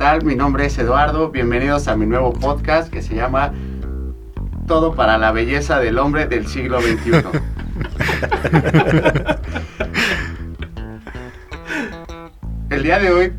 [0.00, 0.24] tal?
[0.24, 1.30] Mi nombre es Eduardo.
[1.30, 3.52] Bienvenidos a mi nuevo podcast que se llama
[4.66, 7.22] Todo para la belleza del hombre del siglo XXI.
[12.70, 13.34] El día de hoy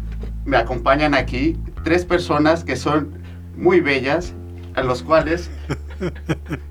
[0.46, 3.12] me acompañan aquí tres personas que son
[3.58, 4.36] muy bellas,
[4.76, 5.50] a los cuales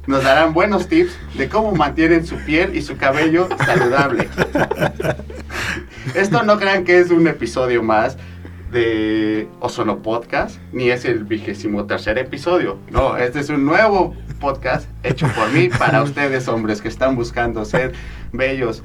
[0.07, 4.29] nos darán buenos tips de cómo mantienen su piel y su cabello saludable.
[6.15, 8.17] Esto no crean que es un episodio más
[8.71, 12.79] de Ozono Podcast, ni es el vigésimo tercer episodio.
[12.91, 17.65] No, este es un nuevo podcast hecho por mí para ustedes, hombres que están buscando
[17.65, 17.93] ser
[18.33, 18.83] bellos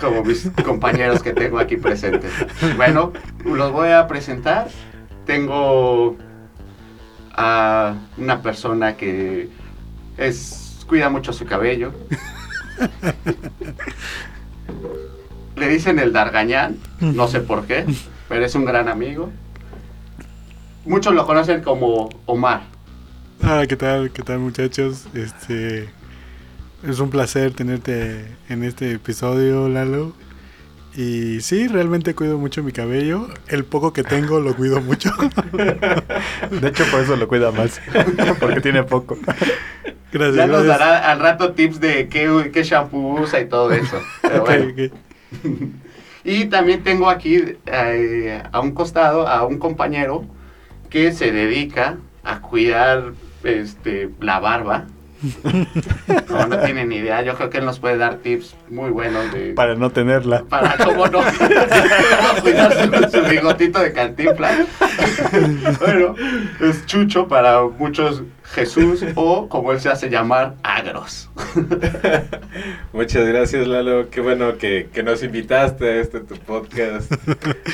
[0.00, 2.32] como mis compañeros que tengo aquí presentes.
[2.76, 3.12] Bueno,
[3.44, 4.68] los voy a presentar.
[5.24, 6.16] Tengo
[7.32, 9.48] a una persona que
[10.16, 11.92] es cuida mucho su cabello.
[15.56, 17.86] Le dicen el Dargañán, no sé por qué,
[18.28, 19.30] pero es un gran amigo.
[20.84, 22.62] Muchos lo conocen como Omar.
[23.42, 24.10] Ah, ¿qué tal?
[24.10, 25.06] ¿Qué tal muchachos?
[25.14, 25.88] Este
[26.86, 30.14] es un placer tenerte en este episodio, Lalo.
[30.96, 33.28] Y sí, realmente cuido mucho mi cabello.
[33.48, 35.10] El poco que tengo lo cuido mucho.
[35.52, 37.80] De hecho, por eso lo cuida más.
[38.40, 39.18] Porque tiene poco.
[40.10, 40.36] Gracias.
[40.36, 44.00] Ya nos dará al rato tips de qué, qué shampoo usa y todo eso.
[44.22, 44.90] Pero bueno.
[46.26, 50.24] Y también tengo aquí eh, a un costado a un compañero
[50.90, 53.12] que se dedica a cuidar
[53.44, 54.86] este, la barba
[56.28, 57.22] no, no tienen ni idea.
[57.22, 59.52] Yo creo que él nos puede dar tips muy buenos de...
[59.54, 60.44] Para no tenerla.
[60.48, 61.20] Para cómo no,
[62.42, 64.66] cuidarse con su bigotito de cantinflas.
[65.80, 66.14] bueno,
[66.60, 71.28] es Chucho para muchos Jesús o como él se hace llamar, Agros.
[72.92, 77.12] Muchas gracias Lalo, qué bueno que, que nos invitaste a este tu podcast.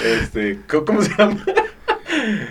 [0.05, 1.45] Este, ¿cómo, se llama?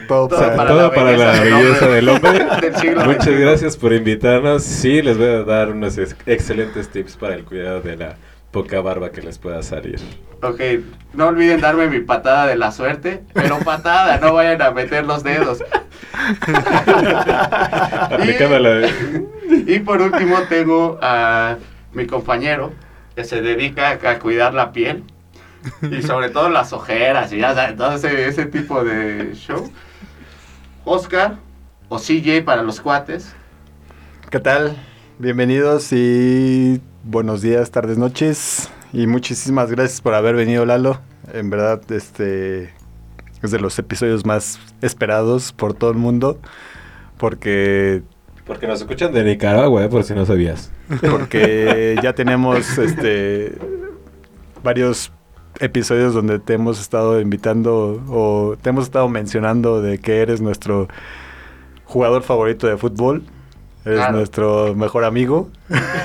[0.07, 2.45] Todo, para, la belleza, del hombre.
[3.05, 4.63] Muchas gracias por invitarnos.
[4.63, 8.17] Sí, les voy a dar unos excelentes tips para el cuidado de la
[8.51, 9.99] poca barba que les pueda salir.
[10.41, 10.61] Ok,
[11.13, 15.23] no olviden darme mi patada de la suerte, pero patada, no vayan a meter los
[15.23, 15.63] dedos.
[19.47, 21.57] y, y por último tengo a
[21.93, 22.73] mi compañero
[23.15, 25.03] que se dedica a cuidar la piel
[25.89, 29.71] y sobre todo las ojeras y ya sabes, todo ese, tipo de show.
[30.85, 31.37] Oscar
[31.89, 33.33] o CJ para los cuates.
[34.29, 34.75] ¿Qué tal?
[35.19, 38.69] Bienvenidos y buenos días, tardes, noches.
[38.93, 40.99] Y muchísimas gracias por haber venido, Lalo.
[41.33, 42.73] En verdad, este
[43.41, 46.39] es de los episodios más esperados por todo el mundo.
[47.17, 48.03] Porque
[48.45, 49.89] porque nos escuchan de Nicaragua, ¿eh?
[49.89, 50.71] por si no sabías.
[51.09, 53.57] Porque ya tenemos este
[54.63, 55.11] varios
[55.59, 60.87] episodios donde te hemos estado invitando o te hemos estado mencionando de que eres nuestro
[61.85, 63.23] jugador favorito de fútbol.
[63.85, 65.49] Eres nuestro mejor amigo.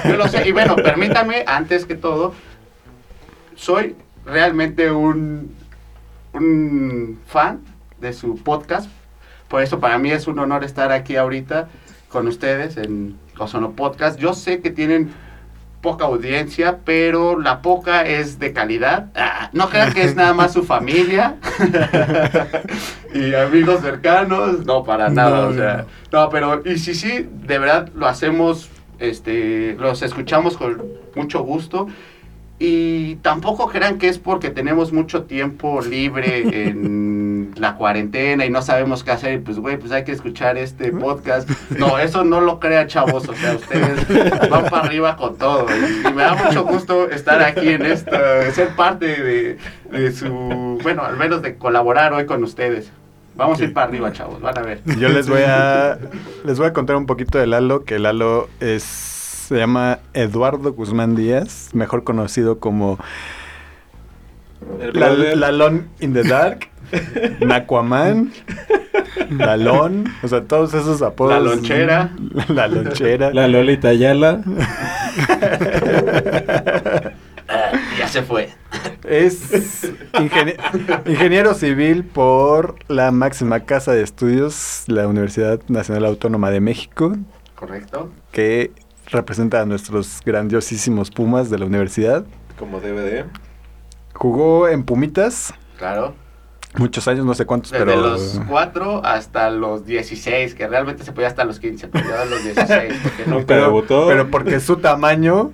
[0.05, 0.49] Yo lo sé.
[0.49, 2.33] Y bueno, permítame, antes que todo,
[3.55, 5.55] soy realmente un,
[6.33, 7.61] un fan
[8.01, 8.91] de su podcast.
[9.49, 11.69] Por eso para mí es un honor estar aquí ahorita
[12.09, 14.19] con ustedes en Ozono Podcast.
[14.19, 15.11] Yo sé que tienen
[15.83, 19.11] poca audiencia, pero la poca es de calidad.
[19.15, 21.37] Ah, no crean que es nada más su familia
[23.17, 27.89] y amigos cercanos, no, para nada, o sea, no, pero y sí, sí, de verdad
[27.95, 28.69] lo hacemos,
[28.99, 30.83] este, los escuchamos con
[31.15, 31.89] mucho gusto
[32.59, 36.39] y tampoco crean que es porque tenemos mucho tiempo libre
[36.69, 39.43] en la cuarentena y no sabemos qué hacer.
[39.43, 41.49] Pues, güey, pues hay que escuchar este podcast.
[41.79, 43.29] No, eso no lo crea, chavos.
[43.29, 45.67] O sea, ustedes van para arriba con todo.
[45.69, 49.59] Y, me da mucho gusto estar aquí en esta, ser parte de,
[49.91, 52.91] de, su, bueno, al menos de colaborar hoy con ustedes.
[53.37, 54.81] Vamos a ir para arriba, chavos, van a ver.
[54.99, 55.99] Yo les voy a,
[56.45, 58.83] les voy a contar un poquito de Lalo, que Lalo es
[59.47, 62.99] se llama Eduardo Guzmán Díaz, mejor conocido como
[64.93, 66.69] Lalón in the Dark,
[67.41, 68.33] Naquaman,
[69.31, 71.35] Lalón, o sea, todos esos apodos.
[71.35, 72.11] La lonchera.
[72.49, 73.33] La lonchera.
[73.33, 74.43] La Lolita Ayala.
[78.07, 78.51] Ya se fue.
[79.05, 79.93] Es
[81.07, 87.17] ingeniero civil por la máxima casa de estudios, la Universidad Nacional Autónoma de México.
[87.55, 88.11] Correcto.
[88.33, 88.73] Que
[89.07, 92.25] representa a nuestros grandiosísimos Pumas de la universidad.
[92.59, 93.25] Como DVD.
[94.15, 95.55] Jugó en Pumitas.
[95.79, 96.15] Claro.
[96.77, 98.01] Muchos años, no sé cuántos, Desde pero...
[98.01, 102.25] los 4 hasta los 16, que realmente se podía hasta los 15, pero ya a
[102.27, 104.07] los 16, porque pero, debutó.
[104.07, 105.53] Pero porque su tamaño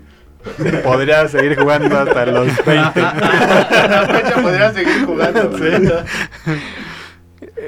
[0.85, 3.01] podría seguir jugando hasta los 20.
[3.01, 5.51] la fecha podría seguir jugando.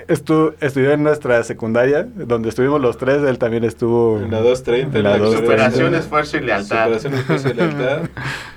[0.09, 4.99] estu- estudió en nuestra secundaria, donde estuvimos los tres, él también estuvo En la 230.
[4.99, 5.47] En la 230.
[5.71, 6.85] Superación, esfuerzo y lealtad.
[6.85, 7.99] Superación, esfuerzo y lealtad.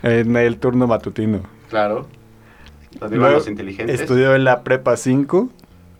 [0.03, 1.41] en el turno matutino.
[1.69, 2.07] Claro.
[2.95, 3.99] Iban Luego los inteligentes.
[4.01, 5.49] Estudió en la prepa 5.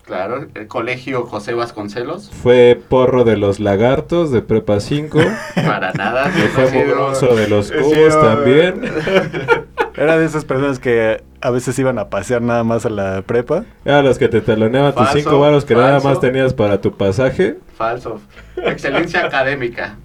[0.08, 0.48] Claro.
[0.54, 2.30] El colegio José Vasconcelos.
[2.30, 5.18] Fue porro de los lagartos de Prepa 5.
[5.54, 6.24] Para nada.
[6.32, 8.82] que fue mugroso de los cubos sido- también.
[9.96, 13.64] Era de esas personas que a veces iban a pasear nada más a la prepa.
[13.84, 17.58] Era los que te taloneaban tus 5 varos que nada más tenías para tu pasaje.
[17.76, 18.20] Falso.
[18.56, 19.96] Excelencia académica.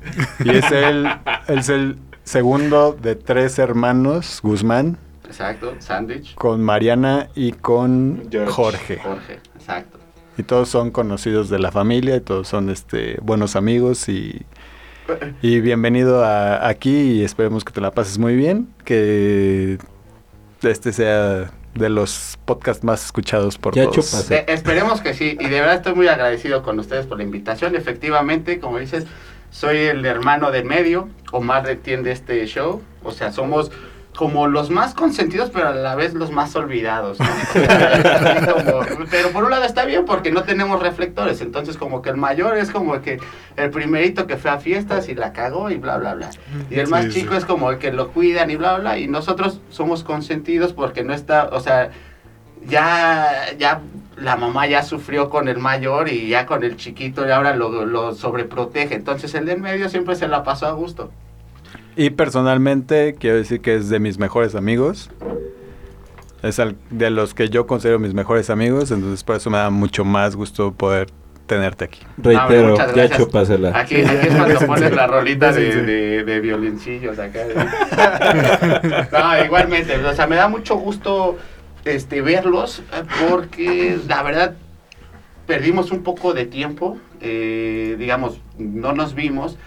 [0.44, 1.08] Y es él,
[1.48, 4.98] él es el segundo de tres hermanos, Guzmán,
[5.28, 5.74] Exacto.
[5.80, 6.34] Sándwich.
[6.36, 8.52] con Mariana y con George.
[8.52, 8.98] Jorge.
[8.98, 9.40] Jorge.
[9.64, 9.98] Exacto.
[10.38, 14.42] Y todos son conocidos de la familia y todos son este buenos amigos y,
[15.42, 19.78] y bienvenido a, aquí y esperemos que te la pases muy bien, que
[20.64, 24.28] este sea de los podcasts más escuchados por Ya todos.
[24.30, 25.38] De- esperemos que sí.
[25.40, 27.76] Y de verdad estoy muy agradecido con ustedes por la invitación.
[27.76, 29.06] Efectivamente, como dices,
[29.52, 31.10] soy el hermano del medio.
[31.32, 32.82] Omar entiende este show.
[33.04, 33.72] O sea, somos
[34.16, 37.18] como los más consentidos, pero a la vez los más olvidados.
[39.12, 41.42] pero por un lado está bien porque no tenemos reflectores.
[41.42, 43.20] Entonces, como que el mayor es como que
[43.56, 46.30] el primerito que fue a fiestas y la cagó y bla, bla, bla.
[46.70, 47.38] Y el más Sí, chico sí.
[47.40, 48.98] es como el que lo cuidan y bla, bla.
[48.98, 51.90] Y nosotros somos consentidos porque no está, o sea,
[52.66, 53.82] ya, ya
[54.16, 57.86] la mamá ya sufrió con el mayor y ya con el chiquito y ahora lo,
[57.86, 58.96] lo sobreprotege.
[58.96, 61.12] Entonces el del medio siempre se la pasó a gusto.
[61.96, 65.10] Y personalmente quiero decir que es de mis mejores amigos.
[66.42, 69.70] Es al- de los que yo considero mis mejores amigos, entonces por eso me da
[69.70, 71.08] mucho más gusto poder
[71.46, 72.00] tenerte aquí.
[72.18, 73.78] Reitero, muchas ya chupásela.
[73.78, 77.42] Aquí, aquí es cuando pones la rolita de, de, de violincillos acá.
[79.12, 81.38] No, igualmente, o sea, me da mucho gusto
[81.86, 82.82] este, verlos
[83.30, 84.56] porque la verdad
[85.46, 89.58] perdimos un poco de tiempo, eh, digamos, no nos vimos.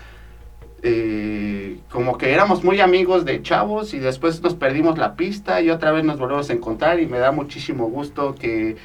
[0.83, 5.71] Eh, como que éramos muy amigos de chavos y después nos perdimos la pista y
[5.71, 8.77] otra vez nos volvemos a encontrar y me da muchísimo gusto que,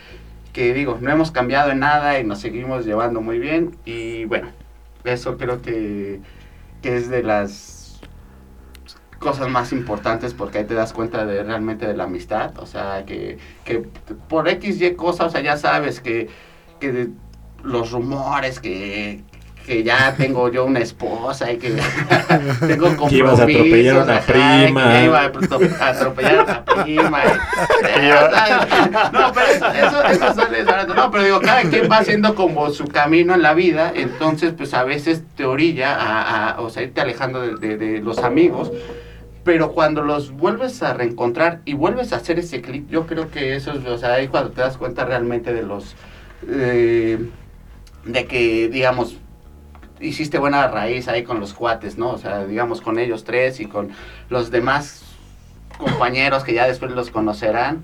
[0.53, 4.49] que digo, no hemos cambiado en nada y nos seguimos llevando muy bien y bueno,
[5.03, 6.21] eso creo que,
[6.81, 8.01] que es de las
[9.19, 13.05] cosas más importantes porque ahí te das cuenta de realmente de la amistad, o sea,
[13.05, 13.79] que, que
[14.29, 16.29] por X, Y cosas, o sea, ya sabes que,
[16.79, 17.09] que
[17.63, 19.23] los rumores que
[19.71, 21.69] que ya tengo yo una esposa y que
[22.67, 23.09] tengo compromisos.
[23.09, 24.25] Que ibas a atropellar a una ajá,
[24.65, 24.91] prima.
[24.91, 27.19] Que iba a atro- a atropellar a una prima.
[27.23, 30.63] y- no, pero eso, eso, eso sale.
[30.93, 34.73] No, pero digo, cada quien va haciendo como su camino en la vida, entonces pues
[34.73, 38.73] a veces te orilla a, a- o sea, irte alejando de, de- de los amigos.
[39.45, 43.55] Pero cuando los vuelves a reencontrar y vuelves a hacer ese clic, yo creo que
[43.55, 45.95] eso es, o sea, ahí cuando te das cuenta realmente de los,
[46.49, 47.17] eh,
[48.03, 49.15] de que, digamos,
[50.01, 52.09] hiciste buena raíz ahí con los cuates, ¿no?
[52.11, 53.89] O sea, digamos, con ellos tres y con
[54.29, 55.03] los demás
[55.77, 57.83] compañeros que ya después los conocerán,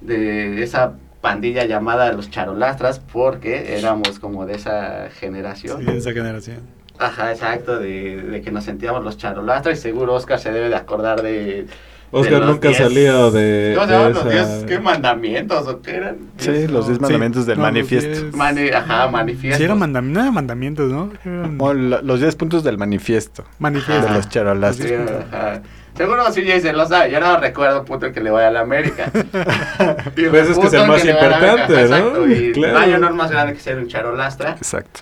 [0.00, 5.84] de esa pandilla llamada los charolastras, porque éramos como de esa generación.
[5.84, 6.60] Sí, esa generación.
[6.98, 10.76] Ajá, exacto, de, de que nos sentíamos los charolastras y seguro Oscar se debe de
[10.76, 11.66] acordar de...
[12.10, 15.66] Oscar nunca ha 10 salido de, ¿Cómo se de llaman los esa- 10 qué mandamientos
[15.68, 16.16] o qué eran?
[16.38, 17.02] Sí, los diez Sí.
[17.02, 18.08] mandamientos del No, los manifiesto.
[18.10, 19.58] diez- Mani- ajá, manifiesto.
[19.58, 21.10] Sí, era mandam- no era mandamientos, ¿no?
[21.24, 24.06] Eran O la- los 10 puntos del manifiesto manifiesto.
[24.06, 24.76] de los charolas.
[24.76, 25.60] Sí, ajá.
[25.96, 28.60] Seguro sí Jason lo sabe, yo no recuerdo puto el que le vaya a la
[28.60, 29.10] América.
[30.16, 31.78] Y Pues es que es el más importante, ¿no?
[31.80, 32.98] Exacto, y Claro.
[32.98, 34.50] no hay más grande que ser un charolastra.
[34.52, 35.00] Exacto.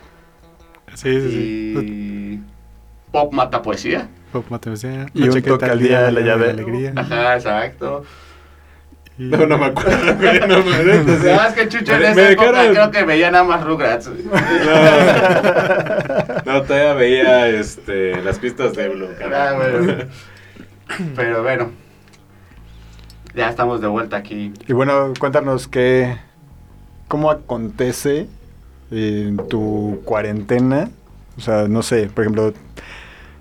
[0.94, 1.36] Sí, sí, sí.
[1.36, 2.40] Y
[3.12, 4.08] pop mata poesía.
[4.42, 4.74] Pop Mateo,
[5.14, 6.50] Y un toque al día de la llave.
[6.50, 6.92] alegría.
[6.96, 8.04] Ajá, exacto.
[9.18, 11.22] Y- No, no me acuerdo, güey, no me acuerdo.
[11.36, 14.10] ¿Sabes que Chucho en Me- esa época dejaron- creo que veía nada más Rugrats?
[16.44, 19.08] No, no, todavía veía este, las pistas de Blue.
[19.34, 19.94] Ah, bueno.
[21.16, 21.70] Pero bueno.
[23.34, 24.52] Ya estamos de vuelta aquí.
[24.66, 26.16] Y bueno, cuéntanos qué,
[27.08, 28.28] cómo acontece
[28.90, 30.90] en tu cuarentena.
[31.36, 32.54] O sea, no sé, por ejemplo,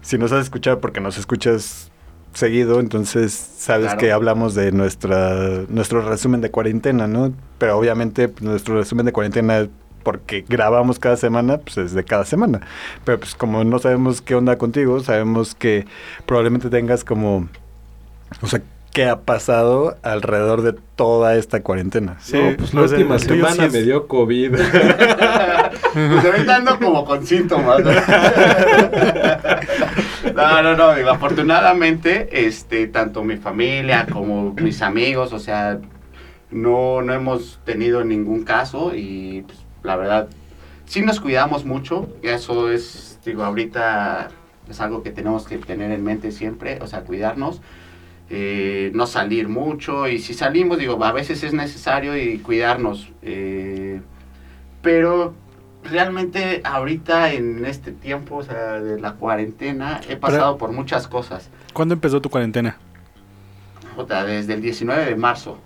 [0.05, 1.89] si nos has escuchado porque nos escuchas
[2.33, 3.99] seguido, entonces sabes Claro.
[3.99, 7.33] que hablamos de nuestra nuestro resumen de cuarentena, ¿no?
[7.57, 9.67] Pero obviamente pues, nuestro resumen de cuarentena
[10.03, 12.61] porque grabamos cada semana, pues es de cada semana.
[13.03, 15.87] Pero pues como no sabemos qué onda contigo, sabemos que
[16.27, 17.47] probablemente tengas como
[18.41, 18.61] o sea,
[18.95, 22.17] ¿qué ha pasado alrededor de toda esta cuarentena?
[22.21, 24.55] Sí, No, pues la sea, última semana sí es- me dio COVID.
[25.93, 27.81] Pues ahorita ando como con síntomas.
[27.83, 27.91] ¿no?
[30.35, 35.79] No, no, no, digo, afortunadamente, este, tanto mi familia como mis amigos, o sea,
[36.51, 40.27] no, no hemos tenido ningún caso y pues, la verdad,
[40.85, 44.27] sí nos cuidamos mucho, y eso es, digo, ahorita
[44.69, 47.61] es algo que tenemos que tener en mente siempre, o sea, cuidarnos,
[48.29, 54.01] eh, no salir mucho, y si salimos, digo, a veces es necesario y cuidarnos, eh,
[54.81, 55.33] pero
[55.83, 61.49] realmente ahorita en este tiempo, o sea, de la cuarentena, he pasado por muchas cosas.
[61.73, 62.77] ¿Cuándo empezó tu cuarentena?
[63.95, 65.59] Jota, desde el 19 de marzo.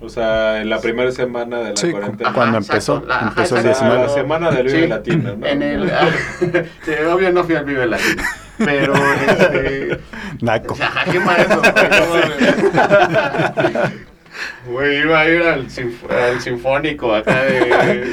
[0.00, 2.30] O sea, en la primera semana de la Sí, cuarentena.
[2.30, 3.84] Ajá, cuando empezó, La- ajá, empezó el exacto.
[3.84, 4.06] Ah, 19.
[4.06, 5.46] la semana del Vive Sí, Latino, ¿no?
[5.46, 5.90] En el,
[6.84, 8.22] sí, obvio no fui al Vive Latino.
[8.64, 9.98] Pero, este.
[10.40, 10.74] Naco.
[10.74, 11.62] O sea, ¿qué eso?
[14.66, 15.00] güey?
[15.00, 18.06] Iba a ir al, sinf- al Sinfónico acá de,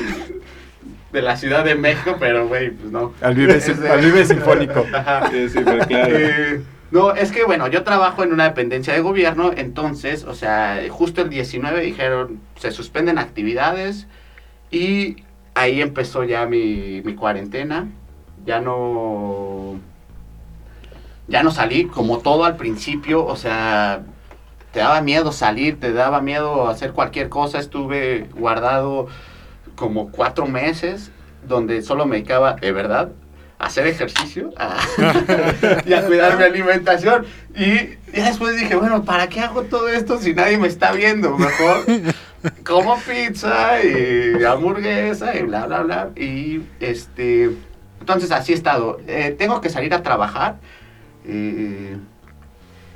[1.11, 3.13] de la Ciudad de México, pero, güey, pues no.
[3.21, 4.85] Al Vive, Es de- al Vive Sinfónico.
[4.93, 5.29] Ajá.
[5.31, 6.15] Sí, sí, pero claro.
[6.17, 10.81] Eh, no, es que bueno, yo trabajo en una dependencia de gobierno, entonces, o sea,
[10.89, 14.07] justo el 19 dijeron, se suspenden actividades
[14.71, 15.17] y
[15.53, 17.87] ahí empezó ya mi, mi cuarentena.
[18.45, 19.79] Ya no...
[21.29, 24.01] Ya no salí, como todo al principio, o sea,
[24.71, 27.59] te daba miedo salir, te daba miedo hacer cualquier cosa.
[27.59, 29.07] Estuve guardado
[29.75, 31.11] como cuatro meses,
[31.47, 33.09] donde solo me dedicaba, de verdad,
[33.59, 34.77] a hacer ejercicio a-
[35.85, 37.25] y a cuidar mi alimentación.
[37.55, 41.37] Y ya después dije, bueno, ¿para qué hago todo esto si nadie me está viendo?
[41.37, 41.83] Mejor
[42.65, 46.09] como pizza y hamburguesa y bla, bla, bla.
[46.15, 47.51] Y este,
[47.99, 48.99] entonces así he estado.
[49.07, 50.55] Eh, tengo que salir a trabajar,
[51.29, 51.97] eh,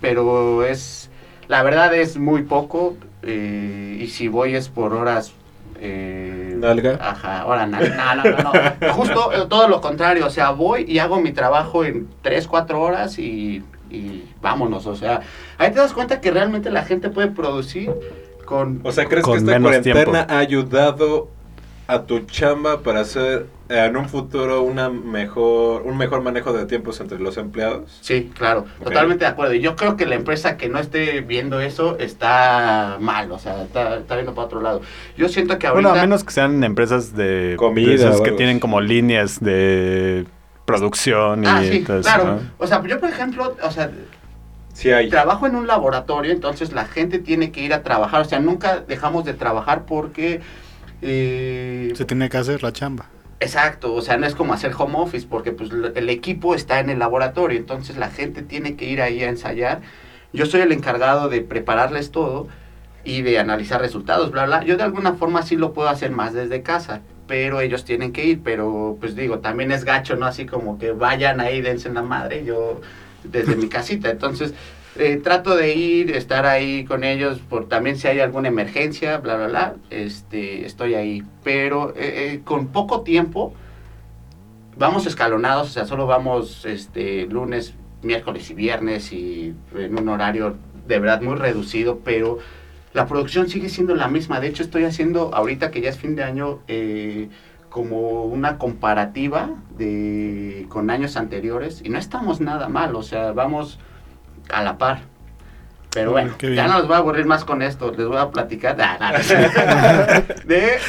[0.01, 1.09] pero es,
[1.47, 2.95] la verdad es muy poco.
[3.23, 5.33] eh, y si voy es por horas.
[5.79, 6.97] eh, ¿Nalga?
[7.01, 8.93] Ajá, ahora no, no, no, no, no.
[8.93, 12.81] Justo eh, todo lo contrario, o sea, voy y hago mi trabajo en 3, 4
[12.81, 15.21] horas y, y vámonos, o sea,
[15.57, 17.91] ahí te das cuenta que realmente la gente puede producir
[18.45, 18.81] con...
[18.83, 20.33] O sea, ¿crees Con que esta cuarentena tiempo.
[20.33, 21.29] ha ayudado
[21.87, 26.65] a tu chamba para hacer eh, en un futuro una mejor un mejor manejo de
[26.65, 27.97] tiempos entre los empleados?
[28.01, 29.53] Sí, claro, totalmente de acuerdo.
[29.53, 33.63] Y yo creo que la empresa que no esté viendo eso está mal, o sea,
[33.63, 34.81] está, está viendo para otro lado.
[35.17, 35.89] Yo siento que ahorita...
[35.89, 39.39] Bueno, a menos que sean empresas de Comida de esas o que tienen como líneas
[39.41, 40.25] de
[40.65, 42.25] producción y Ah, sí, claro.
[42.25, 42.39] ¿no?
[42.57, 43.91] O sea, yo por ejemplo, o sea,
[44.73, 45.09] Sí hay.
[45.09, 48.21] trabajo en un laboratorio, entonces la gente tiene que ir a trabajar.
[48.21, 50.41] O sea, nunca dejamos de trabajar porque...
[51.03, 53.09] eh, Se tiene que hacer la chamba.
[53.39, 56.89] Exacto, o sea, no es como hacer home office porque pues el equipo está en
[56.89, 59.81] el laboratorio, entonces la gente tiene que ir ahí a ensayar.
[60.31, 62.47] Yo soy el encargado de prepararles todo
[63.03, 64.63] y de analizar resultados, bla, bla.
[64.63, 68.25] Yo de alguna forma sí lo puedo hacer más desde casa, pero ellos tienen que
[68.25, 70.25] ir, pero pues digo, también es gacho, ¿no?
[70.25, 72.79] Así como que vayan ahí, dense en la madre, yo
[73.23, 74.09] desde mi casita.
[74.09, 74.53] Entonces,
[74.97, 79.35] eh, trato de ir, estar ahí con ellos, por también si hay alguna emergencia, bla,
[79.35, 81.23] bla, bla, este, estoy ahí.
[81.43, 83.53] Pero eh, eh, con poco tiempo,
[84.77, 90.57] vamos escalonados, o sea, solo vamos este, lunes, miércoles y viernes y en un horario
[90.87, 92.39] de verdad muy reducido, pero
[92.93, 94.39] la producción sigue siendo la misma.
[94.39, 97.29] De hecho, estoy haciendo, ahorita que ya es fin de año, eh,
[97.69, 103.79] como una comparativa de, con años anteriores y no estamos nada mal, o sea, vamos
[104.49, 105.13] a la par.
[105.93, 108.75] Pero bueno, ya no les voy a aburrir más con esto, les voy a platicar.
[108.79, 109.13] Ah,
[110.45, 110.79] de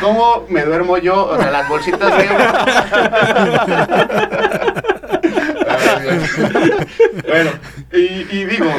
[0.00, 2.28] cómo me duermo yo, o sea, las bolsitas de...
[7.28, 7.50] bueno,
[7.92, 8.70] y, y digo,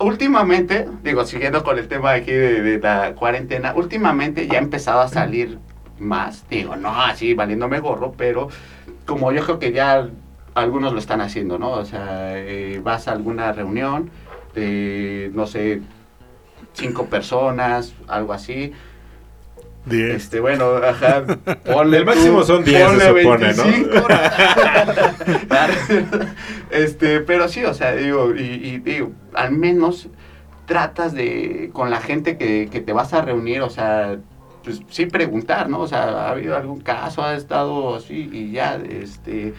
[0.00, 5.00] últimamente, digo, siguiendo con el tema aquí de, de la cuarentena, últimamente ya he empezado
[5.00, 5.58] a salir
[5.98, 8.50] más, digo, no así valiéndome gorro, pero
[9.06, 10.10] como yo creo que ya
[10.54, 11.70] algunos lo están haciendo, ¿no?
[11.70, 14.10] O sea, eh, vas a alguna reunión
[14.54, 15.82] de, no sé,
[16.72, 18.72] cinco personas, algo así.
[19.86, 20.24] Diez.
[20.24, 21.24] Este, bueno, ajá,
[21.64, 23.64] ponle El máximo tú, son 10 se supone, ¿no?
[23.64, 23.90] 25.
[26.70, 30.08] este, pero sí, o sea, digo, y, y digo, al menos
[30.66, 34.18] tratas de, con la gente que, que te vas a reunir, o sea,
[34.62, 35.80] pues sí preguntar, ¿no?
[35.80, 37.24] O sea, ¿ha habido algún caso?
[37.24, 38.28] ¿Ha estado así?
[38.32, 39.54] Y ya, este...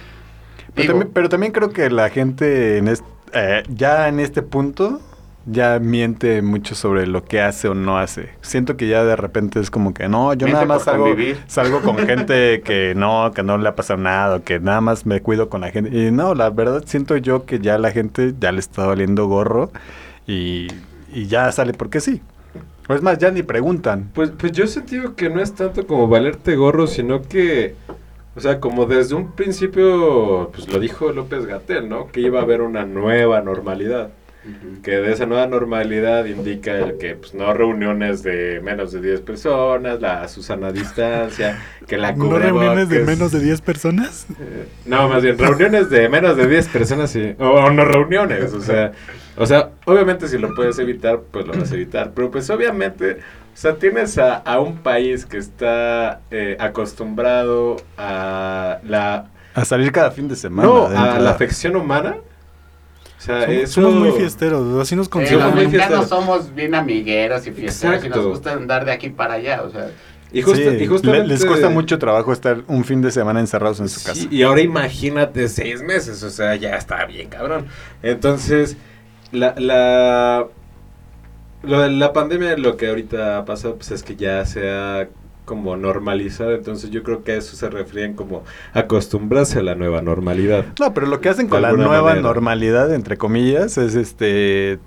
[0.76, 5.02] Pero, también, pero también creo que la gente en est- eh, ya en este punto
[5.46, 8.30] ya miente mucho sobre lo que hace o no hace.
[8.42, 11.16] Siento que ya de repente es como que no, yo Miente nada más salgo,
[11.48, 15.06] salgo con gente que no, que no le ha pasado nada, o que nada más
[15.06, 15.90] me cuido con la gente.
[15.98, 19.72] Y no, la verdad siento yo que ya la gente ya le está valiendo gorro
[20.28, 20.68] y,
[21.12, 22.22] y ya sale porque sí.
[22.88, 24.10] O es más, ya ni preguntan.
[24.14, 27.76] Pues, pues yo he sentido que no es tanto como valerte gorro, sino que,
[28.36, 32.08] o sea, como desde un principio, pues lo dijo López Gatel, ¿no?
[32.08, 34.12] Que iba a haber una nueva normalidad.
[34.82, 39.22] Que de esa nueva normalidad indica el que pues, no reuniones de menos de 10
[39.22, 44.26] personas, la Susana distancia, que la ¿No reuniones de menos de 10 personas?
[44.40, 47.36] Eh, No, más bien reuniones de menos de 10 personas sí.
[47.38, 48.94] o, o no reuniones, o sea,
[49.38, 53.20] o sea, obviamente si lo puedes evitar, pues lo vas a evitar, pero pues obviamente,
[53.54, 59.92] o sea, tienes a, a un país que está eh, acostumbrado a la A salir
[59.92, 60.68] cada fin de semana.
[60.68, 62.18] no, a la afección humana.
[63.18, 65.54] O sea, Somos, eso somos muy fiesteros, así nos Sí, los consideramos.
[65.56, 66.10] muy mexicanos fiesteros.
[66.26, 68.18] somos bien amigueros y fiesteros y Exacto.
[68.18, 69.92] nos gusta andar de aquí para allá, o sea,
[70.34, 73.90] Y, Sí, y justamente les cuesta mucho trabajo estar un fin de semana encerrados en
[73.90, 74.28] su Sí, casa.
[74.32, 77.68] y ahora imagínate seis meses, o sea, ya está bien cabrón.
[78.02, 78.76] Entonces,
[79.32, 80.48] la, la,
[81.64, 85.08] lo de la pandemia, lo que ahorita ha pasado, pues es que ya se ha
[85.46, 90.02] como normalizado, entonces yo creo que a eso se refieren como acostumbrarse a la nueva
[90.02, 90.66] normalidad.
[90.80, 92.22] No, pero lo que hacen con la nueva manera.
[92.22, 94.80] normalidad, entre comillas, es este...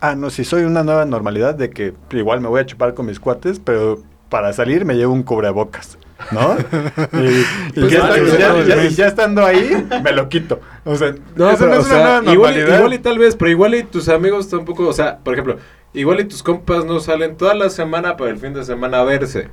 [0.00, 3.06] Ah, no, si soy una nueva normalidad de que igual me voy a chupar con
[3.06, 5.98] mis cuates, pero para salir me llevo un cubrebocas,
[6.30, 6.56] ¿no?
[7.12, 10.60] y, Pues ya, está- o estando ahí, me lo quito.
[10.84, 13.18] O sea, No, eso pero, no o es una sea, nueva igual, igual y tal
[13.18, 15.58] vez, pero igual y tus amigos tampoco, o sea, por ejemplo,
[15.92, 19.04] igual y tus compas no salen toda la semana para el fin de semana a
[19.04, 19.48] verse.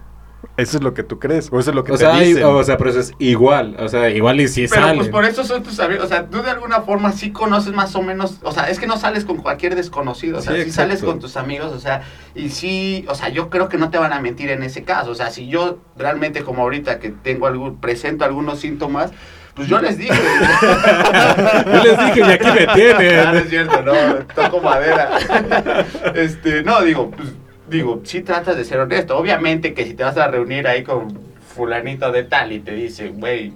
[0.55, 2.29] Eso es lo que tú crees, o eso es lo que O te sea, hay-
[2.29, 2.43] dicen.
[2.45, 4.97] o sea, pero eso es igual, o sea, igual y si Pero salen.
[4.97, 7.95] pues por eso son tus amigos, o sea, tú de alguna forma sí conoces más
[7.95, 10.71] o menos, o sea, es que no sales con cualquier desconocido, o sea, Sí, sí,
[10.71, 12.01] sales con tus amigos, o sea,
[12.35, 15.11] y sí, o sea, yo creo que no te van a mentir en ese caso,
[15.11, 19.11] o sea, si yo realmente como ahorita que tengo algún, presento algunos síntomas,
[19.55, 20.13] pues yo les dije.
[21.73, 23.19] Yo les dije, y aquí me tienen.
[23.27, 23.93] Ah, no es cierto, no,
[24.33, 25.17] toco madera.
[26.15, 27.29] Este, no, digo, pues,
[27.69, 29.17] digo, sí tratas de ser honesto.
[29.17, 31.19] Obviamente que si te vas a reunir ahí con
[31.55, 33.53] fulanito de tal y te dice, güey,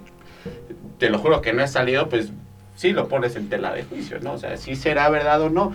[0.98, 2.30] te lo juro que no he salido, pues
[2.76, 4.32] sí lo pones en tela de juicio, ¿no?
[4.32, 5.72] O sea, sí será verdad o no.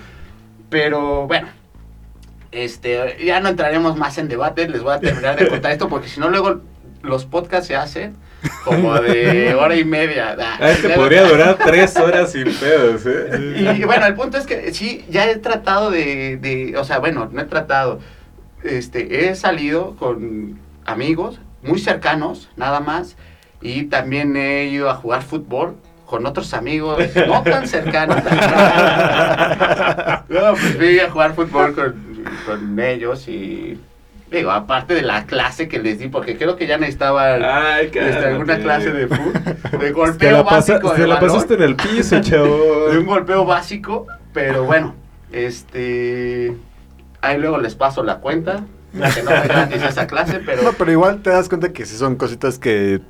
[0.69, 1.47] Pero bueno,
[2.51, 6.07] este, ya no entraremos más en debate, les voy a terminar de contar esto porque
[6.07, 6.61] si no luego
[7.01, 8.15] los podcasts se hacen
[8.63, 10.35] como de hora y media.
[10.39, 13.75] Ah, este podría durar tres horas sin pedos, ¿eh?
[13.77, 17.29] Y bueno, el punto es que sí, ya he tratado de, de, o sea, bueno,
[17.31, 17.99] no he tratado,
[18.63, 23.15] este, he salido con amigos muy cercanos, nada más,
[23.61, 28.17] y también he ido a jugar fútbol con otros amigos no tan cercanos.
[30.29, 33.79] no, pues fui a jugar fútbol con, con ellos y
[34.31, 37.41] digo, aparte de la clase que les di, porque creo que ya necesitaban
[37.81, 41.29] este, alguna clase de fútbol, de Te golpeo la, pasa- básico te de la balón
[41.29, 42.89] pasaste en el piso, chavo.
[42.89, 44.93] de un golpeo básico, pero bueno,
[45.31, 46.55] este
[47.21, 51.21] ahí luego les paso la cuenta, que no gratis esa clase, pero No, pero igual
[51.21, 53.01] te das cuenta que sí son cositas que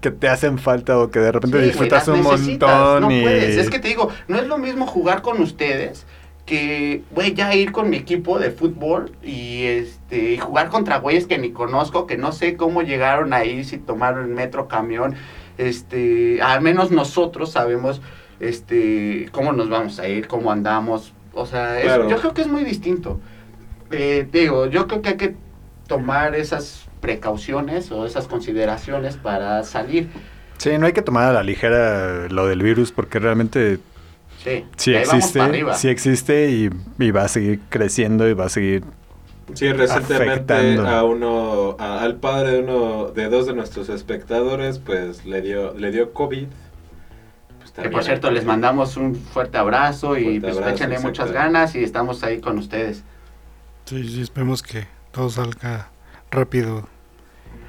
[0.00, 3.56] que te hacen falta o que de repente Sí, disfrutas un montón no y puedes.
[3.56, 6.06] Es que te digo, no es lo mismo jugar con ustedes
[6.46, 11.26] que, güey, ya ir con mi equipo de fútbol y este y jugar contra güeyes
[11.26, 15.14] que ni conozco, que no sé cómo llegaron ahí, si tomaron metro, camión,
[15.58, 18.00] este, al menos nosotros sabemos
[18.40, 22.08] este cómo nos vamos a ir, cómo andamos, o sea, es- Claro.
[22.08, 23.20] yo creo que es muy distinto.
[23.90, 25.34] Eh, digo, yo creo que hay que
[25.86, 30.08] tomar esas precauciones o esas consideraciones para salir.
[30.58, 33.78] Sí, no hay que tomar a la ligera lo del virus porque realmente
[34.44, 35.40] Sí, sí existe,
[35.74, 38.84] sí existe y, y va a seguir creciendo y va a seguir
[39.54, 40.86] Sí, recientemente afectando.
[40.88, 45.72] a uno, a- al padre de uno, de dos de nuestros espectadores, pues le dio,
[45.74, 46.46] le dio COVID.
[47.82, 51.74] Que por cierto, les mandamos un fuerte abrazo y Fuerte pues abrazo, échenle muchas ganas
[51.74, 53.04] y estamos ahí con ustedes.
[53.84, 55.88] Sí, sí, esperemos que todo salga
[56.30, 56.88] rápido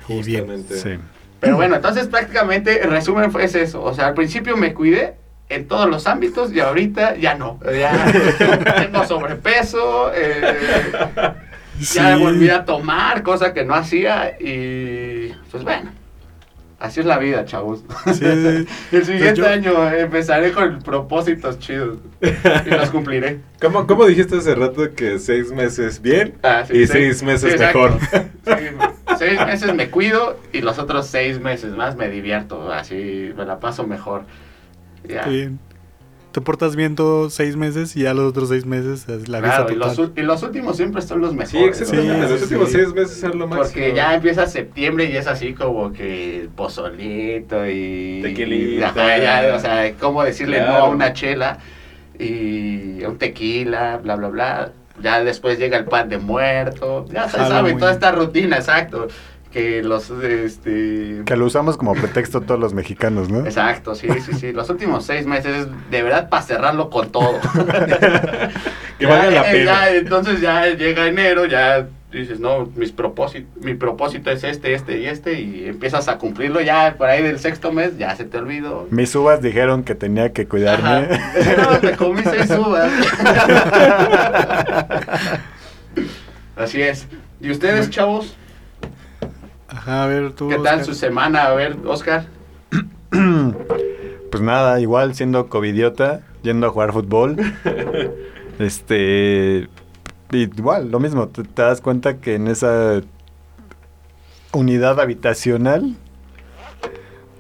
[0.08, 0.66] y bien.
[0.70, 0.98] Sí.
[1.40, 3.82] Pero bueno, entonces prácticamente el resumen fue eso.
[3.84, 5.16] O sea, al principio me cuidé
[5.48, 7.60] en todos los ámbitos y ahorita ya no.
[7.64, 8.12] Ya
[8.82, 10.56] tengo sobrepeso, eh,
[11.80, 12.22] ya Sí.
[12.22, 15.92] volví a tomar, cosa que no hacía y pues bueno.
[16.80, 17.84] Así es la vida, chavos.
[18.06, 18.68] Sí, sí.
[18.96, 23.42] El siguiente Yo- año empezaré con propósitos chidos y los cumpliré.
[23.62, 27.98] ¿Cómo, ¿Cómo dijiste hace rato que seis meses bien Ah, sí, y seis meses mejor?
[29.18, 33.60] Seis meses me cuido y los otros seis meses más me divierto, así me la
[33.60, 34.24] paso mejor.
[35.06, 35.26] Ya.
[35.26, 35.60] Bien.
[36.32, 39.64] Te portas bien todos seis meses y ya los otros seis meses es la Claro,
[39.64, 40.14] visa y los, total.
[40.16, 41.82] y los últimos siempre son los Sí, mejores.
[41.82, 42.14] exactamente.
[42.14, 42.76] Sí, Los sí, últimos sí.
[42.76, 43.64] seis meses son lo máximo.
[43.64, 48.20] Porque ya empieza septiembre y es así como que pozolito y...
[48.22, 48.80] Tequilita.
[48.80, 50.84] y- ajá, ya, o sea, cómo decirle no Claro.
[50.86, 51.58] a una chela
[52.20, 54.72] y un tequila, bla, bla, bla.
[55.02, 57.06] Ya después llega el pan de muerto.
[57.12, 59.08] Ya se sabe toda esta rutina, exacto.
[59.52, 61.22] Que los, este...
[61.26, 63.46] Que lo usamos como pretexto todos los mexicanos, ¿no?
[63.46, 64.52] Exacto, sí, sí, sí.
[64.52, 67.40] Los últimos seis meses, de verdad, para cerrarlo con todo.
[69.00, 69.66] Que Ya, valga la eh, pena.
[69.66, 75.00] ya, entonces ya llega enero, ya dices, no, mis propósito, mi propósito es este, este
[75.00, 78.38] y este, y empiezas a cumplirlo ya por ahí del sexto mes, ya se te
[78.38, 78.88] olvidó.
[78.90, 81.08] Mis uvas dijeron que tenía que cuidarme.
[81.58, 82.92] No, te comí seis uvas.
[86.58, 87.08] Así es.
[87.40, 88.36] ¿Y ustedes, chavos?
[89.90, 90.50] Ajá, a ver, tú.
[90.50, 91.46] ¿Qué tal su semana?
[91.46, 92.26] A ver, Oscar.
[94.32, 97.36] Pues nada, igual siendo covidiota, yendo a jugar fútbol.
[98.60, 99.68] este.
[100.32, 103.02] Igual, lo mismo, te, te das cuenta que en esa
[104.54, 105.96] unidad habitacional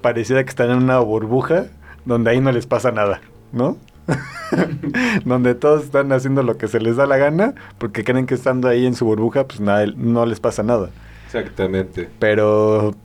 [0.01, 1.67] pareciera que están en una burbuja
[2.05, 3.77] donde ahí no les pasa nada, ¿no?
[5.25, 8.67] donde todos están haciendo lo que se les da la gana porque creen que estando
[8.67, 10.89] ahí en su burbuja pues nada, no les pasa nada.
[11.29, 12.09] Exactamente.
[12.17, 12.95] Pero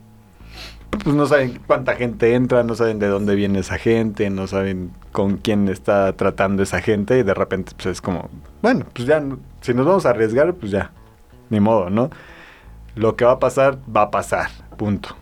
[1.03, 4.93] pues no saben cuánta gente entra, no saben de dónde viene esa gente, no saben
[5.13, 8.31] con quién está tratando esa gente y de repente pues es como,
[8.63, 10.93] bueno, pues ya, no- si nos vamos a arriesgar, pues ya,
[11.51, 12.09] ni modo, ¿no?
[12.95, 15.17] Lo que va a pasar, va a pasar, punto.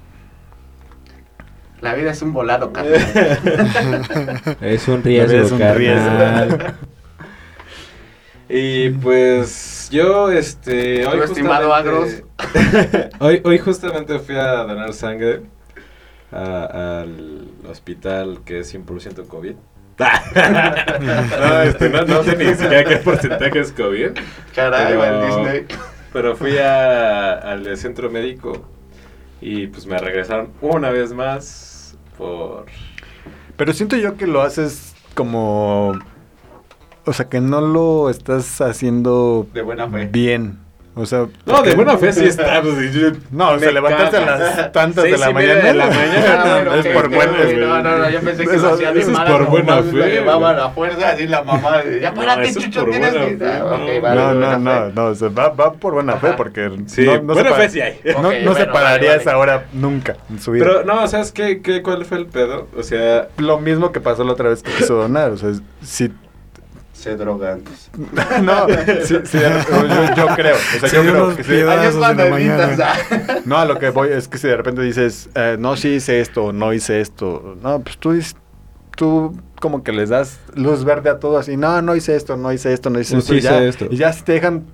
[1.81, 3.01] La vida es un volado, carnal.
[4.61, 6.11] Es un riesgo, Es un riesgo.
[8.55, 15.41] Y pues yo, este, hoy estimado justamente- hoy, hoy justamente fui a donar sangre
[16.31, 19.55] a- al hospital que es 100% COVID.
[21.41, 24.11] no, este, no, no sé ni siquiera qué porcentaje es COVID.
[24.55, 25.79] Caray, Pero- el Disney.
[26.13, 28.69] Pero fui a- al centro médico
[29.41, 32.67] y pues me regresaron una vez más por...
[33.57, 35.99] Pero siento yo que lo haces como,
[37.05, 40.09] o sea, que no lo estás haciendo De buena fe.
[40.11, 40.59] bien.
[40.95, 42.61] O sea, No, de buena fe sí está.
[42.61, 45.55] Pues, yo- No, o sea, a las tantas de la mañana.
[45.63, 46.43] de la mañana.
[46.71, 47.57] Ah, es por buena fe.
[47.57, 50.11] No, no, no, yo pensé que Eso- lo hacía bien es por buena fe, Le
[50.11, 51.79] llevaba la fuerza, así la mamá.
[51.79, 53.39] de, Ya No, párate, chucho, tienes que.
[53.43, 53.61] Ah,
[54.15, 54.35] no.
[54.35, 54.93] no, no, no, fe.
[54.95, 57.69] no, o sea, va, va por buena fe porque Sí, no, no buena se fe
[57.71, 57.99] sí hay.
[58.21, 59.23] no, no se pararía vale, a vale.
[59.23, 60.67] esa hora nunca en su vida.
[60.67, 62.69] Pero no, ¿sabes qué, qué, cuál fue el pedo?
[62.79, 66.13] O sea, Lo mismo que pasó la otra vez que quiso donar, o sea, si
[67.03, 67.63] Se drogan.
[68.43, 68.67] no,
[69.05, 71.53] sí, sí, yo, yo creo, o sea, Sí, yo creo que sí.
[71.55, 72.81] editas.
[72.81, 73.39] ah.
[73.45, 76.21] No, a lo que voy es que si de repente dices, eh, no, sí hice
[76.21, 78.37] esto, no hice esto, no, pues tú dices,
[78.97, 82.53] tú como que les das luz verde a todo así, no, no hice esto, no
[82.53, 83.87] hice esto, no hice No, esto, sí y ya, hice esto.
[83.91, 84.65] y ya si te dejan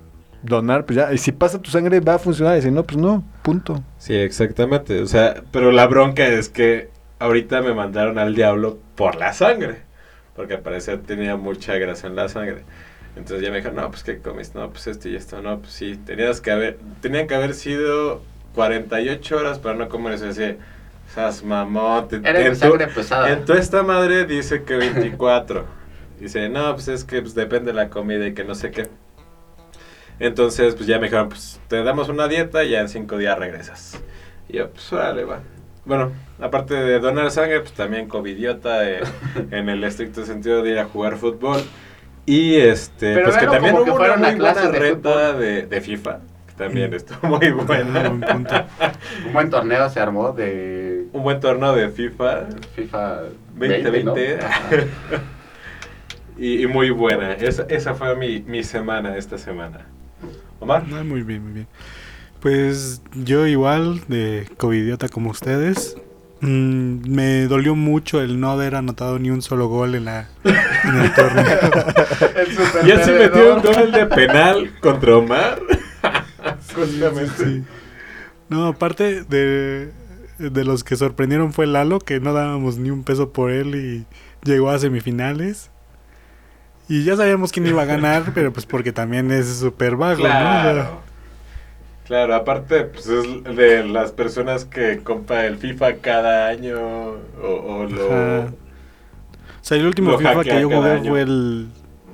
[0.43, 2.97] donar, pues ya, y si pasa tu sangre va a funcionar, y si no, pues
[2.97, 3.83] no, punto.
[3.97, 5.01] sí, exactamente.
[5.01, 6.89] O sea, pero la bronca es que
[7.19, 9.88] ahorita me mandaron al diablo por la sangre.
[10.39, 12.63] Porque al parecer tenía mucha grasa en la sangre.
[13.17, 14.57] Entonces ya me dijeron, no, pues ¿qué comiste?
[14.57, 15.41] No, pues esto y esto.
[15.41, 18.21] No, pues sí, tenías que haber, tenían que haber sido
[18.55, 20.27] 48 horas para no comer eso.
[20.27, 20.55] Y así,
[21.11, 22.07] esas mamón.
[22.07, 23.29] te- tu- sangre pesada.
[23.33, 25.65] En tu esta madre dice que 24.
[26.21, 28.87] Dice, no, pues es que pues, depende de la comida y que no sé qué.
[30.19, 33.37] Entonces, pues ya me dijeron, pues te damos una dieta y ya en cinco días
[33.37, 33.99] regresas.
[34.47, 35.41] Y yo, pues órale, va.
[35.89, 38.99] Bueno, aparte de donar sangre, pues también covidiota eh,
[39.51, 41.61] en el estricto sentido de ir a jugar fútbol.
[42.27, 45.65] Y este, Pero pues que también como que hubo una muy buena de reta de,
[45.65, 48.07] de FIFA, que también estuvo muy buena.
[48.07, 48.53] buen punto.
[49.25, 52.45] Un buen torneo se armó de Un buen torneo de FIFA.
[52.75, 53.21] FIFA
[53.55, 54.37] 20, 2020.
[54.37, 54.45] ¿no?
[54.45, 54.59] Ajá.
[56.37, 57.33] Y, y muy buena.
[57.33, 59.87] Esa, esa fue mi, mi semana esta semana.
[60.59, 60.83] Omar.
[60.93, 61.67] Ah, muy bien, muy bien.
[62.41, 65.97] Pues yo igual, de covidiota como ustedes,
[66.39, 70.95] mm, me dolió mucho el no haber anotado ni un solo gol en, la, en
[71.01, 71.45] el torneo.
[72.35, 75.61] El super Y él sí metió un gol de penal contra Omar.
[76.73, 77.31] Justamente.
[77.37, 77.63] Sí.
[78.47, 79.91] No, aparte de,
[80.37, 84.05] de los que sorprendieron fue Lalo, que no dábamos ni un peso por él y
[84.47, 85.71] llegó a semifinales.
[86.87, 91.08] Y ya sabíamos quién iba a ganar, pero pues porque también es súper vago, ¿no?
[92.09, 92.35] Claro.
[92.35, 97.17] Aparte, pues es de las personas que compra el FIFA cada año o,
[97.47, 98.05] o lo...
[98.11, 98.47] Ajá.
[98.49, 101.11] O sea, el último FIFA que yo jugué año.
[101.11, 101.67] fue el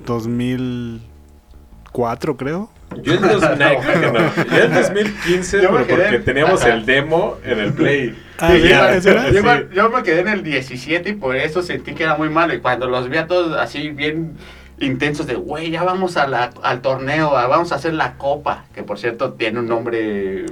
[0.04, 2.70] 2004, creo.
[3.02, 4.34] Yo en, dos- no, no.
[4.44, 6.74] Yo en 2015, Yo pero porque teníamos Ajá.
[6.74, 8.16] el demo en el Play.
[8.38, 8.54] Ah,
[9.74, 12.54] yo me quedé en el 17 y por eso sentí que era muy malo.
[12.54, 14.34] Y cuando los vi a todos así bien
[14.78, 18.64] intensos de, güey, ya vamos a la, al torneo, a- vamos a hacer la copa.
[18.74, 20.46] Que por cierto tiene un nombre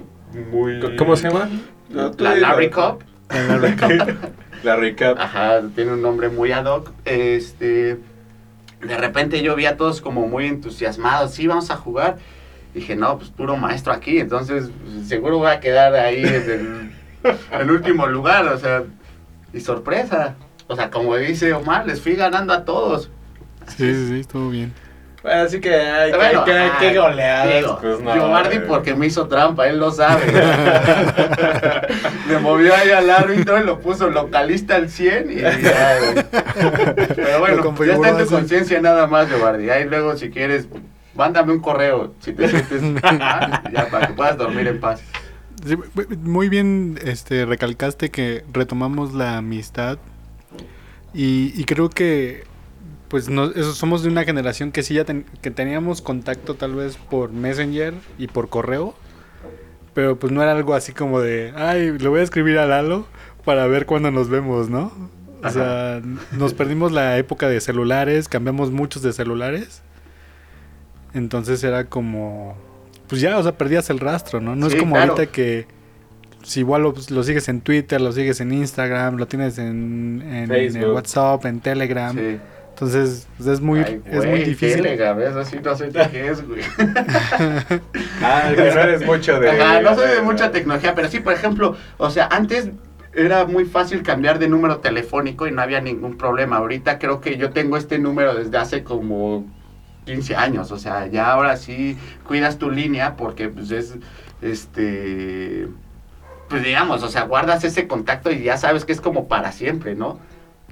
[0.50, 0.80] muy...
[0.96, 1.48] ¿Cómo se llama?
[1.90, 2.34] No, La.
[2.36, 3.02] Larry Cup.
[4.62, 5.18] La recap.
[5.20, 6.90] Ajá, tiene un nombre muy ad hoc.
[7.04, 7.98] Este,
[8.82, 12.16] de repente yo vi a todos como muy entusiasmados, sí, vamos a jugar.
[12.74, 16.90] Dije, no, pues puro maestro aquí, entonces pues, seguro voy a quedar ahí en el,
[17.60, 18.82] el último lugar, o sea,
[19.52, 20.34] y sorpresa.
[20.66, 23.10] O sea, como dice Omar, les fui ganando a todos.
[23.68, 24.72] Sí, sí, sí, estuvo bien.
[25.22, 27.54] Bueno, así que, ay, qué- Bueno, qué, ay, qué goleadas.
[27.56, 28.68] digo, pues, no, Giovanni güey.
[28.68, 30.22] porque me hizo trampa, él lo sabe.
[32.28, 36.24] Me movió ahí al árbitro y lo puso localista al 100 y ya, güey.
[37.16, 39.70] Pero bueno, ya está en tu conciencia nada más, Giovanni.
[39.70, 40.68] Ahí luego si quieres,
[41.14, 45.00] mándame un correo si te sientes mal, ya para que puedas dormir en paz.
[45.66, 45.76] Sí,
[46.22, 49.96] Muy bien, este, recalcaste que retomamos la amistad
[51.14, 52.44] y, y creo que,
[53.14, 56.74] pues, no, eso, somos de una generación que sí ya ten- que teníamos contacto tal
[56.74, 58.96] vez por Messenger y por correo,
[59.94, 63.06] pero pues no era algo así como de, ay, le voy a escribir a Lalo
[63.44, 64.90] para ver cuándo nos vemos, ¿no?
[65.44, 66.00] O sea,
[66.32, 69.82] nos perdimos la época de celulares, cambiamos muchos de celulares,
[71.12, 72.56] entonces era como,
[73.08, 74.56] pues ya, o sea, perdías el rastro, ¿no?
[74.56, 75.12] No Sí, es como claro.
[75.12, 75.66] ahorita que
[76.42, 80.50] si igual lo, lo sigues en Twitter, lo sigues en Instagram, lo tienes en, en-
[80.52, 80.90] en.
[80.90, 82.16] WhatsApp, en Telegram.
[82.16, 82.38] Sí.
[82.74, 84.82] Entonces, pues, es muy, Ay, es muy difícil.
[84.82, 86.60] Telegram, eso sí no qué es, güey.
[88.20, 89.48] Ah, no eres mucho de.
[89.48, 92.70] Ajá, no soy de mucha tecnología, pero sí, por ejemplo, o sea, antes
[93.14, 96.56] era muy fácil cambiar de número telefónico y no había ningún problema.
[96.56, 99.46] Ahorita creo que yo tengo este número desde hace como
[100.06, 103.94] 15 años, o sea, ya ahora sí cuidas tu línea porque pues es,
[104.42, 105.68] este,
[106.48, 109.94] pues digamos, o sea, guardas ese contacto y ya sabes que es como para siempre,
[109.94, 110.18] ¿no?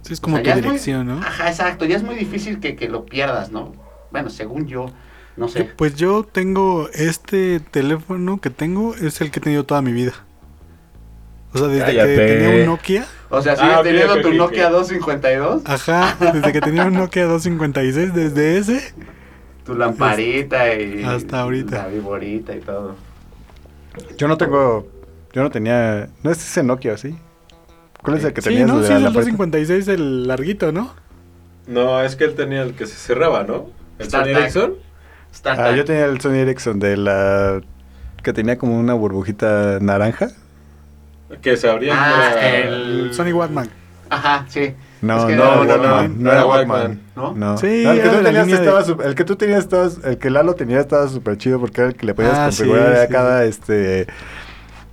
[0.03, 1.19] Sí, es como O sea, tu muy- dirección, ¿no?
[1.19, 3.73] Ajá, exacto, ya es muy difícil que, que lo pierdas, ¿no?
[4.11, 4.87] Bueno, según yo,
[5.37, 5.65] no sé.
[5.77, 10.13] Pues yo tengo este teléfono que tengo, es el que he tenido toda mi vida.
[11.55, 12.17] O sea, desde Cállate.
[12.17, 14.73] que tenía un Nokia, O sea, Ah, ¿sigues ok, teniendo tu ok, Nokia ok.
[14.73, 15.63] 252?
[15.67, 18.95] ajá, desde que tenía un Nokia 256, desde ese,
[19.65, 21.03] Tu lamparita y...
[21.05, 21.77] Hasta ahorita.
[21.77, 22.97] La viborita y todo.
[24.19, 24.89] Yo no tengo.
[25.33, 26.09] Yo no tenía.
[26.23, 27.15] ¿No es ese Nokia, sí?
[28.03, 28.67] ¿Cuál es el que sí, tenías?
[28.69, 29.31] no, de sí es el lamparita?
[29.37, 30.93] 256, el larguito, ¿no?
[31.67, 33.67] No, es que él tenía el que se cerraba, ¿no?
[33.99, 34.25] ¿El Sony.
[34.27, 34.75] Ericsson?
[35.33, 37.61] Star Ah, yo tenía el Sony Ericsson de la.
[38.23, 40.29] que tenía como una burbujita naranja.
[41.41, 41.95] Que se abría.
[41.97, 43.69] Ah, el- Sony Walkman.
[44.11, 44.75] Ajá, sí.
[45.01, 47.01] No, Es que no, no, Walkman, no, no era Walkman.
[47.17, 47.33] ¿No?
[47.35, 47.57] No.
[47.57, 49.89] Sí, No, el, que tú de tenías de- estaba su- el que tú tenías estaba,
[50.05, 52.59] el que Lalo tenía estaba súper chido porque era el que le podías Ah, sí,
[52.65, 53.13] configurar a sí.
[53.13, 54.07] cada este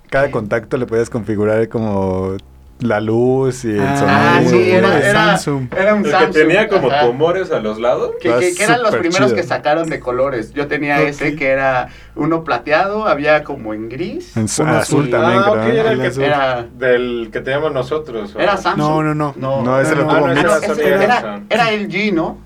[0.09, 2.37] cada contacto le podías configurar como
[2.79, 4.17] la luz y el Ah, sonido.
[4.17, 5.67] Ah, sí, era, Samsung.
[5.77, 6.33] era un El Samsung.
[6.33, 7.05] que tenía como ajá.
[7.07, 8.11] tumores a los lados.
[8.21, 9.35] Que, que- que eran los primeros chido.
[9.35, 10.53] que sacaron de colores.
[10.53, 14.35] Yo tenía ese que era uno plateado, había como en gris.
[14.37, 15.09] En azul, azul.
[15.09, 15.73] también, ah, ok, creo.
[15.73, 16.23] era El el que azul.
[16.23, 18.33] Era, Del que teníamos nosotros.
[18.35, 18.39] ¿o?
[18.39, 18.77] era Samsung.
[18.77, 19.33] No, no, no.
[19.37, 20.39] No, No, ese lo no, tuvo no, Mix.
[20.39, 20.57] era
[21.03, 21.43] era, Samsung.
[21.49, 22.37] era LG, ¿no?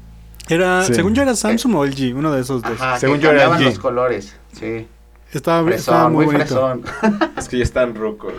[0.49, 0.93] Era, Sí.
[0.95, 2.73] según yo era Samsung o LG, uno de esos dos.
[2.81, 3.63] Ajá, Según que yo era LG.
[3.65, 4.35] los colores.
[4.51, 4.87] Sí.
[5.33, 6.45] Estaba, Fresón, estaba muy, muy bonito.
[6.99, 7.31] fresón.
[7.37, 8.33] Es que ya están rucos.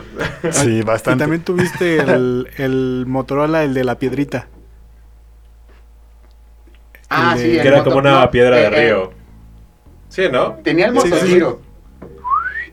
[0.51, 1.23] Sí, Y bastante.
[1.23, 4.47] también tuviste el, el Motorola, el de la piedrita.
[7.09, 7.61] Ah, de- sí.
[7.61, 9.11] que era moto- como una no, piedra de eh, eh, río.
[10.09, 10.53] Sí, ¿no?
[10.63, 11.61] Tenía el Sí, sí, motogiro.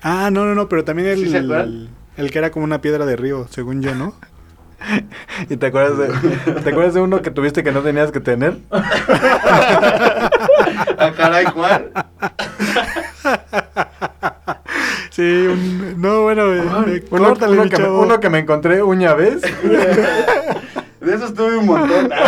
[0.03, 1.37] Ah, no, no, no, pero también el, ¿Sí
[2.17, 4.15] el, que era como una piedra de río, según yo, ¿no?
[5.49, 6.09] ¿Y te acuerdas de
[6.61, 8.59] te acuerdas de uno que tuviste que no tenías que tener?
[10.99, 11.91] Ah, caray, ¿cuál?
[15.11, 16.63] Sí, un, no, bueno, eh,
[17.11, 18.01] Uno, córtale, uno mi que me, chavo.
[18.01, 19.43] uno que me encontré una vez.
[21.01, 22.11] De esos tuve un montón.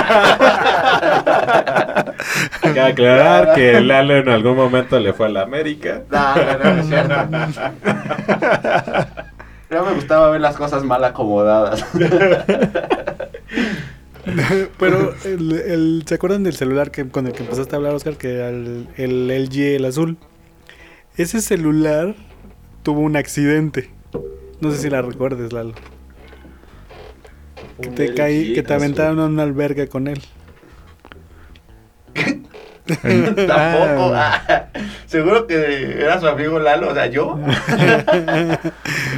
[2.62, 6.03] Hay que aclarar que Lalo en algún momento le fue a la América.
[6.11, 7.14] No, no, no, no es cierto.
[9.69, 11.87] Pero me gustaba ver las cosas mal acomodadas.
[14.79, 18.17] Pero el, el- ¿se acuerdan del celular que con el que empezaste a hablar, Oscar?
[18.17, 20.17] Que era el, el LG, el azul.
[21.16, 22.14] Ese celular
[22.83, 23.90] tuvo un accidente.
[24.61, 25.74] No sé si la recuerdes, Lalo.
[27.81, 30.20] Que te caí, que te aventaron a una alberga con él.
[32.87, 34.12] Tampoco.
[34.14, 34.68] ah,
[35.07, 37.38] Seguro que era su amigo Lalo, o sea, yo.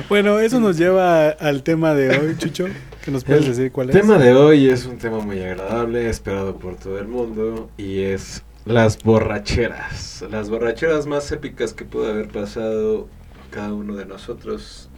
[0.09, 2.67] Bueno, eso nos lleva al tema de hoy, Chucho.
[3.05, 4.03] ¿Que nos puedes decir cuál El es?
[4.03, 8.43] tema de hoy es un tema muy agradable, esperado por todo el mundo, y es
[8.67, 10.25] las borracheras.
[10.31, 13.09] Las borracheras más épicas que pudo haber pasado
[13.51, 14.91] cada uno de nosotros,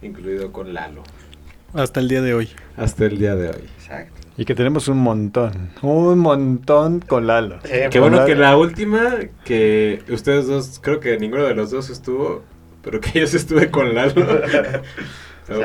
[0.00, 1.02] incluido con Lalo,
[1.74, 2.48] Hasta el día de hoy.
[2.76, 3.64] hasta el día de hoy.
[3.78, 4.20] Exacto.
[4.36, 5.70] Y que tenemos un montón.
[5.82, 7.58] Un montón con Lalo.
[7.90, 12.42] Qué bueno que la última, que ustedes dos, creo que ninguno de los dos estuvo,
[12.82, 14.26] pero que yo sí estuve con Lalo.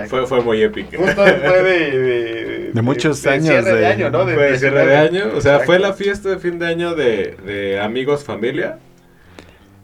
[0.08, 0.98] Fue, fue muy épica.
[0.98, 4.24] Justo después de, de, De muchos de años Cierre de, de- año, ¿no?
[4.24, 5.66] Fue de cierre de año, o sea, Exacto.
[5.66, 8.80] fue la fiesta de fin de año de, de amigos, familia.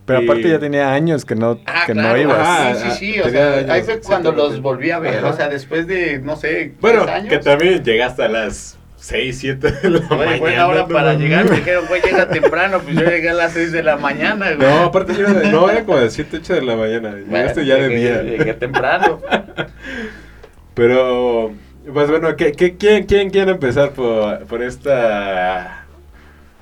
[0.06, 2.38] Pero Y- aparte ya tenía años que no, Ah, que claro, no ibas.
[2.42, 5.28] Ah, sí, sí, sí, o sea, años, ahí fue cuando los volví a ver, Ajá.
[5.30, 7.30] o sea, después de, no sé, Bueno, 10 años.
[7.30, 10.32] que también llegaste a las 6, 7 de la mañana.
[10.32, 10.88] Oye, buena hora ¿no?
[10.88, 13.98] para llegar, me dijeron, güey, llega temprano, pues yo llegué a las 6 de la
[13.98, 14.66] mañana, güey.
[14.66, 17.10] No, aparte yo era de, no, era como de 7, 8 de la mañana.
[17.10, 18.24] Bueno, Llegaste ya de llegué- día.
[18.24, 19.20] Llegué temprano.
[20.74, 21.52] Pero,
[21.94, 25.86] pues bueno, ¿qué, qué, quién, quién quiere empezar por, por esta...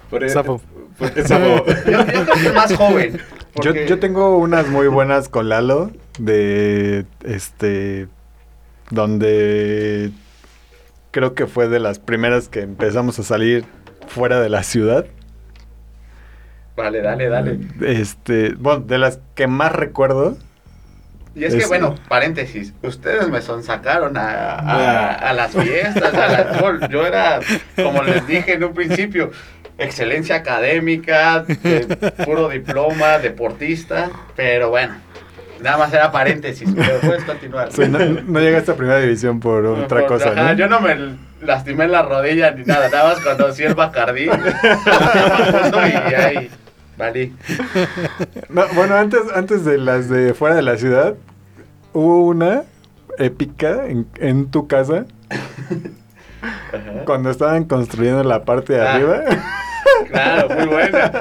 [0.09, 0.61] Por e- Sapo.
[0.97, 1.65] por- Sapo.
[1.65, 3.17] Yo, yo creo que más joven.
[3.17, 3.23] Yo,
[3.53, 8.07] porque- yo tengo unas muy buenas con Lalo de este
[8.89, 10.09] donde
[11.11, 13.65] creo que fue de las primeras que empezamos a salir
[14.07, 15.05] fuera de la ciudad.
[16.75, 17.59] Vale, dale, dale.
[17.81, 20.37] Este, bueno, de las que más recuerdo.
[21.35, 26.79] Y es que, bueno, paréntesis, ustedes me sonsacaron a, a, a las fiestas, al alcohol.
[26.89, 27.39] Yo era,
[27.75, 29.31] como les dije en un principio,
[29.77, 31.85] excelencia académica, de
[32.25, 34.95] puro diploma, deportista, pero bueno,
[35.61, 37.71] nada más era paréntesis, pero puedes continuar.
[37.71, 40.53] Sí, no, no llegaste a primera división por otra Por- cosa, ajá, ¿no?
[40.53, 40.95] Yo no me
[41.41, 44.25] lastimé la rodilla ni nada, nada más conocí el Bacardí.
[46.11, 46.49] y ahí,
[46.97, 47.35] valí.
[48.49, 51.15] No, bueno, antes, antes de las de fuera de la ciudad,
[51.93, 52.63] hubo una
[53.17, 55.05] épica en, en tu casa
[56.41, 57.05] Ajá.
[57.05, 58.93] cuando estaban construyendo la parte de Ah.
[58.95, 59.19] arriba.
[60.09, 61.11] Claro, muy buena.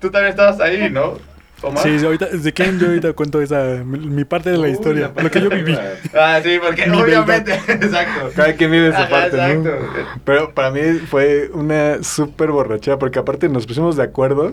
[0.00, 1.14] Tú también estabas ahí, ¿no?
[1.62, 1.82] Omar?
[1.82, 4.72] Sí, yo ahorita, de quién yo ahorita cuento esa, mi, mi parte de la Uy,
[4.72, 5.74] historia, la lo que yo viví.
[6.14, 8.30] Ah, sí, porque Mi obviamente, exacto.
[8.36, 9.62] Cada quien vive su Ajá, parte, ¿no?
[9.62, 10.18] exacto.
[10.24, 14.52] Pero para mí fue una súper borrachera porque aparte nos pusimos de acuerdo.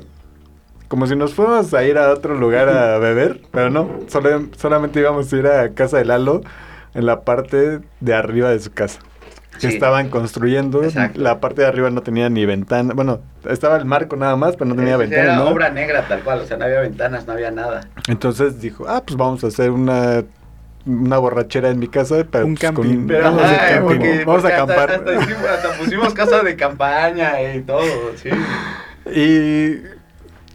[0.87, 4.99] Como si nos fuéramos a ir a otro lugar a beber, pero no, solo- solamente
[4.99, 6.41] íbamos a ir a casa de Lalo
[6.93, 8.99] en la parte de arriba de su casa.
[9.59, 9.73] Que Sí.
[9.75, 11.21] estaban construyendo, Exacto.
[11.21, 14.65] la parte de arriba no tenía ni ventana, bueno, estaba el marco nada más, pero
[14.69, 15.49] no tenía Era ventana, ¿no?
[15.49, 17.81] obra negra tal cual, o sea, no había ventanas, no había nada.
[18.07, 20.23] Entonces dijo, ah, pues vamos a hacer una,
[20.85, 23.07] una borrachera en mi casa, pero Un pues, con- camping.
[23.07, 24.91] Pero vamos, a ajá, camping, porque, vamos a hasta- acampar.
[24.91, 27.83] Hasta, hicimos- hasta pusimos casa de campaña y todo,
[28.15, 28.29] sí.
[29.05, 29.81] Y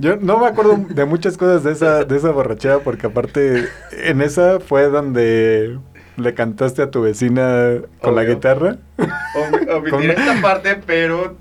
[0.01, 4.23] yo no me acuerdo de muchas cosas de esa, de esa borrachera, porque aparte en
[4.23, 5.79] esa fue donde
[6.19, 8.77] le cantaste a tu vecina con la guitarra.
[8.99, 11.37] Omi- Omitiré Con- esta parte, pero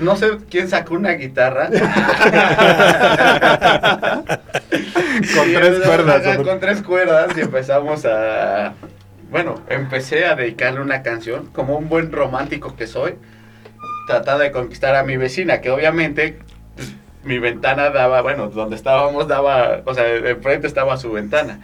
[0.00, 1.68] no sé quién sacó una guitarra.
[5.34, 6.36] Con Y tres cuerdas.
[6.38, 8.74] Con tres cuerdas y empezamos a...
[9.30, 13.14] Bueno, empecé a dedicarle una canción, como un buen romántico que soy,
[14.06, 16.38] tratando de conquistar a mi vecina, que obviamente
[16.76, 21.60] pues, mi ventana daba, bueno, donde estábamos daba, o sea, enfrente estaba su ventana.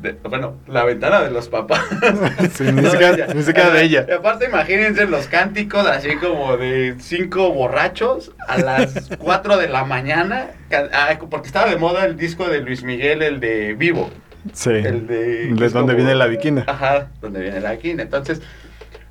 [0.00, 1.80] De- bueno, la ventana de los papás.
[2.54, 4.06] Sí, No, siquiera de ella.
[4.08, 9.84] Y aparte, imagínense los cánticos así como de cinco borrachos a las 4 de la
[9.84, 10.48] mañana.
[10.92, 14.10] ah, Porque estaba de moda el disco de Luis Miguel, el de Vivo.
[14.52, 14.70] Sí.
[14.70, 15.50] El de.
[15.64, 16.64] Es donde viene la viquina.
[16.68, 18.02] Ajá, donde viene la viquina.
[18.02, 18.40] Entonces,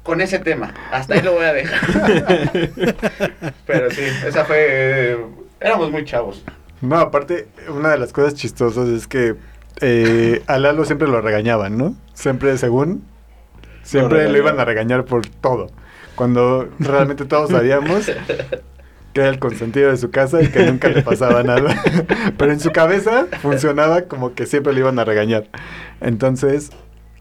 [0.04, 1.82] con ese tema, hasta ahí lo voy a dejar.
[3.66, 4.58] Pero sí, esa fue.
[4.60, 5.18] eh,
[5.60, 6.44] éramos muy chavos.
[6.82, 9.36] No, aparte, una de las cosas chistosas es que
[9.82, 11.96] eh, a Lalo siempre lo regañaban, ¿no?
[12.14, 13.04] Siempre, según,
[13.84, 15.68] siempre lo, iban a regañar por todo.
[16.16, 18.10] Cuando realmente todos sabíamos
[19.14, 21.82] que era el consentido de su casa y que nunca le pasaba nada.
[22.38, 25.48] Pero en su cabeza funcionaba como que siempre le iban a regañar.
[26.02, 26.72] Entonces,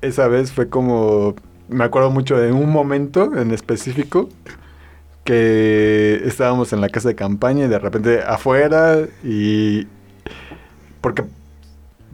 [0.01, 1.35] esa vez fue como,
[1.69, 4.29] me acuerdo mucho de un momento en específico
[5.25, 9.87] que estábamos en la casa de campaña y de repente afuera y
[11.01, 11.25] porque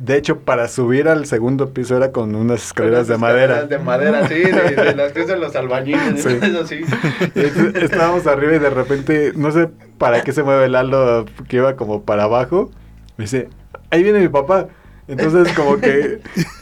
[0.01, 3.61] de hecho para subir al segundo piso era con unas escaleras de madera.
[3.61, 6.23] Escaleras De madera, sí, de, de las que usan los albañiles.
[6.23, 6.39] Sí.
[6.43, 6.81] Eso sí.
[7.35, 11.57] Entonces, Estábamos arriba y de repente, no sé para qué se mueve el Aldo que
[11.57, 12.71] iba como para abajo.
[13.19, 13.49] Me dice,
[13.91, 14.69] ahí viene mi papá.
[15.07, 16.21] Entonces como que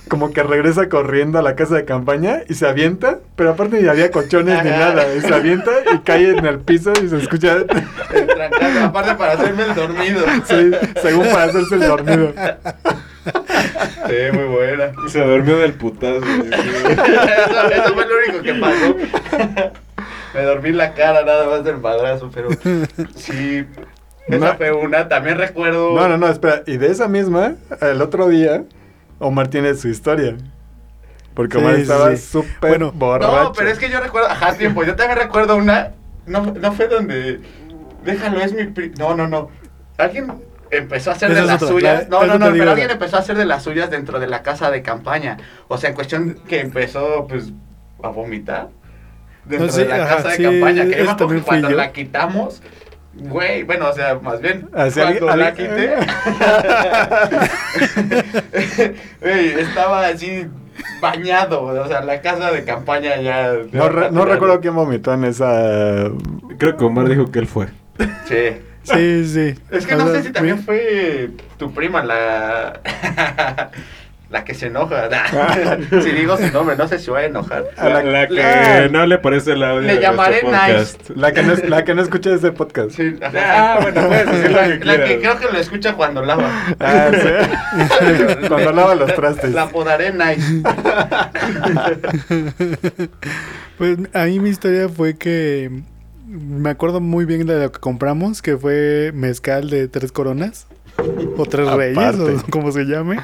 [0.09, 3.89] como que regresa corriendo a la casa de campaña y se avienta, pero aparte ni
[3.89, 5.15] había colchones ni nada.
[5.15, 7.59] Y se avienta y cae en el piso y se escucha,
[8.83, 10.25] aparte para hacerme el dormido.
[10.47, 10.71] sí,
[11.03, 12.33] según para hacerse el dormido.
[13.25, 14.93] Sí, muy buena.
[15.09, 16.17] Se durmió del putazo.
[16.25, 18.97] eso, eso fue lo único que pasó.
[20.35, 22.49] Me dormí la cara nada más del madrazo, pero
[23.17, 23.67] sí.
[24.29, 24.55] Esa No.
[24.57, 25.09] fue una.
[25.09, 25.95] También recuerdo.
[25.95, 26.63] No, no, no, espera.
[26.67, 28.65] Y de esa misma, el otro día,
[29.19, 30.37] Omar tiene su historia.
[31.35, 32.17] Porque Sí, Omar sí, estaba sí.
[32.19, 32.93] súper Bueno.
[32.93, 33.43] borracho.
[33.45, 34.29] No, pero es que yo recuerdo.
[34.29, 34.85] Ajá, tiempo.
[34.85, 35.93] Yo también recuerdo una.
[36.27, 37.41] No, no fue donde.
[38.05, 38.65] Déjalo, es mi.
[38.65, 39.51] pri- No, no, no.
[39.97, 40.33] Alguien
[40.71, 42.03] empezó a hacer de las otra, suyas.
[42.09, 44.27] la- No, no, no, digo, pero alguien empezó a hacer de las suyas dentro de
[44.27, 45.37] la casa de campaña.
[45.69, 47.51] O sea, en cuestión que empezó, pues,
[48.03, 48.69] a vomitar.
[49.45, 50.85] Dentro No, sí, de la ajá, casa de campaña.
[50.87, 51.77] Que cuando yo.
[51.77, 52.63] la quitamos,
[53.21, 55.97] Güey, bueno, o sea, más bien, Así cuando alguien- la alguien- quité,
[59.21, 60.47] güey, estaba así
[61.01, 63.55] bañado, o sea, la casa de campaña ya...
[63.73, 66.11] No, re- no recuerdo quién vomitó en esa...
[66.59, 67.67] Creo que Omar dijo que él fue.
[68.27, 68.59] Sí.
[68.95, 69.55] Sí, sí.
[69.71, 72.81] Es que O no sea, sé si también fue tu prima la...
[74.31, 75.09] la que se enoja.
[75.09, 77.65] Nah, si digo su nombre, no sé si voy a enojar.
[77.79, 79.81] A la- La, que la- no le parece el audio.
[79.87, 81.11] Le llamaré nuestro podcast.
[81.17, 82.91] La que no, es- la que no escucha ese podcast.
[82.91, 83.39] Sí, ajá.
[83.41, 86.51] Ah, bueno, puedes decir la, que la que creo que lo escucha cuando lava.
[86.79, 87.29] Ah, sí.
[88.49, 89.53] Cuando lava los trastes.
[89.55, 90.63] La apodaré Nice.
[93.79, 95.71] Pues ahí mi historia fue que
[96.29, 100.67] me acuerdo muy bien de lo que compramos, que fue mezcal de tres coronas
[101.37, 103.19] o tres reyes o como se llame.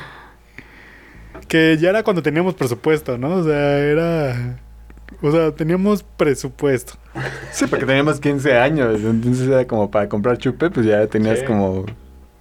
[1.48, 3.36] Que ya era cuando teníamos presupuesto, ¿no?
[3.36, 4.57] O sea, era
[5.22, 6.94] o sea, teníamos presupuesto.
[7.52, 9.00] Sí, porque teníamos 15 años.
[9.02, 11.44] Entonces era como para comprar chupe, pues ya tenías Sí.
[11.44, 11.84] como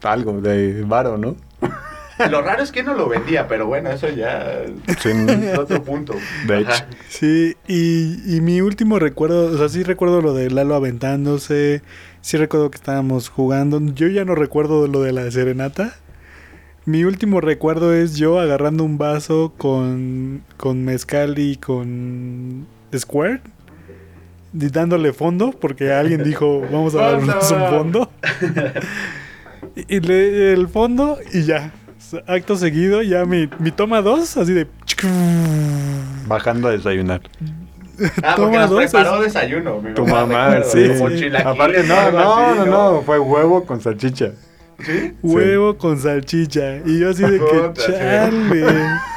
[0.01, 1.35] algo de varo, ¿no?
[2.29, 4.63] Lo raro es que no lo vendía, pero bueno, eso ya
[4.99, 6.13] Sí, es otro punto.
[6.47, 6.71] De hecho.
[6.71, 6.87] Ajá.
[7.09, 11.81] Sí, y, y mi último recuerdo, o sea, sí recuerdo lo de Lalo aventándose,
[12.21, 15.95] sí recuerdo que estábamos jugando, yo ya no recuerdo lo de la serenata.
[16.85, 23.41] Mi último recuerdo es yo agarrando un vaso con, con mezcal y con Square
[24.53, 28.11] y dándole fondo, porque alguien dijo, vamos a darnos un fondo.
[29.75, 31.71] y, y le el fondo y ya.
[32.27, 34.67] Acto seguido, ya mi, mi toma dos, así de...
[36.27, 37.21] Bajando a desayunar.
[38.23, 39.81] Ah, porque Toma nos dos, preparó es- desayuno.
[39.81, 40.89] mi Tu mamá, sí.
[41.45, 44.31] Aparte, no, no, no, no, fue huevo con salchicha.
[44.83, 45.13] ¿Sí?
[45.21, 46.77] Huevo con salchicha.
[46.85, 47.91] Y yo así de que sí.
[47.91, 48.65] chale.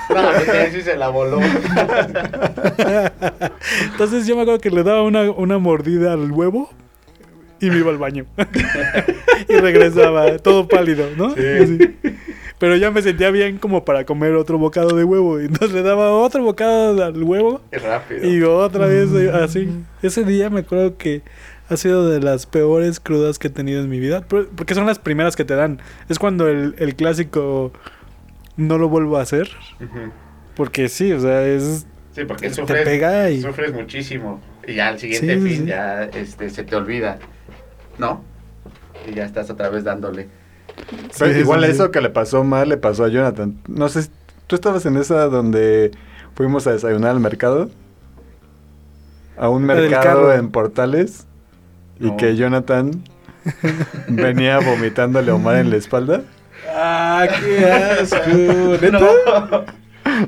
[0.08, 1.40] No, se la voló.
[3.90, 6.70] Entonces yo me acuerdo que le daba una, una mordida al huevo
[7.60, 8.24] y me iba al baño.
[9.48, 11.32] y regresaba, todo pálido, ¿no?
[11.32, 11.78] Así.
[12.58, 15.40] Pero ya me sentía bien como para comer otro bocado de huevo.
[15.40, 18.26] Y entonces le daba otro bocado al huevo Qué rápido.
[18.26, 19.68] y otra vez eh, así.
[20.02, 21.22] Ese día me acuerdo que
[21.68, 24.22] ha sido de las peores crudas que he tenido en mi vida.
[24.22, 25.80] Por- Porque son las primeras que te dan.
[26.08, 27.72] Es cuando el, el clásico
[28.56, 29.48] no lo vuelvo a hacer.
[30.54, 31.86] Porque sí, o sea, es...
[32.14, 34.40] Sí, porque Te sufres, pega y- sufres muchísimo.
[34.66, 35.66] Y ya al siguiente sí, fin sí.
[35.66, 37.18] ya este, se te olvida.
[37.98, 38.24] ¿No?
[39.06, 40.28] Y ya estás otra vez dándole.
[41.18, 41.72] Pero sí, igual sí, sí.
[41.72, 43.56] eso que le pasó mal le pasó a Jonathan.
[43.68, 44.08] No sé,
[44.46, 45.90] ¿tú estabas en esa donde
[46.34, 47.70] fuimos a desayunar al mercado?
[49.36, 51.26] A un mercado en Portales.
[51.98, 52.16] Y No.
[52.16, 52.90] que Jonathan
[54.08, 56.22] venía vomitándole a Omar en la espalda.
[56.74, 58.18] Ah, qué asco.
[58.80, 58.90] ¿Neta?
[59.00, 59.64] No.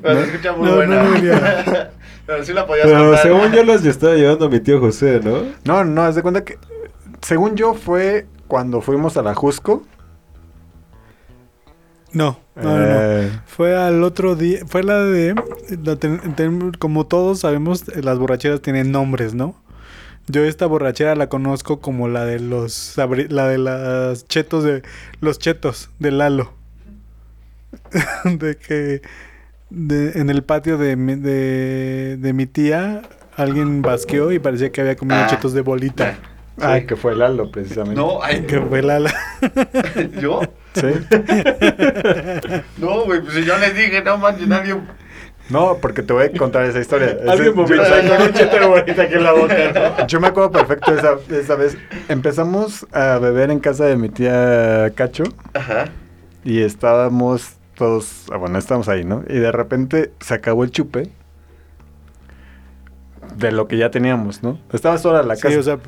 [0.02, 1.02] Pero se escucha muy No, no, buena.
[1.04, 1.72] no.
[2.26, 3.22] Pero sí la podías Pero contar.
[3.22, 5.42] según yo los estaba llevando a mi tío José, ¿no?
[5.64, 6.58] No, no, haz de cuenta que,
[7.22, 9.82] según yo, fue cuando fuimos a la Jusco.
[12.18, 12.84] No, no, no, no.
[13.00, 15.34] Eh, Fue al otro día, fue la de,
[15.84, 19.54] la ten- ten- como todos sabemos, las borracheras tienen nombres, ¿no?
[20.26, 24.82] Yo esta borrachera la conozco como la de los, sabri- la de las chetos de,
[25.20, 26.52] los chetos de Lalo.
[28.24, 29.02] de que
[29.70, 33.02] de- en el patio de mi, de, de mi tía
[33.36, 35.26] alguien basqueó y parecía que había comido Ah.
[35.28, 36.18] chetos de bolita.
[36.60, 38.00] Ay, que fue Lalo, precisamente.
[38.00, 39.14] No, ay, Que fue Lala.
[40.20, 40.40] ¿Yo?
[40.80, 40.86] Sí.
[42.78, 44.76] No, güey, pues si yo les dije, no manches, nadie...
[45.50, 47.16] No, porque te voy a contar esa historia.
[47.28, 49.54] Alguien vomitó yo- con un cheto de bolita aquí en la boca,
[49.98, 50.06] ¿no?
[50.06, 51.78] Yo me acuerdo perfecto esa, esa vez.
[52.10, 55.24] Empezamos a beber en casa de mi tía Cacho
[55.54, 55.86] Ajá.
[56.44, 59.24] y estábamos todos, ah, bueno, estábamos ahí, ¿no?
[59.26, 61.10] Y de repente se acabó el chupe
[63.36, 64.58] de lo que ya teníamos, ¿no?
[64.72, 65.58] Estaba sola la Sí, casa.
[65.58, 65.78] o sea,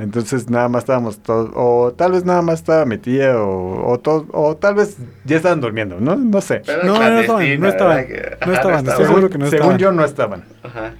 [0.00, 4.26] Entonces nada más estábamos todos, o tal vez nada más estaba mi tía, o, o,
[4.32, 6.16] o tal vez ya estaban durmiendo, ¿no?
[6.16, 6.62] No sé.
[6.64, 9.78] Pero No, no estaban, no estaban, no ajá, estaban, según, seguro que no según estaban.
[9.78, 10.44] yo no estaban.
[10.62, 10.94] Ajá.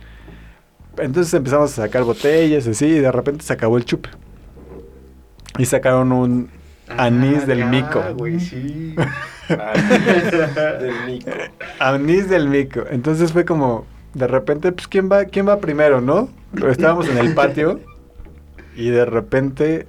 [0.98, 4.08] Entonces empezamos a sacar botellas así y de repente se acabó el chupe.
[5.58, 6.50] Y sacaron un
[6.96, 8.02] anís Ah, del ya, mico.
[8.16, 8.94] güey, sí.
[9.48, 11.30] Del mico.
[11.78, 12.82] Anís del mico.
[12.90, 16.28] Entonces fue como, de repente, pues ¿quién va, quién va primero, no?
[16.68, 17.80] Estábamos en el patio
[18.76, 19.86] y de repente,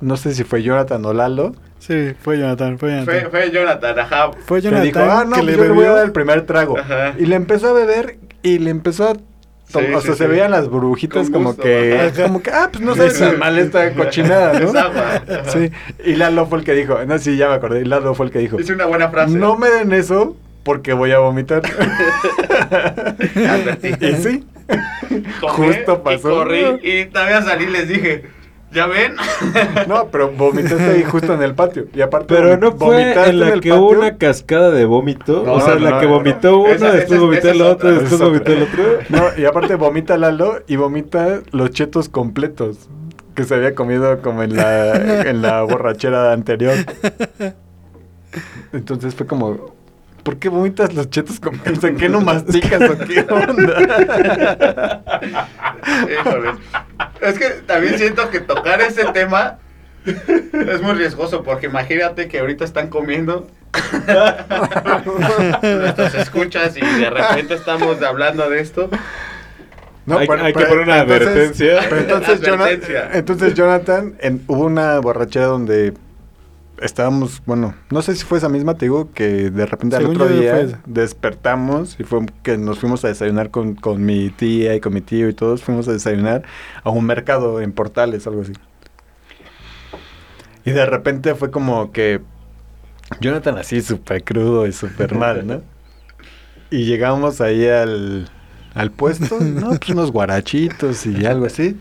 [0.00, 3.20] no sé si fue Jonathan o Lalo, Sí, fue Jonathan, fue Jonathan.
[3.30, 4.30] Fue, fue Jonathan, ajá.
[4.46, 5.94] Fue que Jonathan dijo, ah, no, que pues le yo le voy a bebió.
[5.94, 6.76] dar el primer trago.
[6.76, 7.14] Ajá.
[7.16, 9.12] Y le empezó a beber y le empezó a...
[9.14, 10.30] Sí, o sí, sea, se sí.
[10.30, 12.22] veían las burbujitas como que, ajá.
[12.26, 14.70] como que, ah, pues no sabe tan mal esta cochinada, ¿no?
[14.70, 15.52] Es.
[15.52, 15.70] Sí,
[16.04, 18.32] y Lalo fue el que dijo, no, sí, ya me acordé, y Lalo fue el
[18.32, 19.36] que dijo, Hice una buena frase.
[19.36, 21.62] no me den eso porque voy a vomitar.
[23.82, 24.46] Y sí,
[25.40, 26.28] Tomé justo pasó.
[26.30, 28.24] Y corrí y todavía salí y les dije,
[28.70, 29.14] ¿Ya ven?
[29.88, 31.86] No, pero vomitaste ahí justo en el patio.
[31.94, 35.42] Y aparte, Pero no fue en la que hubo una cascada de vómito.
[35.46, 36.58] No, o sea, no, la no, que vomitó no.
[36.60, 38.00] uno, Esa- después esa- vomitó el otro, otra.
[38.02, 38.84] después vomitó el otro.
[39.08, 42.90] No, y aparte vomita Lalo y vomita los chetos completos
[43.34, 46.74] que se había comido como en la, en la borrachera anterior.
[48.72, 49.74] Entonces fue como,
[50.28, 51.82] ¿por qué vomitas los chetos completos?
[51.84, 55.02] ¿En qué no masticas o qué onda?
[56.20, 56.50] Híjole.
[57.22, 59.56] Es que también siento que tocar ese tema
[60.04, 63.46] es muy riesgoso porque imagínate que ahorita están comiendo
[65.62, 68.90] nuestros escuchas y de repente estamos hablando de esto.
[70.10, 71.80] Hay- hay que poner una advertencia.
[71.88, 72.02] pero
[73.14, 75.94] entonces, Jonathan, en- hubo una borrachera donde
[76.80, 80.16] estábamos, bueno, no sé si fue esa misma, te digo, que de repente al Según
[80.16, 84.74] otro yo, día despertamos y fue que nos fuimos a desayunar con, con mi tía
[84.74, 86.42] y con mi tío y todos fuimos a desayunar
[86.84, 88.52] a un mercado en Portales, algo así.
[90.64, 92.20] Y de repente fue como que
[93.20, 95.62] Jonathan así súper crudo y súper mal, ¿no?
[96.70, 98.28] Y llegamos ahí al,
[98.74, 101.78] al puesto, no, pues unos guarachitos y algo así.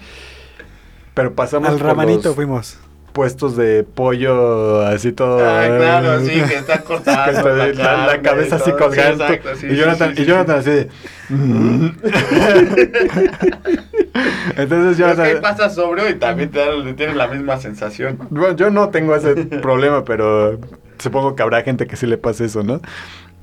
[1.14, 2.80] Pero pasamos Al ramanito los fuimos.
[3.18, 5.40] Puestos de pollo así todo.
[5.44, 7.32] Ah, claro, sí, que está que cortado.
[7.32, 7.74] está la, la
[8.08, 8.66] carne cabeza así.
[8.66, 9.24] Sí, colgando.
[9.26, 10.30] exacto, sí, y sí, Jonathan, sí, y sí.
[10.30, 10.88] Jonathan así de.
[11.30, 11.90] "Mm".
[14.58, 15.42] Entonces Es que Jonathan.
[15.42, 18.20] pasas sobrio y también te da- tienes la misma sensación.
[18.30, 20.60] Bueno, yo no tengo ese problema, pero
[21.00, 22.82] supongo que habrá gente que sí le pase eso, ¿no?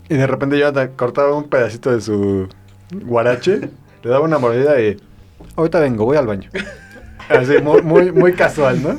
[0.08, 2.48] Y de repente Jonathan cortaba un pedacito de su
[2.92, 3.70] guarache,
[4.04, 4.96] le daba una mordida y.
[5.56, 6.48] Ahorita vengo, voy al baño.
[7.28, 8.98] Así, muy, muy, muy casual, ¿no?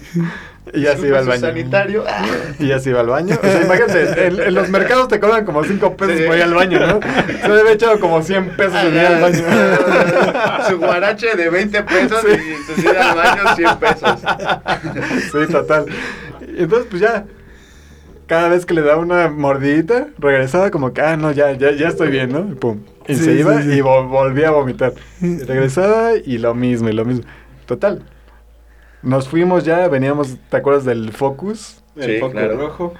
[0.73, 1.41] Y ya se iba al baño.
[1.41, 2.03] sanitario.
[2.59, 3.37] Y ya se iba al baño.
[3.41, 6.23] O sea, imagínate, en, en los mercados te cobran como 5 pesos Sí.
[6.25, 6.99] por ir al baño, ¿no?
[7.41, 9.43] Se debe echado como 100 pesos en ir al baño.
[10.69, 12.37] Su guarache de 20 pesos Sí.
[12.37, 14.19] y su ida al baño 100 pesos.
[15.31, 15.85] Sí, total.
[16.57, 17.25] Entonces, pues ya,
[18.27, 21.89] cada vez que le daba una mordidita, regresaba como que, ah, no, ya, ya, ya
[21.89, 22.39] estoy bien, ¿no?
[22.51, 22.79] Y pum.
[23.07, 23.69] Y Sí, se sí, iba sí.
[23.69, 24.93] y vo- volvía a vomitar.
[25.21, 27.23] Y regresaba y lo mismo, y lo mismo.
[27.67, 28.01] Total.
[29.05, 31.81] Nos fuimos ya, veníamos, ¿te acuerdas del Focus?
[31.95, 32.57] El Sí, claro.
[32.57, 32.93] rojo.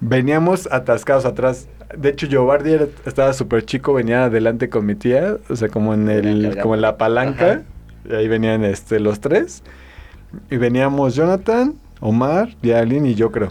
[0.00, 1.68] Veníamos atascados atrás.
[1.96, 5.94] De hecho, Giovanni era- estaba súper chico, venía adelante con mi tía, o sea, como
[5.94, 7.46] en el, como en la palanca.
[7.52, 7.62] Ajá.
[8.10, 9.62] Y ahí venían este, los tres.
[10.50, 13.50] Y veníamos Jonathan, Omar, Yalin y yo creo.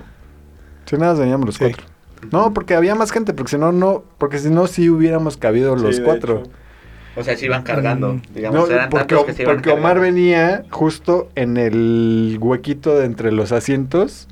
[0.86, 1.64] Si nada, más veníamos los Sí.
[1.66, 1.86] cuatro.
[2.32, 5.78] No, porque había más gente, porque si no, no, porque si no, sí hubiéramos cabido
[5.78, 6.40] Sí, los de cuatro.
[6.40, 6.52] hecho.
[7.18, 8.14] O sea, se iban cargando.
[8.14, 8.22] Mm.
[8.34, 10.02] Digamos, No, eran porque, tantos que se iban porque Omar cargando.
[10.02, 14.28] venía justo en el huequito de entre los asientos,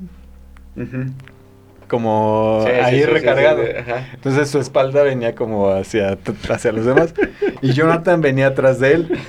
[1.87, 3.63] como Sí, ahí sí, sí, recargado.
[3.63, 4.07] sí, sí, ajá.
[4.13, 6.17] Entonces su espalda venía como hacia,
[6.49, 7.13] hacia los demás
[7.61, 9.19] y Jonathan venía atrás de él.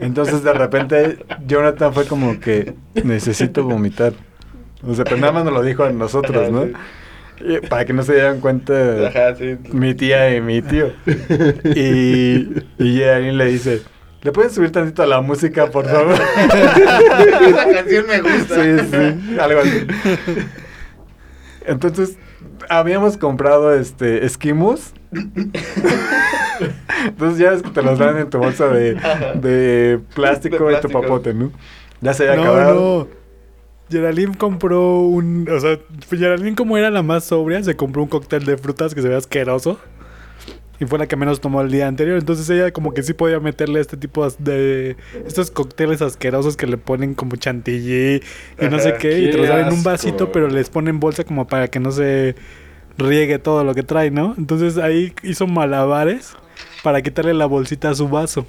[0.00, 2.74] Entonces de repente Jonathan fue como que
[3.04, 4.12] necesito vomitar.
[4.86, 6.66] O sea, pero nada más nos lo dijo a nosotros, ¿no?
[7.68, 9.56] para que no se dieran cuenta Ajá, sí.
[9.72, 10.92] mi tía y mi tío.
[11.74, 13.82] Y, y alguien le dice,
[14.22, 16.14] ¿le puedes subir tantito a la música, por favor?
[17.48, 18.54] Esa canción me gusta.
[18.54, 19.86] Sí, sí, algo así.
[21.66, 22.16] Entonces,
[22.68, 24.92] habíamos comprado este esquimus.
[27.06, 28.94] Entonces ya ves que te los dan en tu bolsa de,
[29.34, 31.50] de plástico De y tu papote, ¿no?
[32.00, 33.08] Ya se había No, acabado.
[33.14, 33.19] no.
[33.90, 35.48] Geraldine compró un.
[35.50, 35.78] O sea,
[36.08, 39.16] Geraldine, como era la más sobria, se compró un cóctel de frutas que se ve
[39.16, 39.78] asqueroso.
[40.78, 42.18] Y fue la que menos tomó el día anterior.
[42.18, 44.96] Entonces ella, como que sí podía meterle este tipo de.
[45.26, 48.22] Estos cócteles asquerosos que le ponen como chantilly
[48.58, 49.18] y no sé qué.
[49.20, 51.92] Y te los dan en un vasito, pero les ponen bolsa como para que no
[51.92, 52.34] se
[52.96, 54.34] riegue todo lo que trae, ¿no?
[54.38, 56.34] Entonces ahí hizo malabares
[56.82, 58.46] para quitarle la bolsita a su vaso.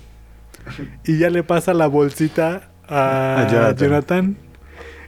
[1.05, 3.75] Y ya le pasa la bolsita a, A Jonathan.
[3.77, 4.50] Jonathan.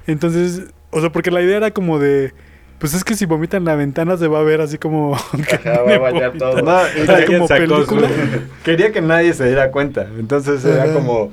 [0.07, 2.33] Entonces, o sea, porque la idea era como de.
[2.79, 5.17] Pues es que si vomitan en la ventana se va a ver así como.
[5.47, 6.49] que Ajá, va a me bañar vomita.
[6.51, 6.61] todo.
[6.61, 6.79] No,
[7.17, 8.07] que- como película.
[8.09, 10.07] su- quería que nadie se diera cuenta.
[10.19, 10.93] Entonces era Ajá.
[10.93, 11.31] como,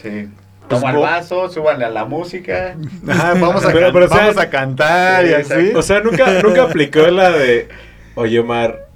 [0.00, 0.28] Sí.
[0.68, 2.74] Pues Toma el vaso, súbanle a la música.
[3.08, 5.52] "Ajá, vamos, a, Pero- sea, vamos a cantar y sí, así.
[5.52, 5.78] exacto.
[5.78, 7.68] O sea, nunca, nunca aplicó la de,
[8.16, 8.88] oye Omar,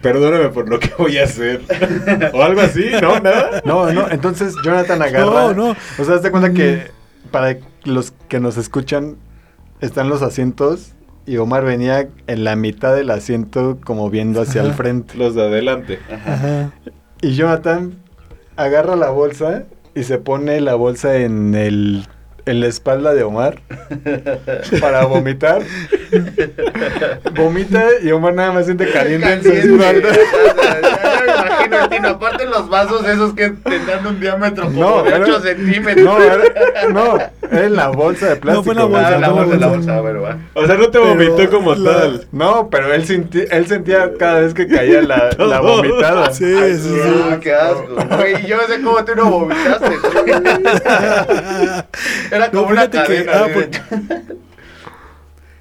[0.00, 1.60] perdóname por lo que voy a hacer.
[2.32, 3.18] o algo así, ¿no?
[3.18, 3.62] ¿Nada?
[3.64, 5.24] No, no, entonces Jonathan agarra.
[5.26, 5.76] No, no.
[5.98, 6.88] O sea, haz de cuenta que
[7.30, 9.16] para los que nos escuchan,
[9.80, 10.92] están los asientos
[11.26, 15.16] y Omar venía en la mitad del asiento como viendo hacia el frente.
[15.16, 15.98] Los de adelante.
[16.10, 16.34] Ajá.
[16.34, 16.72] Ajá.
[17.20, 17.94] Y Jonathan
[18.56, 19.64] agarra la bolsa
[19.94, 22.06] y se pone la bolsa en el
[22.46, 23.60] en la espalda de Omar
[24.80, 25.62] para vomitar.
[27.34, 30.08] Vomita y Omar nada más siente caliente en su Caliente.
[30.08, 30.14] espalda.
[30.62, 32.08] Ya, ya me imagino el tino.
[32.08, 36.04] Aparte los vasos esos que tendrán un diámetro como No, de era- 8 centímetros.
[36.04, 36.38] No, era,
[36.90, 37.16] no,
[37.50, 38.52] era en la bolsa de plástico.
[38.52, 39.68] No, fue en la bolsa, Ah, la bolsa, la bolsa.
[39.68, 40.38] bolsa, bueno, va.
[40.54, 42.26] O sea, no te Pero vomitó como la- tal.
[42.32, 45.30] No, pero él, sentí- él sentía cada vez que caía la,
[45.62, 46.32] vomitada.
[46.32, 47.22] Sí, Ay, sí, sí.
[47.30, 47.86] ah, qué asco.
[48.16, 49.92] Güey, y yo sé cómo tú no vomitaste.
[52.32, 53.76] Era como No, una fíjate que- cadena.
[54.10, 54.20] ah,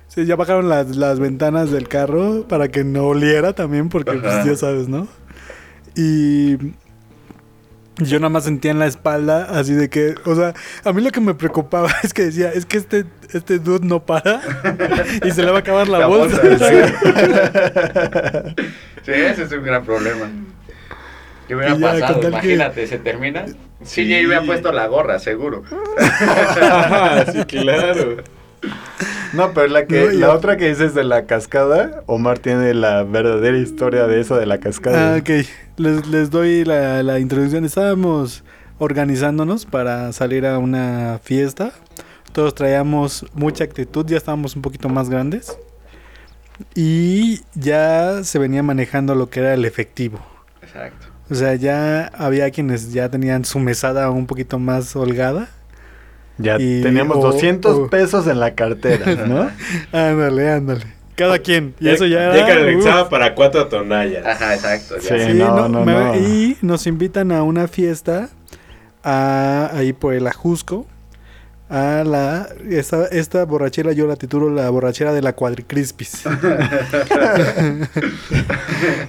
[0.07, 4.43] Sí, ya bajaron las, las ventanas del carro para que no oliera también, porque pues
[4.45, 5.07] ya sabes, ¿no?
[5.95, 6.57] Y
[7.97, 10.53] yo nada más sentía en la espalda así de que, o sea,
[10.83, 14.05] a mí lo que me preocupaba es que decía, es que este, este dude no
[14.05, 14.41] para
[15.25, 16.41] y se le va a acabar la, La bolsa.
[16.41, 16.75] bolsa, sí.
[19.05, 20.29] Sí, ese es un gran problema.
[21.51, 22.21] ¿Qué hubiera ya, pasado?
[22.21, 23.45] que- Imagínate, ¿se termina?
[23.83, 25.63] Sí, ya hubiera puesto la gorra, seguro.
[27.33, 28.17] Sí, claro.
[29.33, 33.03] No, pero la que No, la otra que dices de la cascada, Omar tiene la
[33.03, 35.15] verdadera historia de eso de la cascada.
[35.15, 35.29] Ah, ok,
[35.77, 37.65] les, les doy la, la introducción.
[37.65, 38.43] Estábamos
[38.77, 41.71] organizándonos para salir a una fiesta.
[42.31, 45.57] Todos traíamos mucha actitud, ya estábamos un poquito más grandes.
[46.75, 50.19] Y ya se venía manejando lo que era el efectivo.
[50.61, 51.07] Exacto.
[51.31, 55.47] O sea, ya había quienes ya tenían su mesada un poquito más holgada.
[56.37, 59.49] Ya y- teníamos o- 200 o- pesos en la cartera, ¿no?
[59.97, 60.81] Ándale, ándale.
[61.15, 61.73] Cada quien.
[61.79, 64.25] Y Ya- eso ya Ya para cuatro tonallas.
[64.25, 64.95] Ajá, exacto.
[64.97, 65.17] ya.
[65.19, 65.31] Sí.
[65.31, 66.15] Sí, no, no, no, me- no.
[66.15, 68.29] Y nos invitan a una fiesta
[69.03, 70.85] a- ahí por el Ajusco.
[71.71, 72.49] A la.
[72.69, 76.23] Esta, esta borrachera yo la titulo la borrachera de la cuadricrispis.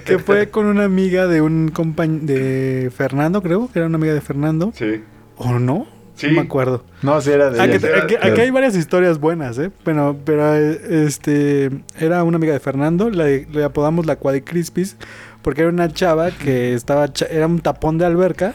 [0.05, 2.25] que fue con una amiga de un compañero.
[2.25, 3.69] de Fernando, creo.
[3.71, 4.71] Que era una amiga de Fernando.
[4.75, 5.03] Sí.
[5.37, 5.87] ¿O no?
[6.15, 6.27] Sí.
[6.27, 6.83] No me acuerdo.
[7.01, 9.71] No, sí era de Ah, era- aquí, aquí hay varias historias buenas, ¿eh?
[9.83, 14.95] Pero, pero este, era una amiga de Fernando, le, le apodamos la Cuadricrispis,
[15.41, 18.53] porque era una chava que estaba, cha- era un tapón de alberca,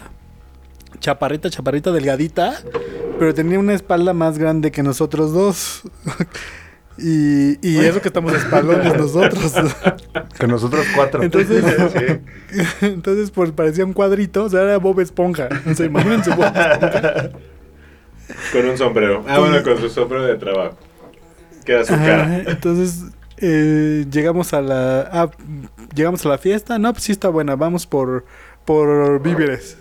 [1.01, 2.55] chaparrita, chaparrita, delgadita,
[3.19, 5.83] pero tenía una espalda más grande que nosotros dos.
[6.99, 9.53] y, y eso que estamos espalones nosotros.
[10.39, 11.23] Que nosotros cuatro.
[11.23, 12.57] Entonces, Sí.
[12.87, 15.49] entonces pues, parecía un cuadrito, o sea, era Bob Esponja.
[15.69, 17.31] O sea, imagínense Bob Esponja.
[18.53, 19.25] Con un sombrero.
[19.27, 20.77] Ah, bueno, con su sombrero de trabajo.
[21.64, 22.43] Queda su Ajá, cara.
[22.47, 23.05] entonces
[23.39, 25.31] eh, llegamos a la ah,
[25.95, 28.25] llegamos a la fiesta, no, pues sí está buena, vamos por
[28.64, 29.77] por víveres.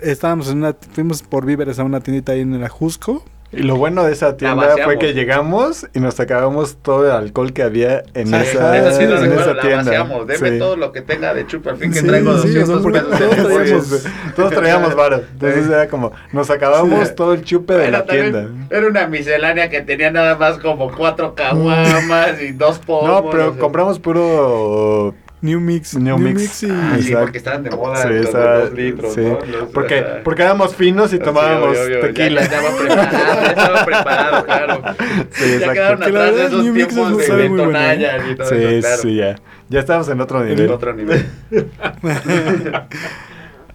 [0.00, 3.22] Estábamos en una fuimos por víveres a una tiendita ahí en el Ajusco.
[3.50, 7.54] Y lo bueno de esa tienda fue que llegamos y nos acabamos todo el alcohol
[7.54, 10.24] que había en Sí, esa, esa sí en lo esa tienda.
[10.26, 10.58] Deme Sí.
[10.58, 12.82] todo lo que tenga de chupa, al fin que Sí, traigo sí, o sea, 200
[12.82, 13.16] porque pesos.
[13.16, 14.34] todos en traíamos-.
[14.36, 15.22] Todos traíamos varo.
[15.32, 15.72] Entonces Sí.
[15.72, 17.14] era como, nos acabamos Sí.
[17.14, 18.48] todo el chupe de la tienda.
[18.68, 23.08] Era una miscelánea que tenía nada más como cuatro caguamas y dos pomos.
[23.24, 23.60] No, pero o sea.
[23.60, 26.62] compramos puro New Mix, New Mix.
[26.64, 29.20] y Ah, sí, porque estaban de moda Sí, los dos litros, sí.
[29.20, 29.38] ¿no?
[29.46, 32.42] Los- Porque, porque éramos finos y Sí, tomábamos obvio, obvio, tequila.
[32.42, 34.82] Ya, ya estaba preparado, ya estaba preparado, claro.
[35.30, 35.72] Sí, ya exacto.
[35.74, 37.66] quedaron Porque la atrás de verdad, esos New Mix tiempos de, de bueno, ¿eh?
[37.66, 39.02] Tonayan y todo Sí, eso, claro.
[39.02, 39.36] sí, ya.
[39.70, 40.70] Ya estamos en otro En nivel.
[40.70, 41.26] otro nivel.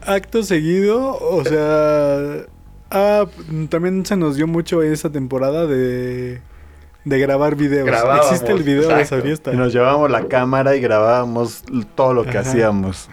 [0.06, 2.46] acto seguido, o sea,
[2.92, 3.26] ah,
[3.70, 6.42] también se nos dio mucho esa temporada de
[7.06, 7.86] de grabar videos.
[7.86, 9.26] Grabábamos, Existe el video de esa exacto.
[9.26, 9.54] fiesta.
[9.54, 11.64] Y nos llevábamos la cámara y grabábamos
[11.96, 12.42] todo lo que Ajá.
[12.50, 13.10] hacíamos.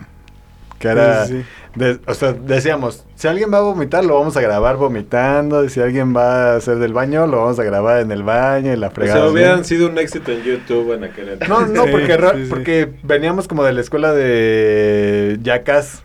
[0.78, 1.44] Que era, Sí, sí,
[1.78, 5.62] de- o sea, decíamos, si alguien va a vomitar, lo vamos a grabar vomitando.
[5.64, 8.72] Y si alguien va a hacer del baño, lo vamos a grabar en el baño,
[8.72, 9.18] en la O fregada.
[9.18, 9.32] sea, ¿no?
[9.32, 11.48] hubieran sido un éxito en YouTube en aquel entonces.
[11.50, 12.48] No, no, Sí, porque, ra- sí, sí.
[12.48, 16.02] porque veníamos como de la escuela de Jackass.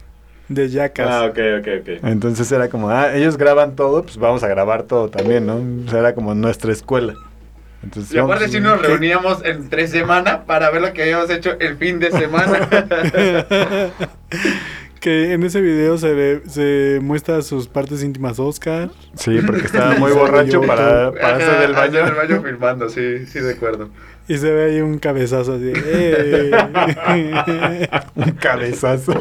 [0.49, 1.07] De Jackass.
[1.09, 1.89] Ah, ok, ok, ok.
[2.03, 5.55] Entonces era como, ah, ellos graban todo, pues vamos a grabar todo también, ¿no?
[5.87, 7.13] O sea, era como nuestra escuela.
[7.85, 11.77] Entonces, Y aparte sí nos reuníamos entre semana para ver lo que habíamos hecho el
[11.77, 12.67] fin de semana.
[14.99, 18.89] que en ese video se ve, se muestra sus partes íntimas Oscar.
[19.13, 22.01] Sí, porque estaba muy borracho para, para hacer del baño.
[22.01, 23.91] Hacer el baño filmando, sí, sí, de acuerdo.
[24.27, 25.71] Y se ve ahí un cabezazo así.
[25.75, 26.49] ¡eh!
[28.15, 29.13] Un cabezazo.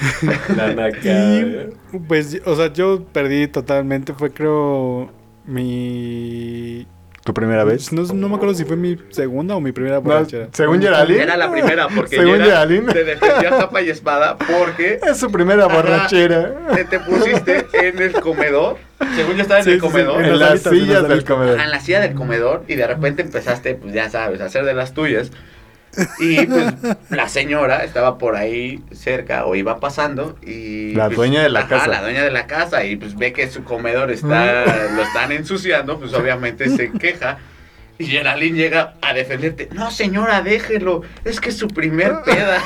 [0.56, 4.12] La y pues, o sea, yo perdí totalmente.
[4.14, 5.10] Fue creo
[5.46, 6.86] mi...
[7.22, 7.92] ¿Tu primera vez?
[7.92, 10.48] No, no me acuerdo si fue mi segunda o mi primera No, borrachera.
[10.52, 11.22] según Geraldine.
[11.22, 12.92] Era la primera, porque Según Gerald Geraldine.
[12.94, 16.54] te defendió a capa y espada porque Es su primera borrachera.
[16.74, 18.78] te, te pusiste en el comedor.
[19.16, 20.22] Según yo estaba en Sí, el sí, sí, comedor.
[20.24, 21.54] En las las alitas, en las sillas del comedor.
[21.56, 24.64] Ajá, en la silla del comedor y de repente empezaste, pues ya sabes, a hacer
[24.64, 25.30] de las tuyas.
[26.20, 26.74] Y pues
[27.10, 30.94] la señora estaba por ahí cerca o iba pasando y...
[30.94, 31.86] La pues, dueña de la ajá, casa.
[31.88, 35.98] la dueña de la casa y pues ve que su comedor está, lo están ensuciando,
[35.98, 37.38] pues obviamente se queja.
[38.00, 39.68] Y Geraldine llega a defenderte.
[39.72, 41.02] No, señora, déjelo.
[41.22, 42.58] Es que es su primer peda.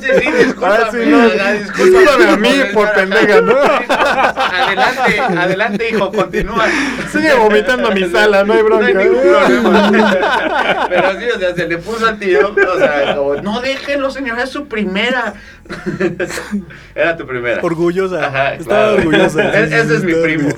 [0.00, 1.06] Discúlpame.
[1.06, 2.32] No.
[2.32, 3.54] a mí por pendeja, ¿no?
[3.58, 6.64] Adelante, adelante, hijo, continúa.
[7.12, 8.86] Sigue vomitando mi sala, no hay No bronca.
[8.86, 10.86] hay ningún problema.
[10.88, 12.54] Pero sí, o sea, se le puso al tío.
[12.54, 15.34] O sea, como, no déjenlo, señora, es su primera.
[16.94, 17.60] Era tu primera.
[17.62, 18.26] Orgullosa.
[18.26, 18.94] Ajá, Estaba claro.
[18.96, 19.50] orgullosa.
[19.60, 20.48] Es- ese es mi primo.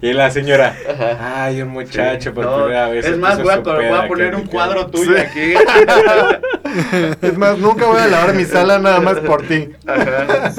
[0.00, 1.44] Y la señora, Ajá.
[1.44, 3.06] ay, un muchacho por No, primera vez.
[3.06, 5.02] Es más, voy a, voy a poner un cuadro quedo".
[5.02, 5.20] tuyo Sí.
[5.20, 5.54] aquí.
[7.22, 9.68] Es más, nunca voy a lavar mi sala nada más por ti.
[9.86, 10.50] Ajá.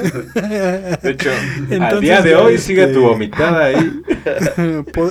[1.02, 4.00] De hecho, al Entonces día de hoy este- sigue tu vomitada ahí.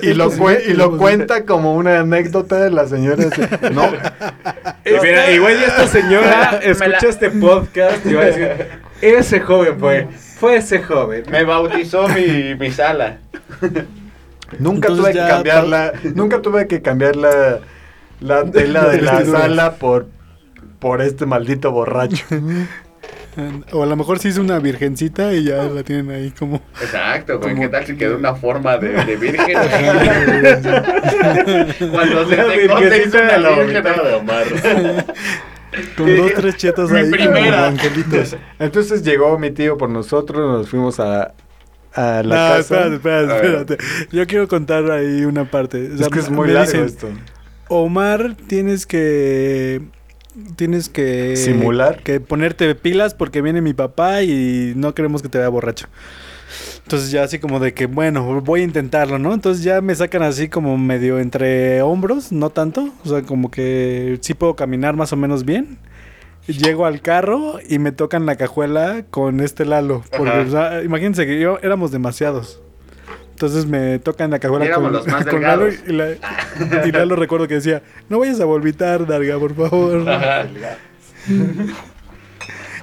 [0.02, 3.24] Y lo, cue- y lo cuenta como una anécdota de la señora.
[3.72, 3.92] No,
[4.86, 8.52] Y mira, igual ya esta señora la- escucha este podcast y va a decir,
[9.02, 10.08] ese joven fue,
[10.40, 11.24] fue ese joven.
[11.30, 13.18] Me bautizó mi, mi sala.
[14.60, 15.94] nunca Entonces tuve que cambiarla.
[16.14, 17.60] Nunca tuve que cambiar la,
[18.20, 20.08] la tela de la sala por,
[20.80, 22.26] por este maldito borracho.
[23.72, 26.62] O a lo mejor sí hizo una virgencita y ya la tienen ahí como.
[26.82, 27.52] Exacto, güey.
[27.52, 29.46] Como- ¿Qué tal si quedó una forma de, de virgen?
[31.92, 32.64] Cuando se se
[33.06, 33.84] hizo una de la virgen.
[33.84, 34.46] de Omar.
[35.98, 37.12] Con dos, tres chetos Mi ahí.
[37.12, 37.68] primera.
[37.68, 38.38] Angelitos.
[38.60, 41.34] Entonces llegó mi tío por nosotros, nos fuimos a,
[41.94, 42.88] a la no, casa.
[42.88, 43.78] espérate, espérate.
[44.12, 45.92] Yo quiero contar ahí una parte.
[45.94, 47.10] O sea, Es que es muy largo dicen, esto.
[47.68, 49.82] Omar, tienes que.
[50.56, 51.36] Tienes que.
[51.36, 52.04] ¿Simular?
[52.04, 55.88] Que ponerte pilas porque viene mi papá y no queremos que te vea borracho.
[56.84, 59.34] Entonces ya así como de que, bueno, voy a intentarlo, ¿no?
[59.34, 62.94] Entonces ya me sacan así como medio entre hombros, no tanto.
[63.04, 65.80] O sea, como que sí puedo caminar más o menos bien.
[66.48, 70.04] Llego al carro y me tocan la cajuela con este Lalo.
[70.16, 72.62] Porque, o sea, imagínense que yo éramos demasiados.
[73.36, 75.90] Entonces me tocan la cajuela éramos con, los más con Lalo delgados.
[75.90, 80.08] y, la- y Lalo recuerdo que decía, no vayas a volvitar, Darga, por favor.
[80.10, 80.46] Ajá.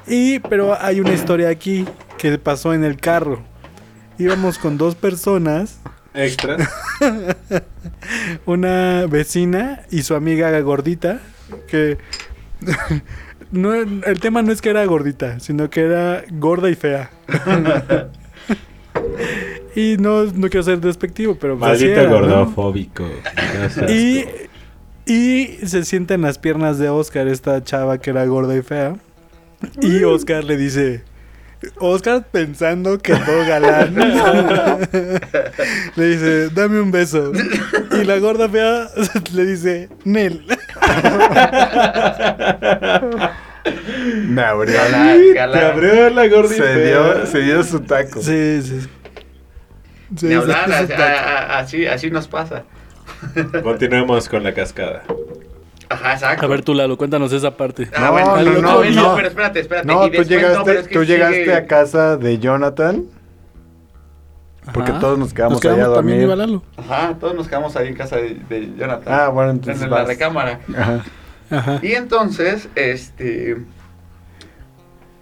[0.06, 1.86] Y, pero hay una historia aquí
[2.18, 3.42] que pasó en el carro.
[4.18, 5.80] Íbamos con dos personas,
[6.12, 6.58] Extra.
[8.44, 11.20] una vecina y su amiga gordita,
[11.66, 11.96] que
[13.52, 17.08] no, el tema no es que era gordita, sino que era gorda y fea.
[19.74, 23.04] Y no, no quiero ser despectivo, pero pues así Maldito era, gordofóbico.
[23.88, 24.24] Y,
[25.06, 28.96] y se sienta en las piernas de Oscar, esta chava que era gorda y fea.
[29.80, 31.04] Y Oscar le dice,
[31.78, 33.94] Oscar pensando que todo galán,
[35.96, 37.32] le dice, dame un beso.
[37.92, 38.88] Y la gorda fea
[39.32, 40.44] le dice, Nel.
[44.26, 44.74] Me abrió.
[44.74, 45.64] Galán, Te galán.
[45.64, 46.64] abrió la gordita.
[46.64, 48.20] Se dio, se dio su taco.
[48.22, 48.80] Sí, sí.
[50.16, 52.64] Sí, Ni hablar, sí, así, sí, a- a- así, así nos pasa.
[53.62, 55.02] Continuemos con la cascada.
[55.88, 56.46] Ajá, exacto.
[56.46, 57.88] A ver tú, Lalo, cuéntanos esa parte.
[57.94, 59.14] Ah, No, bueno, no, no, no, no, no.
[59.16, 59.86] pero espérate, espérate.
[59.86, 63.04] No, y tú llegaste, no, pero es que tú llegaste sigue- a casa de Jonathan.
[64.72, 65.00] Porque Ajá.
[65.00, 66.36] todos nos quedamos quedamos allá a también dormir.
[66.38, 66.62] iba Lalo.
[66.76, 69.12] Ajá, todos nos quedamos ahí en casa de, de Jonathan.
[69.12, 70.06] Ah, bueno, entonces En la vas.
[70.06, 70.60] recámara.
[70.78, 71.04] Ajá.
[71.50, 71.80] Ajá.
[71.82, 73.56] Y entonces, este.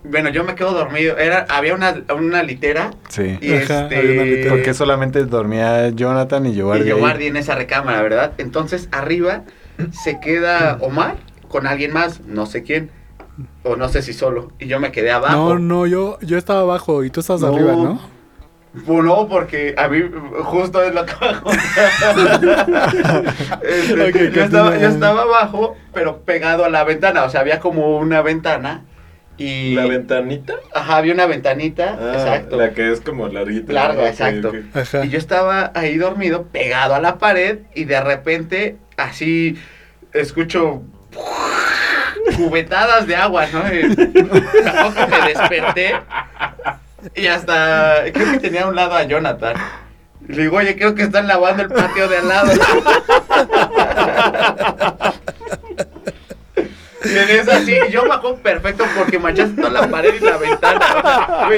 [0.02, 1.18] Bueno, yo me quedo dormido.
[1.18, 2.90] Era, había una, una litera.
[3.08, 3.38] Sí.
[3.40, 3.96] Y Ajá, este.
[3.96, 4.50] había una litera.
[4.50, 8.32] Porque solamente dormía Jonathan y yo y yo guardé en esa recámara, ¿verdad?
[8.38, 9.42] Entonces, arriba
[9.92, 11.16] se queda Omar
[11.48, 12.90] con alguien más, no sé quién.
[13.62, 14.52] O no sé si solo.
[14.58, 15.54] Y yo me quedé abajo.
[15.54, 17.46] No, no, yo, yo estaba abajo y tú No.
[17.46, 18.00] arriba, ¿no?
[18.86, 20.00] Pues no, porque a mí
[20.44, 21.12] justo es lo que.
[23.62, 27.24] Este, yo, estaba, yo estaba abajo, pero pegado a la ventana.
[27.24, 28.84] O sea, había como una ventana.
[29.40, 29.74] Y.
[29.74, 30.54] ¿La ventanita?
[30.74, 31.96] Ajá, había una ventanita.
[31.98, 32.56] Ah, exacto.
[32.56, 33.72] La que es como larguita.
[33.72, 34.50] Larga, exacto.
[34.50, 34.76] ok.
[34.76, 35.04] Ajá.
[35.06, 39.56] Y yo estaba ahí dormido, pegado a la pared, y de repente, así,
[40.12, 40.82] escucho
[42.36, 43.66] cubetadas de agua, ¿no?
[43.74, 45.94] Y me desperté
[47.14, 49.56] y hasta, creo que tenía a un lado a Jonathan.
[50.28, 52.52] Y le digo, oye, creo que están lavando el patio de al lado.
[57.02, 61.48] Eso así, yo me acuerdo perfecto porque manchaste toda la pared y la ventana.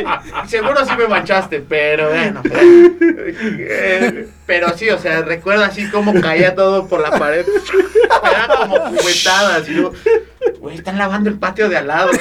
[0.47, 2.43] Seguro sí me manchaste, pero bueno.
[4.47, 7.45] Pero sí, o sea, recuerdo así como caía todo por la pared.
[8.23, 9.69] Era como cubetadas.
[9.69, 9.93] Y yo,
[10.61, 12.11] güey, están lavando el patio de al lado.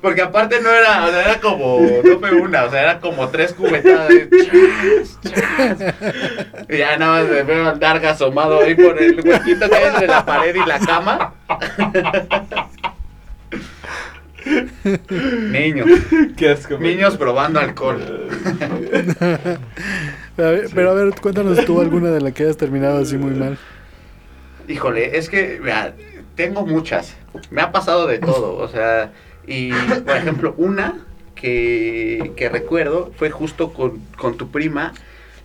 [0.00, 3.28] Porque aparte no era, o sea, era como, no fue una, o sea, era como
[3.28, 4.12] tres cubetadas.
[4.42, 5.78] Chas, chas.
[6.68, 9.84] Y ya nada más me veo al Darga asomado ahí por el huequito que hay
[9.86, 11.32] entre la pared y la cama.
[14.84, 15.88] Niños.
[16.36, 16.78] Qué asco.
[16.78, 18.00] Niños probando alcohol.
[20.36, 23.30] A ver, Pero a ver, cuéntanos tú alguna de la que hayas terminado así muy
[23.30, 23.56] mal.
[24.68, 25.94] Híjole, es que, vea,
[26.34, 27.16] tengo muchas.
[27.50, 28.56] Me ha pasado de todo.
[28.56, 29.12] O sea,
[29.46, 31.04] y por ejemplo, una
[31.34, 34.92] que, que recuerdo fue justo con, con tu prima.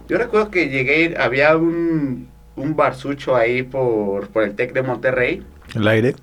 [0.08, 5.44] Yo recuerdo que llegué, había un, un barsucho ahí por, por el TEC de Monterrey.
[5.76, 6.16] El aire.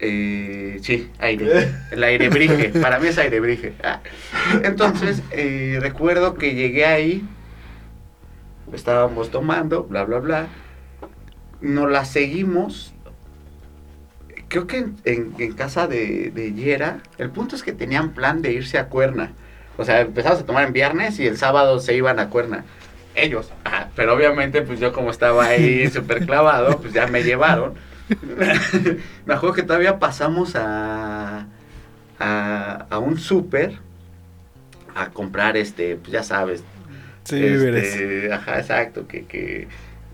[0.00, 1.68] Eh, sí, aire.
[1.90, 2.68] El aire brige.
[2.80, 3.74] Para mí es aire brige.
[3.82, 4.00] Ah.
[4.62, 7.28] Entonces, eh, recuerdo que llegué ahí.
[8.72, 10.46] Estábamos tomando, bla, bla, bla.
[11.60, 12.94] Nos la seguimos.
[14.48, 17.00] Creo que en, en- en casa de, de Yera.
[17.18, 19.32] El punto es que tenían plan de irse a Cuerna.
[19.76, 22.64] O sea, empezamos a tomar en viernes y el sábado se iban a Cuerna.
[23.14, 23.50] Ellos.
[23.64, 27.74] Ajá, pero obviamente, pues yo como estaba ahí súper clavado, pues ya me llevaron.
[29.26, 31.46] me acuerdo que todavía pasamos a,
[32.18, 33.78] a, a un súper
[34.94, 36.64] a comprar este, pues ya sabes.
[37.24, 38.32] Sí, este.
[38.32, 39.68] Ajá, exacto, que, que,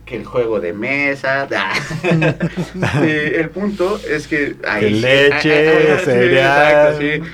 [0.05, 1.48] que el juego de mesa.
[3.00, 6.92] Sí, el punto es que ahí Que leche, ah, ah, ah, sí, cereal.
[6.92, 7.30] exacto, sí.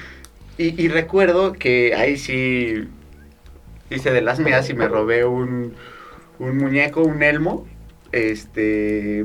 [0.58, 2.88] Y, y recuerdo que ahí sí
[3.90, 5.74] hice de las mías y me robé un,
[6.38, 7.66] un muñeco, un elmo.
[8.12, 9.24] Este.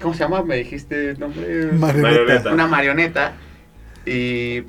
[0.00, 0.42] ¿Cómo se llama?
[0.42, 1.72] Me dijiste el nombre.
[1.72, 2.52] Marioneta.
[2.52, 3.34] Una marioneta.
[4.06, 4.64] Y,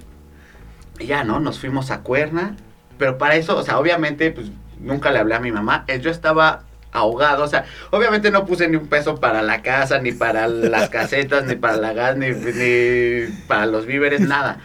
[0.99, 1.39] y ya, ¿no?
[1.39, 2.55] Nos fuimos a Cuerna.
[2.97, 5.85] Pero para eso, o sea, obviamente, pues nunca le hablé a mi mamá.
[6.01, 6.63] Yo estaba
[6.93, 10.89] ahogado, o sea, obviamente no puse ni un peso para la casa, ni para las
[10.89, 14.59] casetas, ni para la gas, ni, ni para los víveres, nada.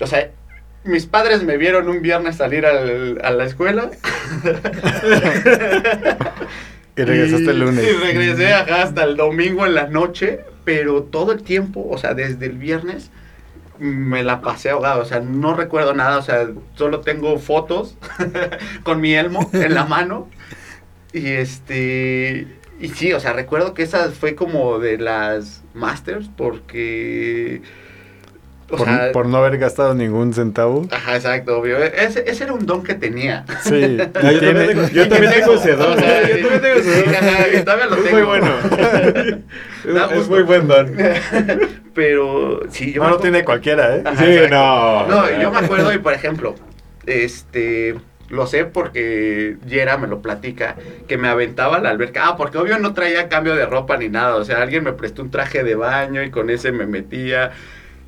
[0.00, 0.30] O sea,
[0.84, 3.90] mis padres me vieron un viernes salir al- a la escuela.
[6.96, 7.84] Y regresaste el lunes.
[7.84, 12.46] Y regresé hasta el domingo en la noche, pero todo el tiempo, o sea, desde
[12.46, 13.10] el viernes
[13.80, 16.46] me la pasé ahogado, o sea, no recuerdo nada, o sea,
[16.76, 17.96] solo tengo fotos
[18.84, 20.28] con mi elmo en la mano.
[21.14, 22.46] Y este
[22.80, 27.62] y sí, o sea, recuerdo que esa fue como de las masters porque
[28.68, 30.86] o Por, sea, por no haber gastado ningún centavo.
[30.90, 31.78] Ajá, exacto, obvio.
[31.78, 33.44] Ese, ese era un don que tenía.
[33.62, 33.96] Sí.
[33.98, 35.92] Yo, también tengo, yo también tengo ese don.
[35.92, 36.22] O sea.
[36.28, 37.14] Yo también tengo ese don.
[37.14, 38.16] Ajá, y todavía lo Es tengo.
[38.16, 38.48] muy bueno.
[40.20, 40.96] Es muy buen don.
[41.94, 44.02] Pero sí, yo No lo acuerdo- tiene cualquiera, ¿eh?
[44.04, 44.54] Ajá, Sí, exacto.
[44.56, 45.06] no.
[45.08, 46.54] No, yo me acuerdo y por ejemplo,
[47.06, 47.94] este,
[48.34, 50.76] lo sé porque Yera me lo platica,
[51.08, 52.28] que me aventaba a la alberca.
[52.28, 54.36] Ah, porque obvio no traía cambio de ropa ni nada.
[54.36, 57.52] O sea, alguien me prestó un traje de baño y con ese me metía.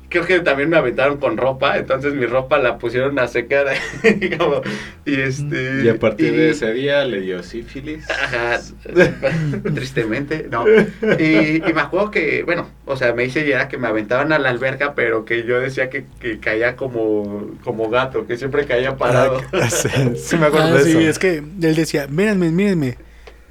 [0.09, 3.67] Creo que también me aventaron con ropa, entonces mi ropa la pusieron a secar.
[4.37, 4.61] como-
[5.05, 5.81] y este.
[5.83, 8.09] Y a partir y- de ese día le dio sífilis.
[8.09, 8.59] Ajá,
[9.75, 10.65] tristemente, no.
[11.19, 14.39] Y, y me acuerdo que, bueno, o sea, me dice ya que me aventaban a
[14.39, 18.95] la alberca, pero que yo decía que, que caía como, como gato, que siempre caía
[18.97, 19.41] parado.
[19.53, 20.99] Ah, sí, sí me acuerdo Ah, de sí, eso.
[21.01, 22.97] es que él decía, mírenme, mírenme,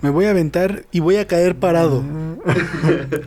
[0.00, 2.02] me voy a aventar y voy a caer parado.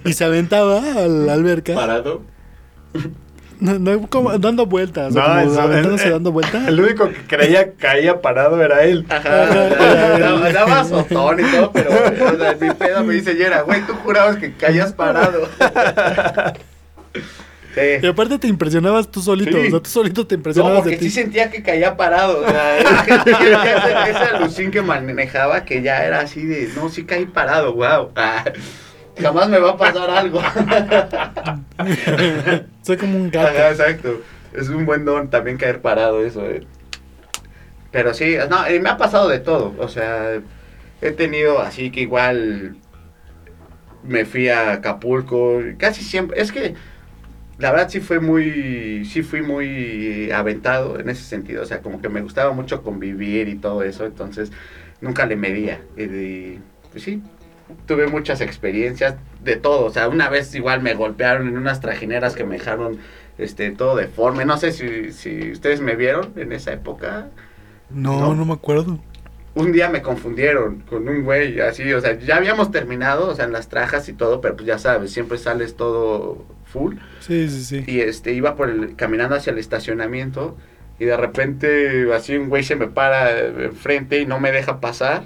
[0.06, 2.24] y se aventaba a la alberca, Parado.
[3.60, 6.68] No, no, como dando vueltas, No, como eso- aventándose el- dando vueltas.
[6.68, 9.06] El único que creía caía parado era él.
[9.10, 9.46] Ajá,
[10.54, 14.38] daba- sotón y todo, pero o sea, mi pedo me dice Yera, güey, tú jurabas
[14.38, 15.48] que caías parado.
[17.76, 18.08] Y Sí.
[18.08, 19.68] aparte te impresionabas tú solito, Sí.
[19.68, 21.06] o sea, tú solito te No, impresionabas de porque ti.
[21.06, 22.42] sí sentía que caía parado.
[22.42, 26.90] O sea, es que- ese, ese alucín que manejaba que ya era así de, no,
[26.90, 28.10] sí caí parado, wow.
[29.20, 30.42] Jamás me va a pasar algo.
[32.82, 33.72] Soy como un Ajá, gato.
[33.72, 34.22] exacto.
[34.54, 36.46] Es un buen don también caer parado eso.
[36.50, 36.66] eh.
[37.92, 39.76] Pero sí, no, y me ha pasado de todo.
[39.80, 40.42] O sea,
[41.02, 42.78] he tenido así que igual
[44.04, 46.42] me fui a Acapulco, casi siempre.
[46.42, 46.76] Es que
[47.58, 51.64] la verdad sí fue muy, sí fui muy aventado en ese sentido.
[51.64, 54.06] O sea, como que me gustaba mucho convivir y todo eso.
[54.06, 54.52] Entonces
[55.02, 55.82] nunca le medía.
[55.98, 56.62] Y, y,
[56.92, 57.22] pues sí,
[57.86, 59.86] tuve muchas experiencias de todo.
[59.86, 63.00] O sea, una vez igual me golpearon en unas trajineras que me dejaron
[63.38, 64.46] este todo deforme.
[64.46, 67.30] No sé si, si ustedes me vieron en esa época.
[67.90, 68.36] No, No.
[68.36, 69.00] no me acuerdo.
[69.56, 73.46] Un día me confundieron con un güey así, o sea, ya habíamos terminado, o sea,
[73.46, 76.96] en las trajas y todo, pero pues ya sabes, siempre sales todo full.
[77.20, 77.84] Sí, sí, sí.
[77.88, 80.56] Y este, iba por el, caminando hacia el estacionamiento
[81.00, 85.24] y de repente así un güey se me para enfrente y no me deja pasar.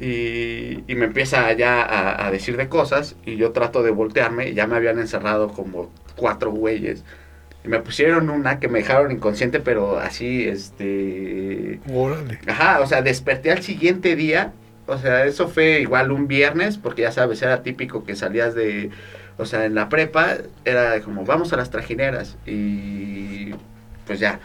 [0.00, 4.48] Y, y me empieza ya a, a decir de cosas y yo trato de voltearme
[4.48, 7.04] y ya me habían encerrado como cuatro güeyes.
[7.64, 11.80] Y me pusieron una que me dejaron inconsciente, pero así, este...
[11.92, 12.40] Órale.
[12.48, 14.52] Ajá, o sea, desperté al siguiente día.
[14.86, 18.90] O sea, eso fue igual un viernes, porque ya sabes, era típico que salías de
[19.38, 22.36] o sea, en la prepa era como, vamos a las trajineras.
[22.46, 23.52] Y
[24.06, 24.40] pues ya,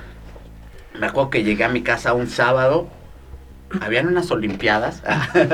[1.00, 2.90] me acuerdo que llegué a mi casa un sábado,
[3.82, 5.04] habían unas olimpiadas.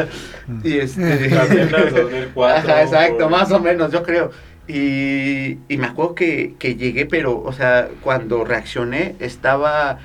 [0.63, 1.29] y este...
[1.29, 4.31] También las 2004, Ajá, exacto, más o menos, yo creo.
[4.67, 9.99] Y, y me acuerdo que, que llegué, pero, o sea, cuando reaccioné estaba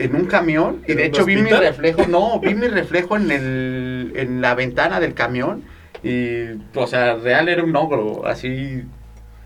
[0.00, 3.30] en un camión y ¿En de hecho vi mi reflejo, no, vi mi reflejo en,
[3.30, 5.64] el, en la ventana del camión
[6.02, 6.44] y,
[6.74, 8.82] o sea, real era un ogro, así.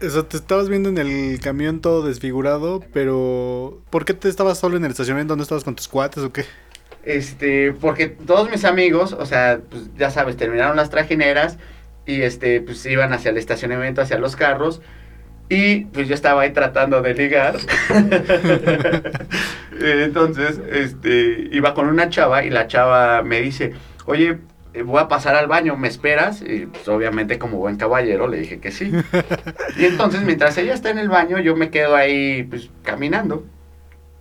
[0.00, 4.76] Eso, te estabas viendo en el camión todo desfigurado, pero ¿por qué te estabas solo
[4.76, 5.34] en el estacionamiento?
[5.34, 6.44] ¿No estabas con tus cuates o qué?
[7.05, 11.59] Este, porque todos mis amigos, o sea, pues ya sabes, terminaron las trajineras
[12.07, 14.80] y este, pues iban hacia el estacionamiento, hacia los carros.
[15.50, 17.57] Y pues yo estaba ahí tratando de ligar.
[19.80, 23.74] Entonces, este, iba con una chava y la chava me dice,
[24.07, 24.38] oye,
[24.74, 26.42] eh, voy a pasar al baño, ¿me esperas?
[26.42, 28.92] Y pues obviamente como buen caballero le dije que sí.
[29.76, 33.44] Y entonces mientras ella está en el baño, yo me quedo ahí pues caminando.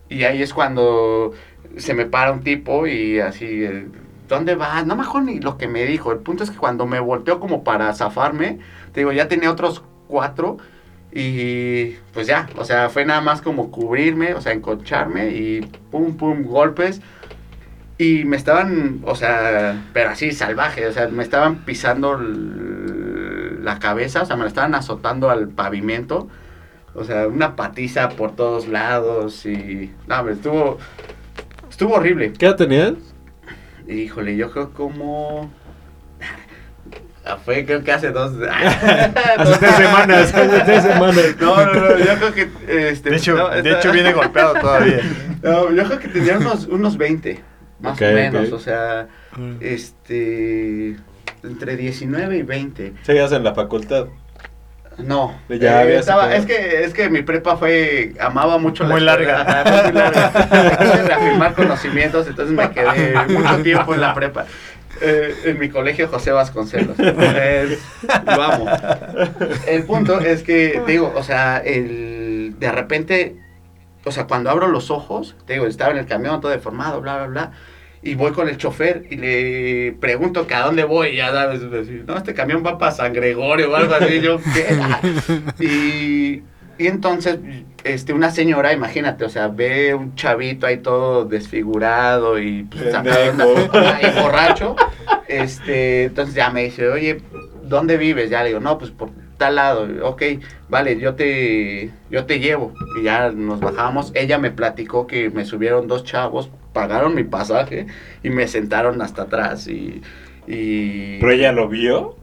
[0.10, 1.34] Y ahí es cuando
[1.78, 3.88] se me para un tipo y así, eh,
[4.28, 4.86] ¿dónde vas?
[4.86, 6.12] No me acuerdo ni lo que me dijo.
[6.12, 8.60] El punto es que cuando me volteó como para zafarme,
[8.92, 10.58] te digo, ya tenía otros cuatro
[11.12, 15.62] y pues ya, o sea, fue nada más como cubrirme, o sea, enconcharme y
[15.92, 17.02] pum, pum, golpes.
[17.98, 24.24] Y me estaban, o sea, pero así salvaje, o sea, me estaban pisando la cabeza,
[24.24, 26.28] o sea, me la estaban azotando al pavimento.
[26.96, 29.92] O sea, una patiza por todos lados y...
[30.08, 30.78] No, hombre, estuvo...
[31.74, 32.34] Estuvo horrible.
[32.34, 32.94] ¿Qué edad tenías?
[33.88, 35.52] Híjole, yo creo como...
[37.26, 38.34] Ah, Fue creo que hace dos...
[39.38, 41.36] Hace tres semanas, hace tres semanas.
[41.42, 42.90] No, no, no, yo creo que...
[42.90, 45.00] Este, De hecho, no, de hecho viene golpeado todavía.
[45.42, 47.40] No, yo creo que tenía unos, unos 20,
[47.80, 49.08] más o menos, o sea,
[49.60, 50.96] este...
[51.42, 52.94] Entre 19 y 20.
[53.02, 54.06] Seguías en la facultad.
[54.98, 59.14] No, Ya eh, estaba- es que es que mi prepa fue amaba mucho Muy la
[59.14, 59.64] escuela, larga.
[59.82, 60.78] fue muy larga.
[60.78, 64.46] Quise reafirmar conocimientos, entonces me quedé mucho tiempo en la prepa.
[65.02, 66.98] Eh, en mi colegio José Vasconcelos.
[67.00, 67.80] Es-
[68.26, 68.66] lo amo.
[69.68, 73.36] El punto es que digo, o sea, el de repente,
[74.06, 77.18] o sea, cuando abro los ojos, te digo, estaba en el camión todo deformado, bla
[77.18, 77.52] bla bla.
[78.04, 81.62] Y voy con el chofer y le pregunto que a dónde voy, y ya sabes,
[82.06, 84.78] no, este camión va para San Gregorio o algo así, yo, ¿qué?
[85.64, 86.44] Y,
[86.78, 87.40] y entonces,
[87.86, 94.22] este, una señora, imagínate, o sea, ve un chavito ahí todo desfigurado y, pues, y
[94.22, 94.76] borracho,
[95.28, 97.22] este, entonces ya me dice, oye,
[97.64, 98.30] ¿dónde vives?
[98.30, 99.12] Ya le digo, no, pues por
[99.44, 100.22] tal lado, ok,
[100.70, 102.74] vale, yo te, yo te llevo.
[103.00, 107.88] Y ya nos bajamos, ella me platicó que me subieron dos chavos, pagaron mi pasaje
[108.24, 110.02] y me sentaron hasta atrás y...
[110.48, 112.16] y ¿Pero ella lo vio?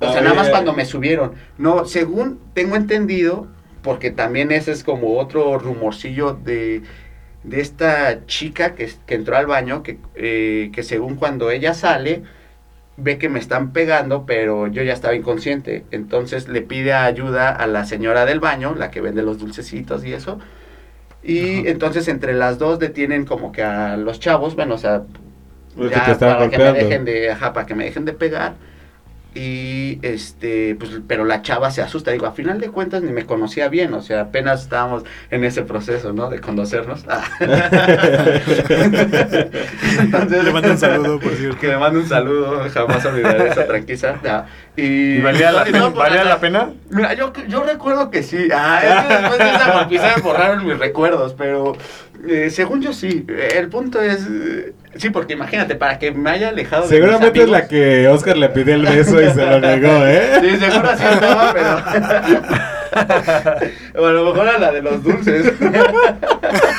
[0.00, 1.32] o sea, Ah, nada más ella- cuando me subieron.
[1.58, 3.46] No, según tengo entendido,
[3.82, 6.82] porque también ese es como otro rumorcillo de,
[7.42, 12.22] de esta chica que, que entró al baño, que, eh, que según cuando ella sale,
[12.96, 15.84] ve que me están pegando, pero yo ya estaba inconsciente.
[15.90, 20.12] Entonces le pide ayuda a la señora del baño, la que vende los dulcecitos y
[20.12, 20.38] eso.
[21.22, 21.70] Y Ajá.
[21.70, 25.04] entonces entre las dos detienen como que a los chavos, bueno, o sea,
[25.76, 28.54] ya para que me dejen de, ajá, para que me dejen de pegar.
[29.34, 32.12] Y este, pues, pero la chava se asusta.
[32.12, 35.62] Digo, a final de cuentas ni me conocía bien, o sea, apenas estábamos en ese
[35.62, 36.30] proceso, ¿no?
[36.30, 37.04] De conocernos.
[37.08, 37.24] Ah.
[40.00, 41.58] Entonces, Le mando un saludo, por cierto.
[41.58, 44.20] Que le mando un saludo, jamás olvidaré esa tranquila.
[44.24, 46.70] Ah, Y, ¿Y valía la, no, pues, valía la pena?
[46.90, 48.48] Mira, yo, yo recuerdo que sí.
[48.54, 51.76] Ah, es que después de esa golpiza me borraron mis recuerdos, pero
[52.28, 53.26] eh, según yo sí.
[53.54, 54.26] El punto es.
[54.30, 57.70] eh, sí, porque imagínate, para que me haya alejado de mis Seguramente es la amigos-
[57.70, 60.32] que Oscar le pidió el beso y se lo negó, ¿eh?
[60.40, 61.82] Sí, seguro así estaba, pero.
[64.02, 65.52] o a lo mejor a la de los dulces.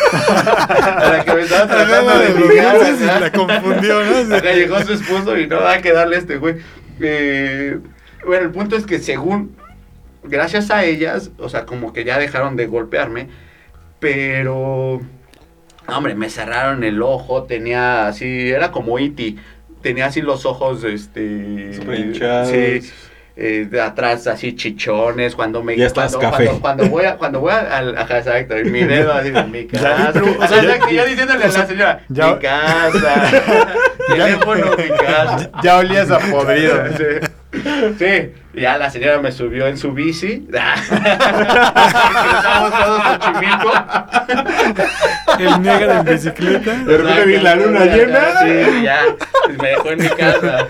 [0.02, 4.36] a la que me estaba tratando de la confundió, ¿no?
[4.36, 6.56] Acá llegó su esposo y no darle a este güey.
[7.02, 7.78] Eh,
[8.26, 9.56] bueno, el punto es que según,
[10.24, 13.28] gracias a ellas, o sea, como que ya dejaron de golpearme,
[14.00, 15.02] pero,
[15.88, 19.38] no, hombre, me cerraron el ojo, tenía así, era como Iti,
[19.82, 21.72] tenía así los ojos, este...
[21.98, 22.50] Hinchados.
[22.50, 22.92] Sí,
[23.38, 25.76] eh, de atrás así chichones, cuando me...
[25.76, 26.46] Ya estás cuando, café.
[26.46, 29.52] Cuando, cuando voy a, cuando voy a- al, ajá, exacto, y mi dedo así en
[29.52, 30.14] mi casa.
[30.40, 33.32] o sea, ya, que yo diciéndole a la señora, ya- mi casa,
[34.08, 35.50] teléfono, mi casa.
[35.64, 36.84] Ya olías a podrido.
[36.98, 37.04] Sí.
[37.98, 40.46] Sí, ya la señora me subió en su bici.
[40.52, 40.66] Todos.
[45.40, 46.74] El negro en bicicleta.
[46.74, 48.20] De repente vi la luna llena.
[48.42, 49.00] Sí, ya.
[49.62, 50.68] Me dejó en mi casa.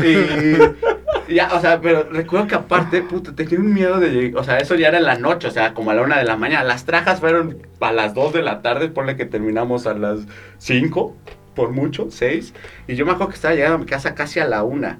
[0.00, 4.44] Y, Ya, o sea, pero recuerdo que aparte, puta, tenía un miedo de llegar, o
[4.44, 6.36] sea, eso ya era en la noche, o sea, como a la una de la
[6.36, 6.64] mañana.
[6.64, 10.20] Las trajas fueron a las dos de la tarde, ponle que terminamos a las
[10.56, 11.16] cinco,
[11.54, 12.54] por mucho, seis.
[12.86, 14.98] Y yo me acuerdo que estaba llegando a mi casa casi a la una.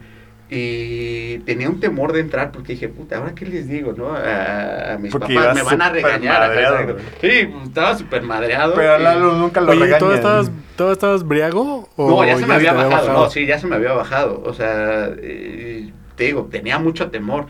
[0.50, 4.12] Y tenía un temor de entrar porque dije, puta, ¿ahora qué les digo, no?
[4.14, 6.40] A, a mis Porque papás me van a regañar.
[6.48, 6.96] madreado.
[7.20, 8.72] Sí, pues, estaba súper madreado.
[8.74, 9.94] Pero a y- Lalo nunca lo Oye.
[9.98, 11.88] ¿tú estabas, ¿tú estabas briago?
[11.96, 13.12] O No, ya se me había bajado.
[13.12, 14.42] No, sí, ya se me había bajado.
[14.44, 17.46] O sea, eh, te digo, tenía mucho temor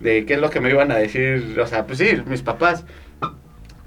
[0.00, 1.56] de qué es lo que me iban a decir.
[1.62, 2.84] O sea, pues sí, mis papás.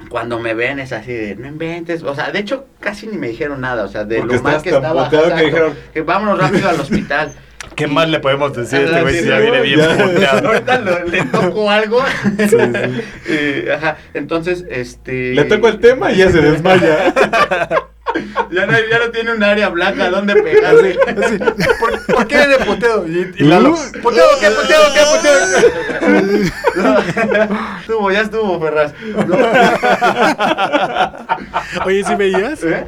[0.09, 2.03] Cuando me ven es así de, no inventes.
[2.03, 3.83] O sea, de hecho, casi ni me dijeron nada.
[3.83, 5.09] O sea, de Porque lo mal que estaba.
[5.09, 7.33] que dijeron- que vámonos rápido al hospital.
[7.75, 10.47] ¿Qué más le podemos decir a este güey si ya viene bien puteado?
[10.49, 12.03] Ahorita lo- le toco algo.
[13.27, 15.33] Eh, ajá, entonces, este.
[15.33, 17.13] Le toco el tema y ya se desmaya.
[18.51, 20.95] Ya no, ya no tiene un área blanca donde pegarse.
[21.79, 22.45] ¿por, por qué?
[23.07, 26.99] Y, y Lalo, ¿puteado qué, puteado qué, puteado
[27.79, 28.93] estuvo, ya estuvo, Ferraz.
[31.85, 32.63] Oye, ¿sí veías?
[32.63, 32.85] ¿Eh?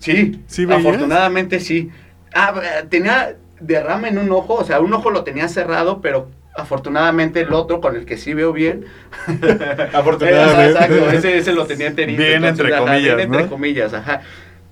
[0.00, 0.84] Sí, ¿Sí veías?
[0.84, 1.90] afortunadamente sí.
[2.34, 2.52] Ah,
[2.88, 3.36] tenía
[3.66, 7.80] derrame en un ojo, o sea, un ojo lo tenía cerrado, pero afortunadamente el otro
[7.80, 8.84] con el que sí veo bien.
[9.92, 10.70] Afortunadamente.
[10.70, 12.22] Exacto, ese, ese lo tenía enterito.
[12.22, 13.48] Bien entre ajá, comillas, bien entre ¿no?
[13.50, 14.22] comillas, ajá.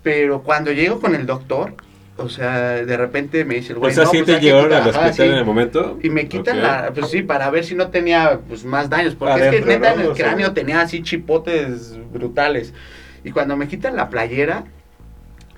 [0.02, 1.74] Pero cuando llego con el doctor,
[2.16, 4.72] o sea, de repente me dice el O güey, sea, no, sí pues te llevaron
[4.72, 5.22] al hospital sí.
[5.22, 5.98] en el momento.
[6.02, 6.62] Y me quitan Ok.
[6.62, 9.78] la, pues sí, para ver si no tenía pues más daños, porque es Adentro, que
[9.78, 9.94] neta ¿no?
[9.94, 12.74] en el O sea, cráneo tenía así chipotes brutales.
[13.24, 14.64] Y cuando me quitan la playera,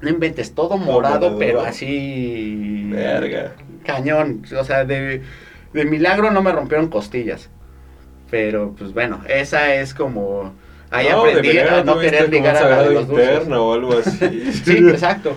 [0.01, 3.53] no inventes, todo morado, pero así Verga.
[3.85, 5.23] cañón, o sea, de,
[5.73, 7.51] de milagro no me rompieron costillas.
[8.31, 10.53] Pero pues bueno, esa es como
[10.91, 13.49] ahí No, aprendí a no querer ligar a la de los dulces.
[13.49, 14.53] o algo así.
[14.65, 15.37] Sí, exacto.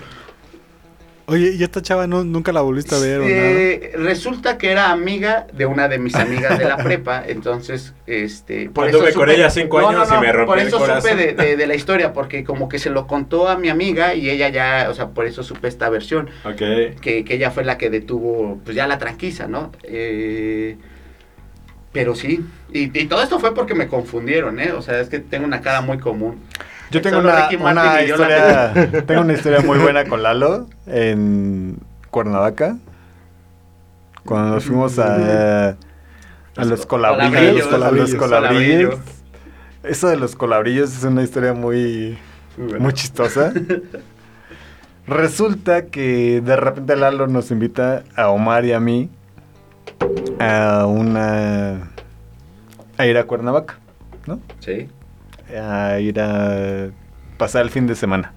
[1.30, 3.36] Oye, ¿y esta chava no, nunca la volviste a ver o nada?
[3.36, 8.72] Eh, resulta que era amiga de una de mis amigas de la prepa, entonces, este...
[8.74, 11.18] Anduve con ella cinco años y me rompió Por el eso supe corazón.
[11.18, 14.30] de, de- de la historia, porque como que se lo contó a mi amiga y
[14.30, 16.56] ella ya, o sea, por eso supe esta versión, Ok.
[17.02, 19.74] que, que ella fue la que detuvo, pues ya la tranquiza, ¿no?
[19.84, 20.78] Eh,
[21.92, 22.40] pero sí,
[22.72, 24.72] y, y todo esto fue porque me confundieron, ¿eh?
[24.72, 26.40] O sea, es que tengo una cara muy común.
[26.90, 28.74] Yo tengo una, la historia,
[29.06, 31.78] tengo una historia muy buena con Lalo en
[32.12, 32.78] Cuernavaca.
[34.26, 35.76] Cuando nos fuimos a, a
[36.56, 38.16] los Los colabrillos, a los colabrillos.
[38.16, 38.96] colabrillos.
[39.84, 42.18] Eso de los colabrillos es una historia muy,
[42.58, 42.80] bueno.
[42.80, 43.54] muy chistosa.
[45.08, 49.10] Resulta que de repente Lalo nos invita a Omar y a mí
[50.40, 51.92] a una
[52.98, 53.78] a ir a Cuernavaca,
[54.26, 54.40] ¿no?
[54.60, 54.90] Sí.
[55.56, 56.90] A ir a
[57.38, 58.34] pasar el fin de semana.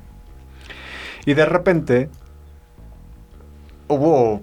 [1.26, 2.08] Y de repente
[3.88, 4.42] hubo,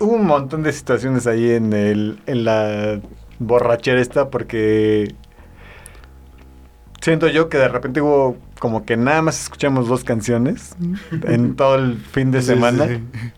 [0.00, 3.00] hubo un montón de situaciones ahí en, el, en la
[3.38, 5.14] borrachera esta porque
[7.00, 10.76] siento yo que de repente hubo como que nada más escuchamos dos canciones
[11.10, 12.86] en todo el fin de semana.
[12.86, 13.32] sí, sí.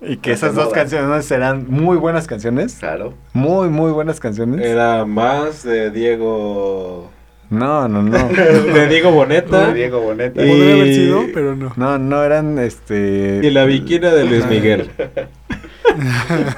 [0.00, 2.76] Y que esas dos canciones eran muy buenas canciones.
[2.76, 3.14] Claro.
[3.32, 4.64] Muy, muy buenas canciones.
[4.64, 7.10] Era más de Diego.
[7.50, 8.28] No, no, no.
[8.28, 9.68] De Diego Boneta.
[9.68, 10.44] De Diego Boneta.
[10.44, 11.72] Y- Podría haber sido, pero no.
[11.76, 13.40] No, no eran este.
[13.42, 14.90] Y la viquina de Luis Miguel.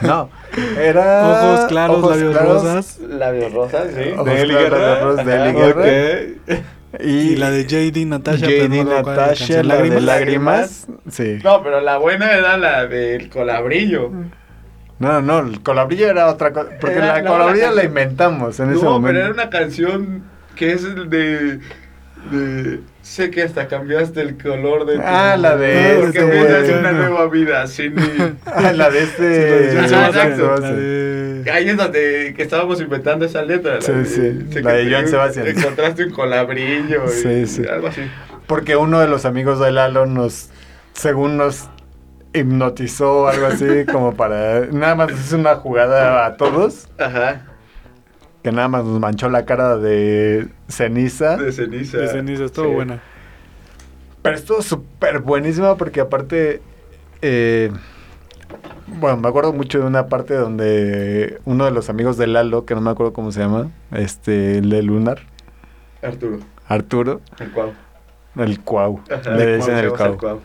[0.02, 0.30] No,
[0.80, 1.28] era.
[1.28, 2.98] Ojos claros, ojos labios claros, rosas.
[3.00, 4.10] Labios rosas, sí.
[4.14, 5.14] Ojos De Eli Guerra.
[5.24, 5.82] de Eli Guerra.
[6.48, 7.00] Ok.
[7.00, 8.46] Y, Y la de JD Natasha.
[8.46, 10.02] JD no Natasha, la de Lágrimas.
[10.04, 10.86] lágrimas.
[11.10, 11.38] Sí.
[11.44, 14.10] No, pero la buena era la del colabrillo.
[14.98, 16.70] No, no, el colabrillo era otra cosa.
[16.80, 19.06] Porque Era- la no, colabrillo la inventamos en ese No, momento.
[19.08, 20.24] pero era una canción
[20.58, 21.60] que es el de,
[22.30, 22.80] de...
[23.02, 25.02] Sé que hasta cambiaste el color de tu...
[25.02, 26.78] Ah, la de Porque este, empiezas bueno.
[26.80, 28.02] una nueva vida sin mí.
[28.44, 29.78] Ah, la de Sí, la de este.
[29.78, 30.60] Ajá, Sebastián, exacto.
[30.60, 33.76] la de- Ahí es donde que estábamos inventando esa letra.
[33.76, 35.46] la Sí, de- sí, sé la de te- Joan Sebastián.
[35.46, 37.62] Encontraste un colabrillo y Sí, sí.
[37.66, 38.02] algo así.
[38.46, 40.50] Porque uno de los amigos de Lalo nos,
[40.92, 41.68] según nos
[42.34, 44.66] hipnotizó o algo así, como para.
[44.66, 46.88] Nada más es una jugada a todos.
[46.98, 47.42] Ajá,
[48.48, 51.36] Que nada más nos manchó la cara de ceniza.
[51.36, 51.98] de ceniza.
[51.98, 52.74] De ceniza, estuvo Sí.
[52.76, 53.02] buena.
[54.22, 56.62] Pero estuvo súper buenísima porque aparte...
[57.20, 57.70] eh,
[58.86, 62.74] bueno, me acuerdo mucho de una parte donde uno de los amigos de Lalo, que
[62.74, 65.18] no me acuerdo cómo se llama, este, el de Lunar,
[66.00, 67.72] Arturo, Arturo, el cuau.
[68.36, 70.40] el Cuau, Ajá, le el dicen cuau, el Cuau,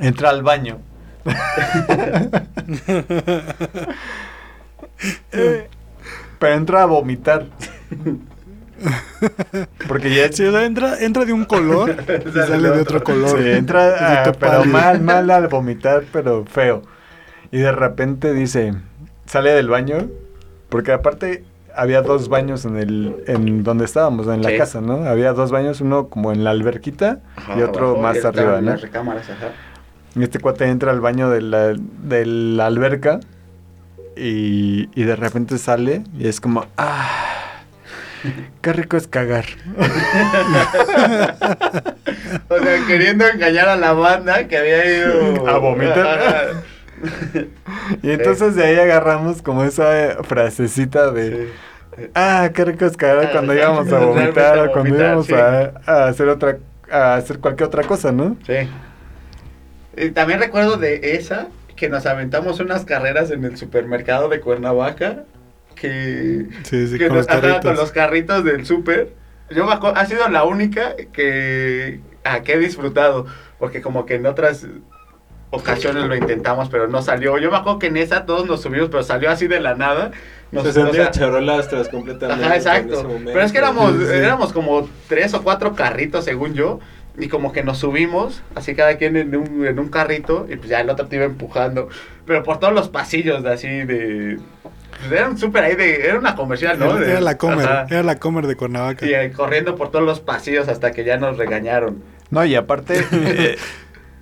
[0.00, 0.78] entra al baño.
[5.32, 5.68] Eh,
[6.44, 7.46] Pero entra a vomitar.
[9.88, 11.90] Porque ya Sí, o sea, entra, entra de un color
[12.26, 12.98] y Sale sale de otro.
[12.98, 13.42] otro color.
[13.42, 16.82] Sí, entra, ah, pero mal, mal al vomitar, pero feo.
[17.50, 18.74] Y de repente dice,
[19.24, 20.08] sale del baño,
[20.68, 21.44] porque aparte
[21.74, 24.58] había dos baños en el en donde estábamos, en la Sí.
[24.58, 25.04] casa, ¿no?
[25.04, 28.72] Había dos baños, uno como en la alberquita Ajá, y otro abajo, más arriba, ¿no?
[28.72, 29.48] Las recámaras, ajá.
[30.14, 33.20] Y este cuate entra al baño de la, de la alberca
[34.16, 37.60] y, y de repente sale y es como, ¡ah!
[38.62, 39.44] ¡Qué rico es cagar!
[42.48, 46.52] O sea, queriendo engañar a la banda que había ido A vomitar.
[48.02, 51.48] Y entonces de ahí agarramos como esa frasecita de...
[51.96, 52.06] Sí.
[52.14, 55.34] Ah, qué rico es cagar Ah, cuando íbamos a vomitar o cuando íbamos sí.
[55.34, 56.58] a, a hacer otra,
[56.90, 58.36] a hacer cualquier otra cosa, ¿no?
[58.46, 58.68] Sí.
[59.96, 65.24] Y también recuerdo de esa que nos aventamos unas carreras en el supermercado de Cuernavaca
[65.74, 69.12] que, Sí, sí, que con nos- los con los carritos del súper.
[69.50, 73.26] Yo me acuerdo, ha sido la única que, a que he disfrutado,
[73.58, 74.66] porque como que en otras
[75.50, 77.38] ocasiones lo intentamos, pero no salió.
[77.38, 80.10] Yo me acuerdo que en esa todos nos subimos, pero salió así de la nada.
[80.50, 82.44] Nos, Se sentían charolastras completamente.
[82.44, 83.06] Ajá, exacto.
[83.24, 84.12] Pero es que éramos, Sí, sí.
[84.14, 86.80] éramos como tres o cuatro carritos, según yo.
[87.16, 90.68] Y como que nos subimos, así cada quien en un, en un carrito, y pues
[90.68, 91.88] ya el otro te iba empujando.
[92.26, 94.38] Pero por todos los pasillos de así de.
[94.98, 96.06] Pues era un súper ahí de.
[96.08, 96.98] Era una comercial, ¿no?
[96.98, 97.86] Era, la comer, Ajá.
[97.88, 99.06] era la comer de Cuernavaca.
[99.06, 102.02] Y eh, corriendo por todos los pasillos hasta que ya nos regañaron.
[102.30, 103.56] No, y aparte, eh,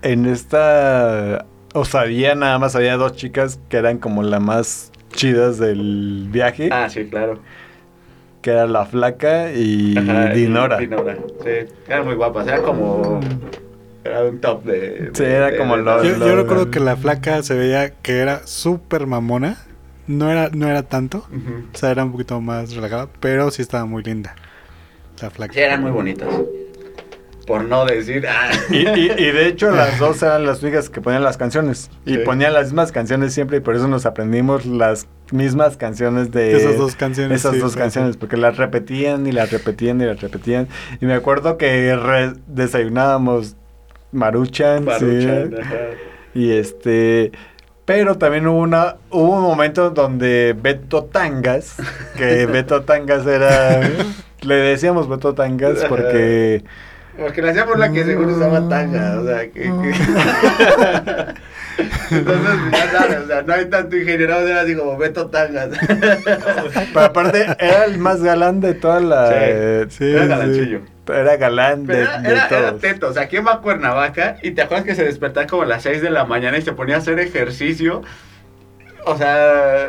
[0.02, 6.26] en esta osadía nada más había dos chicas que eran como las más chidas del
[6.30, 7.38] viaje, Ah, sí, claro.
[8.42, 10.76] Que era la flaca y Ajá, y Dinora.
[10.78, 11.72] Dinora, sí.
[11.88, 13.20] Eran muy guapas, era como.
[14.04, 15.10] Era un top de.
[15.14, 17.54] Sí, de- era de- como de- lo- Yo, lo- yo recuerdo que la flaca se
[17.54, 19.56] veía que era súper mamona.
[20.08, 21.18] No era, no era tanto.
[21.72, 23.08] O sea, era un poquito más relajada.
[23.20, 24.34] Pero sí estaba muy linda.
[25.20, 25.52] La flaca.
[25.54, 26.28] Sí, eran muy bonitas.
[27.46, 28.26] Por no decir.
[28.28, 28.50] ah.
[28.70, 31.90] Y, y- y de hecho las dos eran las únicas que ponían las canciones.
[32.06, 32.18] Y Sí.
[32.24, 36.56] ponían las mismas canciones siempre y por eso nos aprendimos las mismas canciones de...
[36.56, 38.18] Esas dos canciones, Esas sí, dos sí, canciones, sí.
[38.18, 40.68] porque las repetían y las repetían y las repetían.
[41.00, 43.56] Y me acuerdo que re- desayunábamos
[44.12, 45.76] maruchan, sí, Maruchan, ajá.
[46.34, 47.32] y este...
[47.84, 51.76] Pero también hubo, una, hubo un momento donde Beto Tangas,
[52.16, 53.80] que Beto Tangas era...
[54.42, 56.62] Le decíamos Beto Tangas porque...
[57.18, 59.52] Porque le hacíamos la que seguro usaba tanga, o sea, que...
[59.52, 59.72] que-
[62.10, 65.70] Entonces, ya sabes, o sea, no hay tanto ingeniero, era así como Beto Tangas.
[66.92, 69.28] Pero aparte, era el más galán de toda la...
[69.28, 69.34] Sí.
[69.36, 70.28] eh, Sí, era sí.
[70.28, 70.80] galancillo.
[71.08, 72.80] Era galán de, era, de era, era todos.
[72.80, 74.36] teto, o sea, ¿quién va a Cuernavaca?
[74.42, 76.72] Y te acuerdas que se despertaba como a las 6 de la mañana y se
[76.72, 78.02] ponía a hacer ejercicio.
[79.04, 79.88] O sea,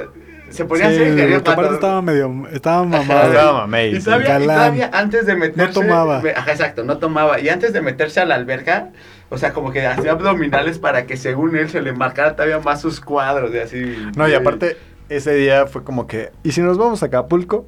[0.54, 1.38] se ponía a Sí, hacer ejercicio.
[1.44, 2.48] porque aparte estaba medio...
[2.52, 3.24] Estaba mamado.
[3.32, 4.48] Estaba mamey, Y todavía, y Galán.
[4.48, 5.74] todavía antes de meterse.
[5.74, 6.22] tomaba.
[6.22, 7.40] me- ajá, exacto, no tomaba.
[7.40, 8.90] Y antes de meterse a la alberca,
[9.30, 12.80] o sea, como que hacía abdominales para que según él se le marcara todavía más
[12.82, 13.98] sus cuadros de así.
[14.16, 14.78] No, y aparte,
[15.10, 16.32] ese día fue como que...
[16.44, 17.66] ¿Y si nos vamos a Acapulco?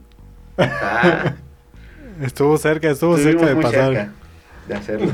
[0.57, 1.33] Ah,
[2.21, 3.93] Estuvo cerca, estuvo estuvimos cerca de muy pasar.
[3.93, 4.11] cerca
[4.67, 5.11] de hacerlo.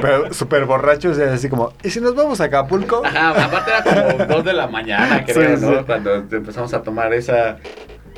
[0.00, 1.72] Pero súper borrachos, y así como...
[1.82, 3.02] ¿Y si nos vamos a Acapulco?
[3.04, 5.64] Ajá, aparte era como 2 de la mañana, creo, sí.
[5.64, 5.86] ¿no?
[5.86, 7.58] Cuando empezamos a tomar esa.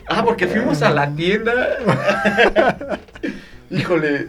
[0.08, 1.54] Ah, porque fuimos a la tienda.
[3.70, 4.28] Híjole,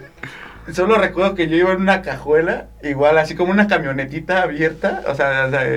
[0.71, 5.15] solo recuerdo que yo iba en una cajuela, igual así como una camionetita abierta, o
[5.15, 5.67] sea, o sea,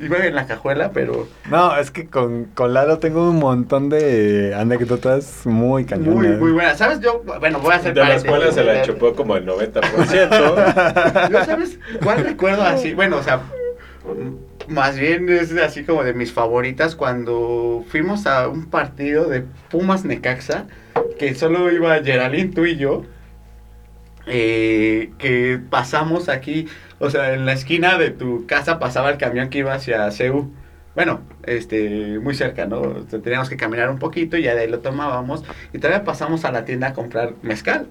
[0.00, 4.54] iba en la cajuela, pero No, es que con, con Lalo tengo un montón de
[4.56, 6.14] anécdotas muy cañonas.
[6.14, 6.74] muy, muy buena.
[6.74, 7.00] ¿Sabes?
[7.00, 11.30] Yo, bueno, voy a hacer De las cuales se la chupó como el 90%.
[11.30, 12.94] ¿No sabes cuál recuerdo así?
[12.94, 13.40] Bueno, o sea,
[14.68, 20.04] más bien es así como de mis favoritas cuando fuimos a un partido de Pumas
[20.04, 20.66] Necaxa,
[21.18, 23.04] que solo iba Geraldine, tú y yo,
[24.30, 26.66] eh, que pasamos aquí,
[26.98, 30.50] o sea, en la esquina de tu casa pasaba el camión que iba hacia CEU.
[30.94, 32.80] Bueno, este, muy cerca, ¿no?
[32.80, 35.44] O sea, teníamos que caminar un poquito y ya de ahí lo tomábamos.
[35.72, 37.86] Y todavía pasamos a la tienda a comprar mezcal.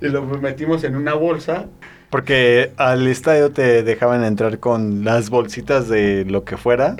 [0.00, 1.66] Y lo metimos en una bolsa
[2.10, 6.96] Porque al estadio te dejaban entrar con las bolsitas de lo que fuera,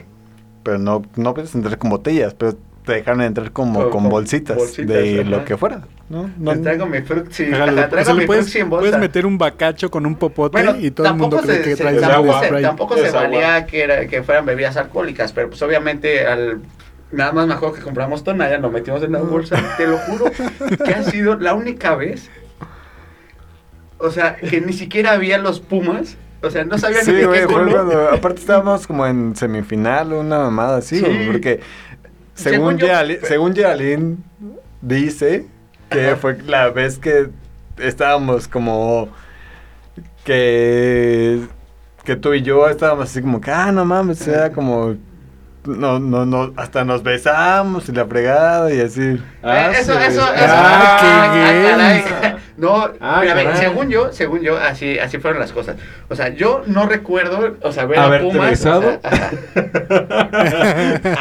[0.63, 4.11] pero no, no puedes entrar con botellas, pero te dejaron entrar como Con- con, con
[4.11, 5.31] bolsitas, bolsitas, de ajá.
[5.31, 6.31] lo que fuera, ¿no?
[6.39, 7.47] no Te traigo mi fruxi.
[7.47, 8.83] Lo- o traigo sea, mi puedes, fruxi en bolsa.
[8.83, 11.77] puedes meter un bacacho con un popote Bueno, y todo el mundo cree se- que
[11.77, 12.41] traes agua.
[12.41, 12.63] se-.
[12.63, 16.61] Tampoco Es se valía que, era, que fueran bebidas alcohólicas, pero pues obviamente al...
[17.11, 19.57] Nada más me acuerdo que compramos tonalla, lo metimos en la bolsa.
[19.79, 20.27] Te lo juro
[20.85, 22.29] que ha sido la única vez.
[23.99, 26.17] O sea, que ni siquiera había los Pumas.
[26.43, 27.73] O sea, no sabía Sí, ni de güey, qué fue color.
[27.87, 31.05] cuando- aparte estábamos como en semifinal o una mamada así, Sí.
[31.27, 31.61] porque
[32.35, 32.87] Según según, yo-
[34.83, 35.47] dice
[35.91, 36.17] que Ajá.
[36.17, 37.29] fue la vez que
[37.79, 39.09] estábamos como
[40.25, 41.41] que
[42.05, 44.97] que tú y yo estábamos así como que ah no mames era como
[45.65, 49.21] no, no, no, hasta nos besamos y la fregada y así.
[49.43, 49.99] Ah, Eh, eso, sí.
[50.07, 50.47] eso, eso.
[50.49, 50.99] Ah,
[51.53, 52.03] qué caray.
[52.23, 52.35] gay.
[52.57, 53.59] No, Ah, mira, ve, caray.
[53.59, 55.77] según yo, según yo, así, así fueron las cosas.
[56.09, 58.51] O sea, yo no recuerdo, o sea, ver a ¿Haberte Pumas.
[58.51, 58.99] besado?
[58.99, 59.31] o sea,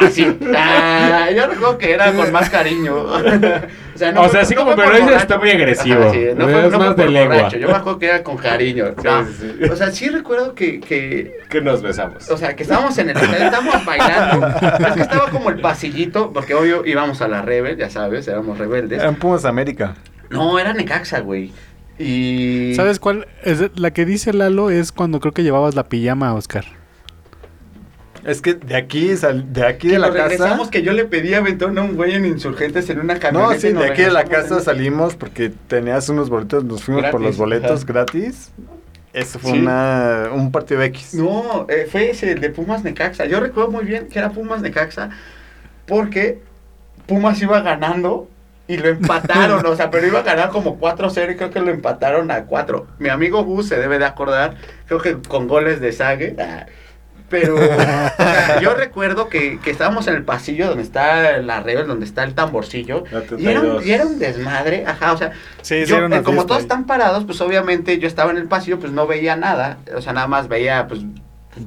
[0.00, 0.38] así.
[0.56, 2.94] Ah, yo recuerdo que era con más cariño.
[4.06, 6.00] o sea, O sea, fue- así como lo dices, está muy agresivo.
[6.02, 7.36] Ajá, sí, no fue, Es no fue más de lengua.
[7.36, 7.56] borracho.
[7.58, 8.84] Yo me acuerdo que era con cariño.
[9.02, 9.26] No.
[9.26, 9.64] Sí, sí, sí.
[9.70, 12.30] O sea, sí recuerdo que, que, Que nos besamos.
[12.30, 14.46] o sea, que estábamos en el estábamos bailando.
[14.88, 18.58] es que estaba como el pasillito, porque obvio íbamos a la Rebel, ya sabes, éramos
[18.58, 19.02] rebeldes.
[19.02, 19.94] En Pumas América.
[20.30, 21.52] No, era Necaxa, güey.
[21.98, 22.74] Y.
[22.76, 23.26] ¿Sabes cuál?
[23.42, 26.64] Es la que dice Lalo es cuando creo que llevabas la pijama, Oscar.
[28.28, 30.28] Es que de aquí, sal- de aquí Que de la casa.
[30.28, 33.54] regresamos que yo le pedí aventón a un güey en Insurgentes en una camioneta.
[33.54, 37.06] No, sí, de aquí de la casa en- salimos porque tenías unos boletos, nos fuimos
[37.06, 37.92] por los boletos ajá.
[37.92, 38.50] gratis.
[39.14, 39.58] Eso fue Sí.
[39.60, 41.14] una, un partido X.
[41.14, 43.24] No, eh, fue ese, el de Pumas Necaxa.
[43.24, 45.08] Yo recuerdo muy bien que era Pumas Necaxa
[45.86, 46.40] porque
[47.06, 48.28] Pumas iba ganando
[48.66, 51.70] y lo empataron, o sea, pero iba a ganar como 4-0 y creo que lo
[51.70, 52.86] empataron a 4.
[52.98, 54.56] Mi amigo Gus se debe de acordar,
[54.86, 56.36] creo que con goles de Sague.
[57.28, 61.86] Pero o sea, yo recuerdo que, que estábamos en el pasillo donde está la Rebel,
[61.86, 63.04] donde está el tamborcillo.
[63.36, 63.86] Y era, un, 32.
[63.86, 65.32] y era un desmadre, ajá, o sea,
[65.62, 68.92] Sí, yo, eh, como todos están parados, pues obviamente yo estaba en el pasillo, pues
[68.92, 71.00] no veía nada, o sea, nada más veía pues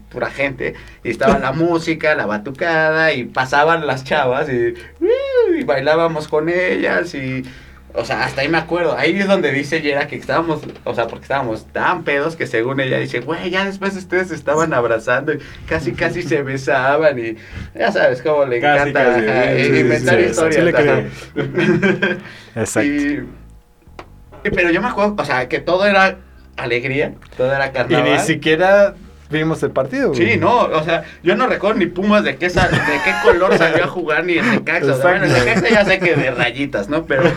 [0.10, 0.74] pura gente,
[1.04, 5.54] y estaba la música, la batucada, y pasaban las chavas, y, ¡uh!
[5.56, 7.44] y bailábamos con ellas, y,
[7.94, 11.08] o sea, hasta ahí me acuerdo, ahí es donde dice Yera que estábamos, o sea,
[11.08, 15.34] porque estábamos tan pedos que según ella dice, güey, ya después ustedes se estaban abrazando,
[15.34, 17.36] y casi casi se besaban, y
[17.78, 21.06] ya sabes cómo le Casi, encanta casi, ajá, sí, sí, inventar sí, historias.
[21.36, 22.18] sí.
[22.56, 22.90] Exacto.
[22.90, 23.28] Y,
[24.44, 26.18] y- pero yo me acuerdo, o sea, que todo era
[26.58, 28.12] alegría, todo era Y carnaval.
[28.12, 28.96] ni siquiera
[29.32, 30.10] vimos el partido.
[30.10, 30.32] güey.
[30.32, 33.84] Sí, no, o sea, yo no recuerdo ni Pumas de qué, de qué color salió
[33.84, 34.94] a jugar ni el Necaxa.
[34.94, 35.34] O sea, bueno, el.
[35.34, 37.06] Necaxa ya sé que de rayitas, ¿no?
[37.06, 37.24] Pero,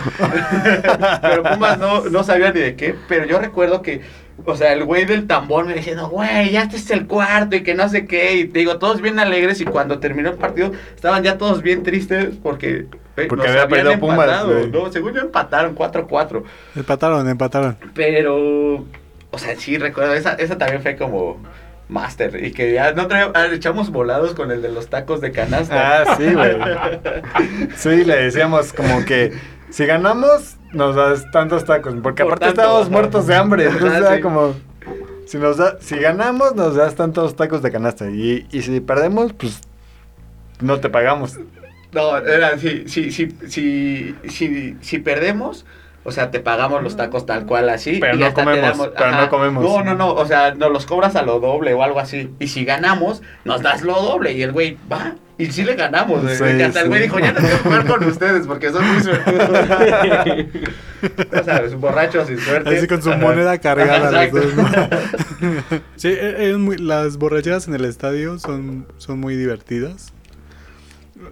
[1.21, 2.95] pero Pumas no, no sabía ni de qué.
[3.07, 4.01] Pero yo recuerdo que,
[4.45, 7.63] o sea, el güey del tambor me diciendo, güey, ya este es el cuarto y
[7.63, 8.35] que no sé qué.
[8.35, 11.83] Y te digo, todos bien alegres y cuando terminó el partido estaban ya todos bien
[11.83, 12.85] tristes porque...
[13.15, 14.71] güey, Porque nos había habían perdido Pumas, empatado, güey.
[14.71, 16.43] No, según yo empataron 4-4.
[16.75, 17.77] Empataron, empataron.
[17.93, 18.85] Pero,
[19.31, 21.41] o sea, sí recuerdo, esa, esa también fue como
[21.89, 22.43] master.
[22.43, 26.01] Y que ya no traía- ah, echamos volados con el de los tacos de canasta.
[26.01, 26.57] Ah, sí, güey.
[27.75, 29.33] Sí, le decíamos como que
[29.69, 31.93] si ganamos, nos das tantos tacos.
[32.01, 33.65] Porque Por aparte tanto, estábamos muertos de hambre.
[33.65, 34.21] Entonces era sí.
[34.21, 34.55] como.
[35.27, 38.09] Si, nos da, si ganamos, nos das tantos tacos de canasta.
[38.09, 39.59] Y, y si perdemos, pues
[40.61, 41.39] no te pagamos.
[41.91, 45.65] No, era si, si, si, si, si, si perdemos,
[46.07, 47.97] o sea, te pagamos los tacos tal cual así.
[47.99, 49.63] Pero y no comemos, pero no comemos.
[49.63, 52.29] No, no, no, o sea, nos los cobras a lo doble o algo así.
[52.39, 54.33] Y si ganamos, nos das lo doble.
[54.33, 55.15] Y el güey va.
[55.37, 56.21] Y sí le ganamos.
[56.31, 59.01] Sí, Que hasta el güey dijo, ya no quiero jugar con ustedes porque son muy
[59.03, 59.49] suertudos.
[61.33, 62.77] ya sabes, borrachos sin suerte.
[62.77, 63.19] Así con su Ajá.
[63.19, 64.07] moneda cargada.
[64.07, 64.61] Ajá, los exacto.
[64.61, 65.79] dos, ¿no?
[65.97, 70.13] sí, e- es muy- las borracheras en el estadio son, son muy divertidas.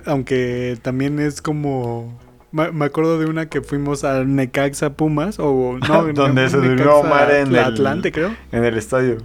[0.05, 2.19] Aunque también es como...
[2.53, 6.97] Me, me acuerdo de una que fuimos a Necaxa Pumas, o no, Donde se durmió
[6.99, 8.33] Omar en el- Atlante, creo.
[8.51, 9.17] En el estadio.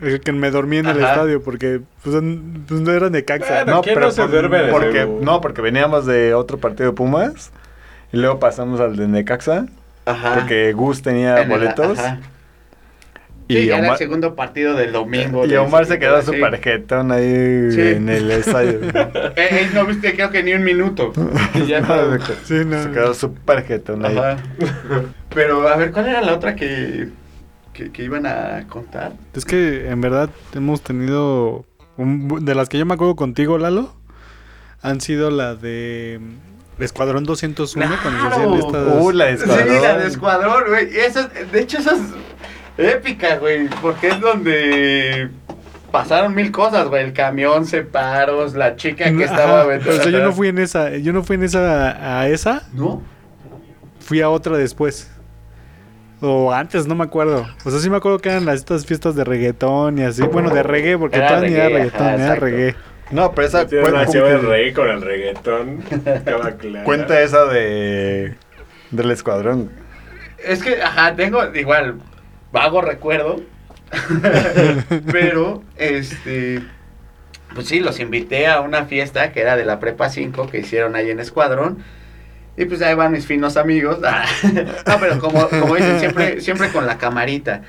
[0.00, 2.16] Es que me dormí en el estadio porque pues,
[2.66, 3.64] pues, no era Necaxa.
[3.64, 5.08] Bueno, ¿quién no se duerme en el porque?
[5.20, 7.50] No, porque veníamos de otro partido de Pumas.
[8.12, 9.66] Y luego pasamos al de Necaxa.
[10.04, 10.34] Ajá.
[10.34, 11.98] Porque Gus tenía En el- boletos.
[13.52, 13.58] Ajá.
[13.60, 15.46] Y, Sí, era el Omar, segundo partido del domingo.
[15.46, 16.26] y Omar se quedó sí.
[16.26, 17.80] súper jetón ahí Sí.
[17.80, 18.80] en el estadio.
[18.82, 21.12] Eh, eh, no viste, creo que ni un minuto.
[21.54, 22.18] Y ya fue.
[22.44, 22.82] Sí, no.
[22.82, 24.16] Se quedó súper jetón ahí.
[25.34, 27.08] Pero, a ver, ¿cuál era la otra que,
[27.72, 29.12] que, que iban a contar?
[29.34, 31.64] Es que en verdad hemos tenido...
[31.96, 33.94] un de las que yo me acuerdo contigo, Lalo,
[34.82, 38.66] han sido la de mm, Escuadrón 201 cuando se hacían ¡Claro!
[38.66, 39.02] estas...
[39.02, 39.82] Uh, la de Sí, Escuadrón.
[39.82, 40.86] la de Escuadrón, güey.
[40.86, 42.00] De hecho, eso es
[42.78, 43.68] épica, güey.
[43.80, 45.30] Porque es donde
[45.90, 47.04] pasaron mil cosas, güey.
[47.04, 49.62] El camión, separos, la chica que estaba...
[49.62, 52.68] Ajá, o sea, yo no fui en esa, yo no fui en esa a esa,
[52.72, 53.02] ¿No?
[54.00, 55.10] fui a otra después.
[56.20, 57.46] O antes, no me acuerdo.
[57.64, 60.22] O sea, sí me acuerdo que eran las, estas fiestas de reggaetón y así.
[60.22, 62.44] Bueno, de reggae, porque Era todas ni era reggae, reggaetón, ajá, era exacto.
[62.44, 62.76] reggae.
[63.10, 65.82] No, pero esa el rey con el reggaetón.
[66.06, 66.84] Estaba claro.
[66.84, 68.36] cuenta esa de
[68.90, 69.70] del escuadrón.
[70.42, 71.96] Es que, ajá, tengo igual
[72.52, 73.40] vago recuerdo.
[75.12, 76.62] pero, este.
[77.54, 80.96] Pues sí, los invité a una fiesta que era de la Prepa 5 que hicieron
[80.96, 81.82] ahí en Escuadrón.
[82.56, 83.98] Y pues ahí van mis finos amigos.
[84.86, 87.62] no, pero como, como dicen, siempre, siempre con la camarita.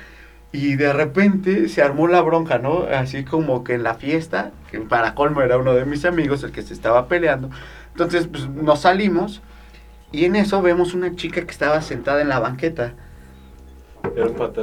[0.52, 2.84] Y de repente se armó la bronca, ¿no?
[2.84, 6.52] Así como que en la fiesta, que para colmo era uno de mis amigos el
[6.52, 7.50] que se estaba peleando.
[7.90, 9.42] Entonces, pues nos salimos
[10.12, 12.94] y en eso vemos una chica que estaba sentada en la banqueta.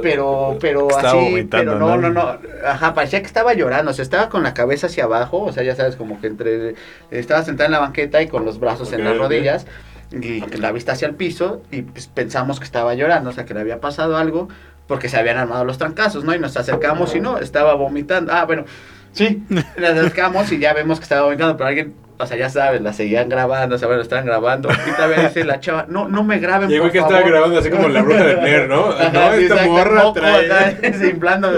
[0.02, 2.22] Pero, pero Estaba así, vomitando, pero no, no, ¿no?
[2.22, 5.52] no, ajá, parecía que estaba llorando, o sea, estaba con la cabeza hacia abajo, o
[5.52, 6.74] sea, ya sabes, como que entre,
[7.10, 9.66] estaba sentada en la banqueta y con los brazos en las rodillas,
[10.10, 13.54] y la vista hacia el piso, y pues pensamos que estaba llorando, o sea, que
[13.54, 14.48] le había pasado algo,
[14.86, 16.34] porque se habían armado los trancazos, ¿no?
[16.34, 18.64] Y nos acercamos y no, estaba vomitando, ah, bueno,
[19.12, 21.94] sí, nos acercamos y ya vemos que estaba vomitando, pero alguien...
[22.18, 24.68] O sea, ya sabes, la seguían grabando, o sea, bueno, estaban grabando.
[24.70, 27.30] Y todavía dice la chava, no, no me graben, güey por que estaba favor".
[27.32, 28.90] grabando así como la bruja de Blair, ¿no?
[28.90, 30.46] Ajá, no, sí, esta exacto, morra moco trae...
[30.46, 31.50] acá, desinflando.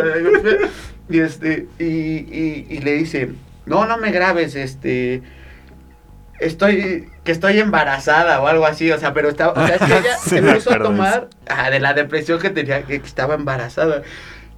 [1.10, 3.32] y este, y, y, y le dice,
[3.66, 5.22] no, no me grabes, este,
[6.38, 9.98] estoy, que estoy embarazada o algo así, o sea, pero estaba, o sea, es que
[9.98, 14.02] ella se puso a tomar ah, de la depresión que tenía, que estaba embarazada.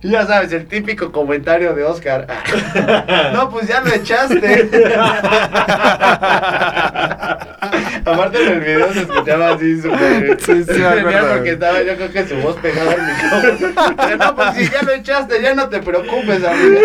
[0.03, 2.27] Ya sabes, el típico comentario de Oscar.
[2.29, 4.69] "Ah, no, pues ya lo echaste.
[8.07, 10.41] Aparte en el video se escuchaba así súper.
[10.41, 13.97] Sí, sí, me porque estaba yo creo que su voz pegada al micrófono.
[13.97, 16.81] Pero no, pues si ya lo echaste, ya no te preocupes, amiga.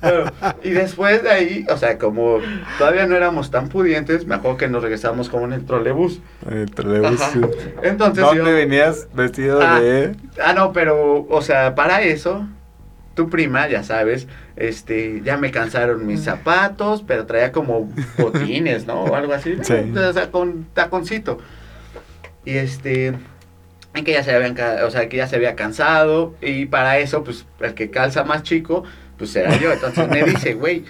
[0.00, 0.32] Bueno,
[0.62, 2.38] y después de ahí, o sea, como
[2.78, 6.20] todavía no éramos tan pudientes, me acuerdo que nos regresamos como en el trolebús.
[6.50, 7.30] Eh, trolebús, Ajá.
[7.32, 7.40] sí.
[7.82, 9.80] Entonces ¿Dónde yo- venías vestido Ah.
[9.80, 10.14] de...?
[10.42, 12.46] Ah, no, pero, o sea, para eso,
[13.16, 19.04] tu prima, ya sabes, este, ya me cansaron mis zapatos, pero traía como botines, ¿no?
[19.04, 19.56] O algo así.
[19.62, 19.74] Sí.
[19.96, 21.38] O sea, con taconcito.
[22.44, 23.14] Y este,
[23.94, 27.24] en que ya se habían, o sea, que ya se había cansado, y para eso,
[27.24, 28.84] pues, el que calza más chico,
[29.16, 29.72] pues era yo.
[29.72, 30.84] Entonces me dice, güey,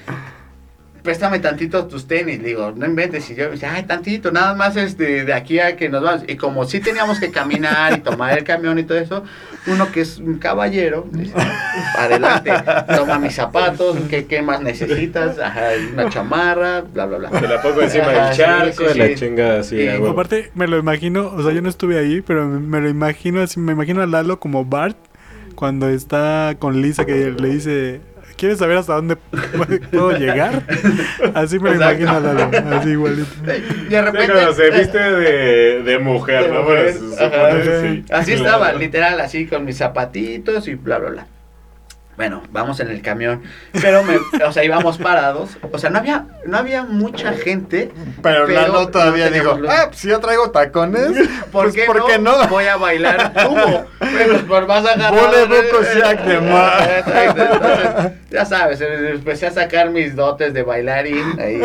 [1.07, 2.43] préstame tantito tus tenis.
[2.43, 3.31] Le digo, no inventes.
[3.31, 6.24] Y yo, dice, ay, tantito, nada más este, de aquí a que nos vamos.
[6.27, 9.24] Y como sí teníamos que caminar y tomar el camión y todo eso,
[9.69, 11.33] uno que es un caballero, dice,
[11.97, 12.53] adelante,
[12.95, 15.39] toma mis zapatos, ¿qué, qué más necesitas?
[15.39, 17.31] Ajá, una chamarra, bla, bla, bla.
[17.31, 19.15] Te la pongo encima Ajá, del sí, charco, sí, la sí.
[19.15, 20.09] chinga así, huevo.
[20.09, 23.41] Aparte, me lo imagino, o sea, yo no estuve ahí, pero me, me lo imagino
[23.41, 24.97] así, me imagino a Lalo como Bart
[25.55, 28.01] cuando está con Lisa que le dice,
[28.37, 29.17] ¿quieres saber hasta dónde
[29.91, 30.63] puedo llegar?
[31.35, 33.29] Así me lo imagino a Lalo, así igualito.
[33.45, 34.33] Y de Sí, repente...
[34.33, 36.63] cuando se viste de, de mujer, De ¿no?
[36.63, 38.05] mujer, Bueno, se supone sí.
[38.13, 38.45] Así Claro.
[38.47, 41.27] estaba, literal, así con mis zapatitos y bla, bla, bla.
[42.16, 43.43] Bueno, vamos en el camión,
[43.82, 47.90] pero me, o sea, íbamos parados, o sea, no había, no había mucha gente.
[48.22, 49.68] Pero, Pero Lalo todavía no dijo, luz.
[49.70, 51.10] ah, pues si yo traigo tacones,
[51.52, 52.06] ¿Por, pues qué, ¿por no?
[52.06, 52.48] qué no?
[52.48, 53.84] Voy a bailar tubo.
[54.01, 55.52] Bueno, pues por más agarrado.
[55.62, 56.02] Entonces,
[58.30, 61.60] ya sabes, empecé a sacar mis dotes de bailarín ahí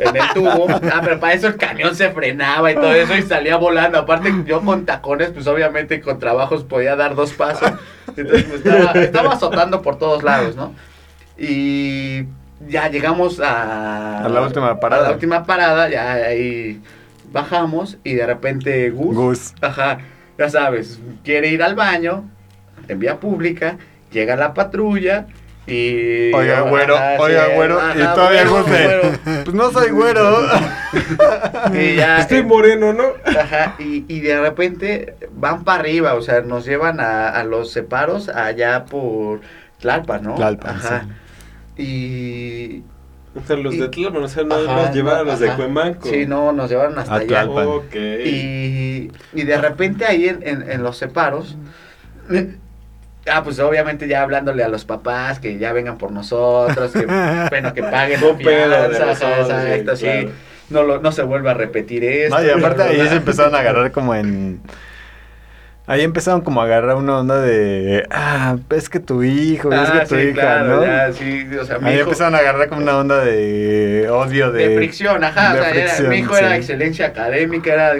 [0.00, 0.66] en el tubo.
[0.92, 3.98] Ah, pero para eso el camión se frenaba y todo eso y salía volando.
[3.98, 7.72] Aparte, yo con tacones, pues obviamente con trabajos podía dar dos pasos.
[8.16, 10.74] Entonces me estaba, estaba azotando por todos lados, ¿no?
[11.38, 12.24] Y
[12.68, 14.24] ya llegamos a...
[14.24, 15.06] A la última parada.
[15.06, 16.80] A la última parada, ya ahí
[17.32, 19.54] bajamos y de repente Gus, Gus.
[19.60, 19.98] ajá,
[20.38, 22.24] ya sabes, quiere ir al baño
[22.88, 23.78] en vía pública,
[24.10, 25.26] llega la patrulla
[25.66, 26.32] y...
[26.32, 29.12] Oiga, güero, Ajá, sí, oiga, güero, y ajá, todavía güero,
[29.44, 30.38] pues no soy güero.
[31.74, 33.04] Y ya, Estoy moreno, ¿no?
[33.38, 37.70] Ajá, y, y de repente van para arriba, o sea, nos llevan a, a los
[37.70, 39.40] separos allá por
[39.80, 40.34] Tlalpan, ¿no?
[40.34, 41.06] Tlalpan, Ajá.
[41.76, 42.82] Y...
[43.32, 45.48] O sea, los Y- de Tlalpan, o sea, no ajá, nos llevaron no, los de.
[45.52, 46.08] Cuemanco.
[46.08, 47.26] Sí, no, nos llevaron hasta A allá.
[47.44, 47.66] Tlalpan.
[47.68, 47.94] Ok.
[47.94, 51.56] Y, y de repente ahí en, en- en los separos,
[52.30, 52.56] eh,
[53.30, 57.06] ah, pues obviamente ya hablándole a los papás que ya vengan por nosotros, que
[57.50, 60.30] bueno, que paguen Un pedo de exacto, sí, claro.
[60.70, 62.38] No, lo, no se vuelve a repetir esto.
[62.38, 64.60] No, y aparte ahí se empezaron a agarrar como en...
[65.90, 68.06] Ahí empezaron como a agarrar una onda de...
[68.12, 70.84] Ah, es que tu hijo, es Ah, que tu sí, hija, claro, ¿no?
[70.86, 74.52] ya, sí, o sea, mi Ahí hijo- empezaron a agarrar como una onda de odio
[74.52, 74.68] de...
[74.68, 77.94] de fricción, ajá, de o sea, era- mi hijo era excelencia académica, era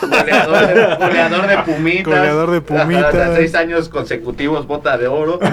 [0.00, 2.06] goleador de, goleador de pumitas.
[2.06, 3.34] Goleador de pumitas.
[3.36, 5.38] seis años consecutivos, bota de oro.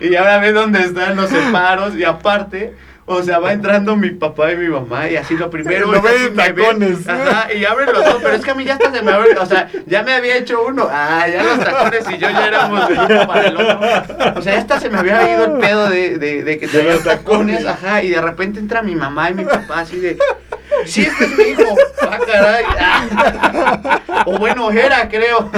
[0.00, 2.72] Y, y ahora ve dónde están los separos y aparte...
[3.04, 6.02] O sea, va entrando mi papá y mi mamá y así lo primero Lo es
[6.02, 7.08] ven tacones.
[7.08, 9.36] Ajá, y abren los ojos, pero es que a mí ya hasta se me abre,
[9.36, 10.88] o sea, ya me había hecho uno.
[10.90, 13.80] Ah, ya los tacones y yo ya éramos de uno para el otro.
[14.36, 16.94] O sea, ya hasta se me había ido el pedo de, de, de que traía
[16.94, 20.16] los tacones, ajá, y de repente entra mi mamá y mi papá así de,
[20.84, 21.74] sí, este es mi hijo.
[22.02, 22.64] Ah, caray.
[22.78, 24.00] Ah.
[24.26, 25.50] O bueno, era, creo.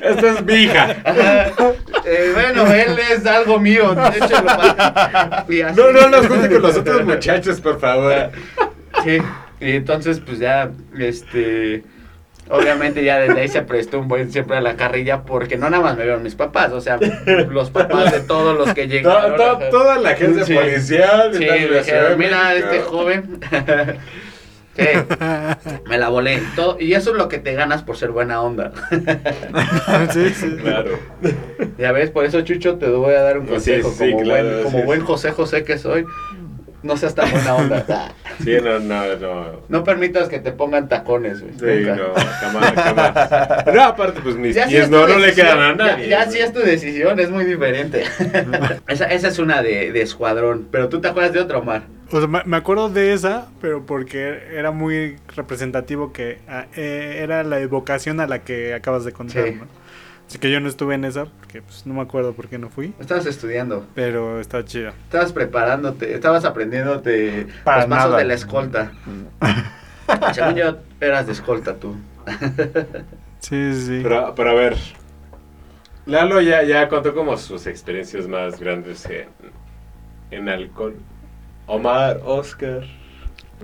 [0.00, 0.96] Esta es mi hija.
[1.04, 1.50] Ajá.
[2.04, 5.44] Eh, bueno, él es algo mío, échalo para.
[5.76, 8.30] No, no nos junte con los otros muchachos, por favor.
[9.04, 9.18] Sí,
[9.60, 11.82] y entonces pues ya, este,
[12.50, 15.82] Obviamente ya desde ahí se prestó un buen siempre a la carrilla porque no nada
[15.82, 16.98] más me vieron mis papás, o sea,
[17.48, 19.36] los papás de todos los que llegaron.
[19.36, 19.70] to- ajá.
[19.70, 20.52] toda la agencia Sí.
[20.54, 21.30] policial.
[21.32, 22.68] Sí, dijeron, mira, México".
[22.72, 23.40] este joven.
[24.76, 24.84] Sí,
[25.88, 26.42] me la volé.
[26.56, 28.72] Todo, y eso es lo que te ganas por ser buena onda.
[30.12, 30.56] sí, sí.
[30.60, 30.98] Claro.
[31.78, 33.90] Ya ves, por eso, Chucho, te voy a dar un sí, consejo.
[33.92, 35.00] sí, como claro, buen, como sí, buen.
[35.04, 36.04] José José que soy,
[36.82, 38.12] no seas tan buena onda.
[38.42, 39.44] Sí, no, no, no.
[39.68, 41.52] No permitas que te pongan tacones, güey.
[41.58, 41.96] Sí, Nunca.
[41.96, 43.74] no, jamás, jamás.
[43.74, 45.68] No, aparte, pues mis Ya si pies es tu no, no le decisión, quedan a
[45.68, 46.08] ya- nadie.
[46.08, 48.02] Ya, si es tu decisión, es muy diferente.
[48.88, 50.66] esa, esa es una de, de escuadrón.
[50.72, 51.82] Pero tú te acuerdas de otro, Omar.
[52.12, 57.42] O sea, me acuerdo de esa, pero porque era muy representativo que ah, eh, era
[57.42, 59.54] la evocación a la que acabas de contar, Sí.
[59.54, 59.66] ¿no?
[60.28, 62.68] Así que yo no estuve en esa, porque pues, no me acuerdo por qué no
[62.70, 64.94] fui, Estabas estudiando, pero está chida.
[65.04, 68.18] estabas preparándote, estabas aprendiéndote Para los pasos nada.
[68.18, 68.92] de la escolta.
[70.32, 71.96] Según yo, eras de escolta tú.
[73.40, 74.00] Sí, sí, sí.
[74.02, 74.76] Pero, pero a ver,
[76.06, 79.28] Lalo ya, ya contó como sus experiencias más grandes en,
[80.30, 80.94] en alcohol.
[81.66, 82.82] Omar, Oscar.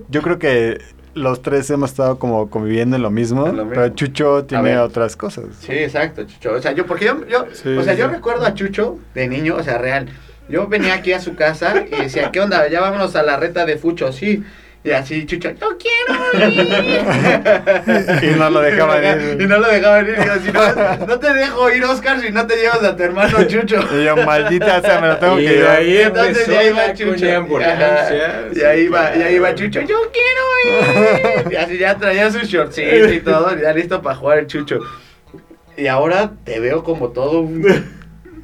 [0.08, 0.78] Yo creo que
[1.14, 3.82] los tres hemos estado como conviviendo en lo mismo, En lo mismo.
[3.82, 5.46] pero Chucho tiene otras cosas.
[5.60, 6.52] Sí, exacto, Chucho.
[6.52, 9.56] O sea, yo, porque yo, yo Sí, o sea, yo recuerdo a Chucho de niño,
[9.56, 10.08] o sea, real.
[10.48, 12.68] Yo venía aquí a su casa y decía, ¿qué onda?
[12.68, 14.42] Ya vámonos a la reta de Fucho, sí.
[14.84, 16.14] Y así, Chucho, yo quiero
[16.46, 16.68] ir.
[18.22, 19.40] Y no lo dejaban ir.
[19.40, 20.16] Y no lo dejaban ir.
[20.18, 23.02] Y yo, si no, no te dejo ir, Oscar, si no te llevas a tu
[23.02, 23.80] hermano Chucho.
[23.92, 25.76] Y yo, maldita sea, me lo tengo Y que llevar.
[25.76, 27.26] ahí Entonces empezó ya iba la Chucho.
[28.54, 31.52] Y ahí va, y ahí va Chucho, yo quiero ir.
[31.52, 34.80] Y así ya traía su shortcito y todo, ya listo para jugar el Chucho.
[35.76, 37.62] Y ahora te veo como todo un,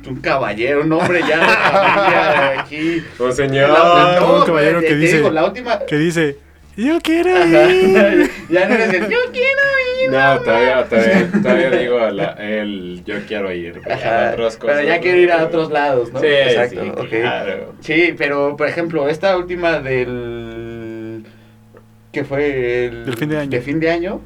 [0.06, 3.02] un caballero, un hombre ya aquí.
[3.18, 3.70] Un señor.
[3.70, 5.78] La- no, un caballero que dice- digo, la última.
[5.86, 6.36] Que dice,
[6.76, 7.70] yo quiero Ajá.
[7.70, 8.30] ir.
[8.50, 9.62] ya no eres el yo quiero
[10.02, 10.10] ir.
[10.10, 13.80] No, todavía, todavía, todavía digo la- el yo quiero ir.
[13.82, 14.76] pero Ajá, otras cosas.
[14.76, 16.20] pero ya quiero ir a otros lados, ¿no?
[16.20, 17.74] Sí, Exacto, sí, claro.
[17.80, 21.24] Sí, pero por ejemplo, esta última del.
[22.12, 23.06] que fue el.
[23.06, 23.50] Del fin de año.
[23.50, 24.20] De fin de año.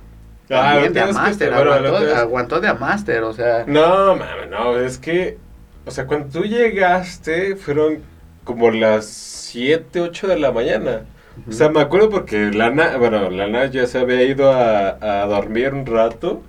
[0.50, 3.64] Ah, también de que- bueno, aguantó, tienes- aguantó de Amaster, o sea.
[3.66, 5.36] No, mames, no, es que,
[5.88, 8.02] o sea, cuando tú llegaste fueron
[8.44, 11.06] como las 7, 8 de la mañana.
[11.48, 15.72] O sea, me acuerdo porque Lana, bueno, Lana ya se había ido a, a dormir
[15.72, 16.42] un rato.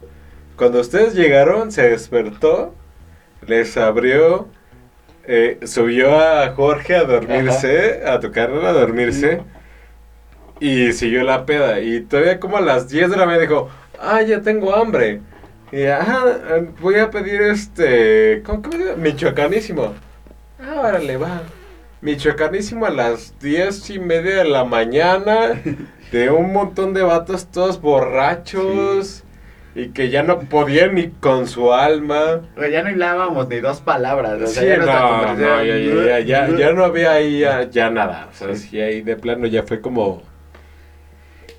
[0.58, 2.74] Cuando ustedes llegaron, se despertó,
[3.48, 4.48] les abrió,
[5.26, 9.42] eh, subió a Jorge a dormirse, a tocarle a dormirse,
[10.60, 11.80] y siguió la peda.
[11.80, 15.22] Y todavía como a las 10 de la mañana dijo, ah, ya tengo hambre.
[15.72, 18.96] Y ah, voy a pedir este, ¿cómo que me llama?
[18.98, 19.94] Michoacanísimo.
[20.60, 21.42] Ah, órale, va.
[22.02, 25.62] Michoacanísimo a las diez y media de la mañana,
[26.12, 29.24] de un montón de vatos todos borrachos
[29.76, 32.42] y que ya no podían ni con su alma.
[32.72, 34.42] Ya no hilábamos ni dos palabras.
[34.42, 37.90] O sea, Sí, ya no, ya, ya, ya, ya- ya no había ahí ya, ya
[37.92, 38.28] nada.
[38.32, 40.24] O sea, sí, ahí de plano ya fue como...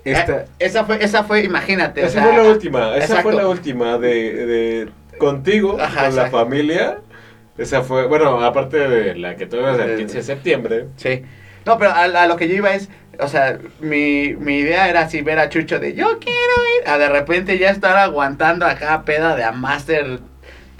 [0.04, 2.02] Esta, Eh, esa fue, esa fue, imagínate.
[2.02, 3.22] o esa sea, fue la última, esa exacto.
[3.22, 6.98] fue la última de, de contigo, Ajá, con la familia.
[7.58, 10.86] Esa fue, bueno, aparte de la que tuvimos el Eh, 15 de septiembre.
[10.96, 11.22] Sí.
[11.66, 15.02] No, pero a, a lo que yo iba es, o sea, mi, mi idea era
[15.02, 19.02] así ver a Chucho de yo quiero ir, a de repente ya estar aguantando acá
[19.04, 20.20] peda de a Master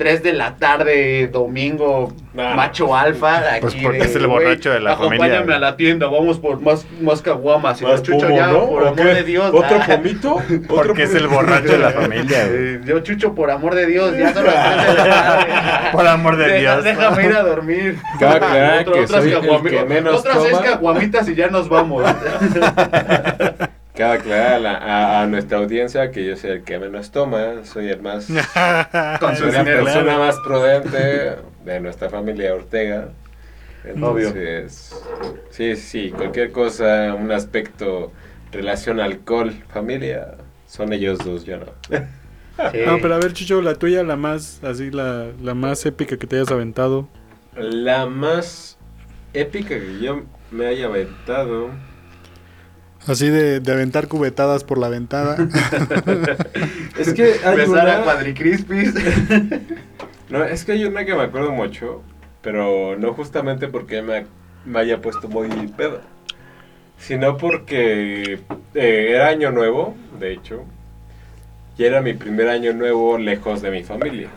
[0.01, 3.36] 3 de la tarde, domingo, No, macho alfa.
[3.56, 6.39] Aquí Pues porque de, es el borracho de la familia, Acompáñame a la tienda, vamos
[6.39, 7.82] por más, más caguamas.
[7.82, 8.66] Y Más Chucho, ya, ¿no?
[8.66, 9.14] por ¿O amor qué?
[9.14, 9.51] de Dios.
[9.52, 9.85] ¿Otro ah.
[9.86, 10.36] pomito?
[10.36, 12.48] ¿Otro Porque es el borracho de la familia,
[12.86, 15.52] Yo, Chucho, por amor de Dios, ya son las 3 de la tarde.
[15.93, 16.85] Por amor de Deja- Dios.
[16.85, 17.98] Déjame ir a dormir.
[18.16, 22.05] Otro- que otras soy el caguami- que menos otras seis caguamitas y ya nos vamos.
[24.01, 27.64] Cabe aclarar a, la- a- a nuestra audiencia que yo soy el que menos toma,
[27.64, 28.27] soy el más...
[29.20, 31.36] Con su soy la persona más prudente
[31.66, 33.10] de nuestra familia Ortega.
[34.01, 34.28] Obvio.
[34.28, 34.94] Entonces,
[35.51, 38.10] sí, sí, cualquier cosa, un aspecto,
[38.52, 40.35] relación alcohol, familia,
[40.66, 41.66] son ellos dos, yo no.
[42.72, 42.78] Sí.
[42.86, 46.27] No, pero a ver, Chucho, la tuya, la más, así, la, la más épica que
[46.27, 47.09] te hayas aventado.
[47.56, 48.77] La más
[49.35, 51.70] épica que yo me haya aventado...
[53.11, 55.37] Así de, de aventar cubetadas por la ventana.
[56.99, 58.05] Es que hay Besar a una...
[58.05, 58.95] Cuadricrispis.
[60.28, 62.03] No, es que hay una que me acuerdo mucho,
[62.41, 64.27] pero no justamente porque me,
[64.65, 66.03] me haya puesto muy pedo,
[66.99, 68.39] sino porque
[68.74, 70.65] eh, era año nuevo, de hecho,
[71.77, 74.28] y era mi primer año nuevo lejos de mi familia.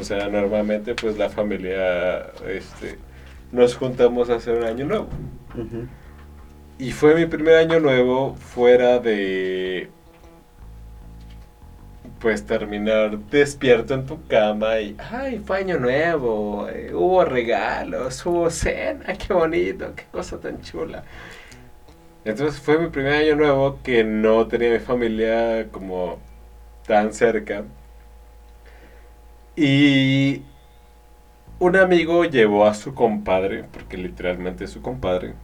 [0.00, 2.98] O sea, normalmente pues la familia, este,
[3.52, 5.08] nos juntamos a hacer un año nuevo.
[6.78, 9.90] Y fue mi primer año nuevo fuera de...
[12.18, 18.50] pues terminar despierto en tu cama y, ay, fue año nuevo, eh, hubo regalos, hubo
[18.50, 21.04] cena, qué bonito, qué cosa tan chula.
[22.24, 26.20] Entonces fue mi primer año nuevo que no tenía mi familia como
[26.86, 27.64] tan cerca.
[29.56, 30.44] Y
[31.58, 35.34] un amigo llevó a su compadre, porque literalmente es su compadre.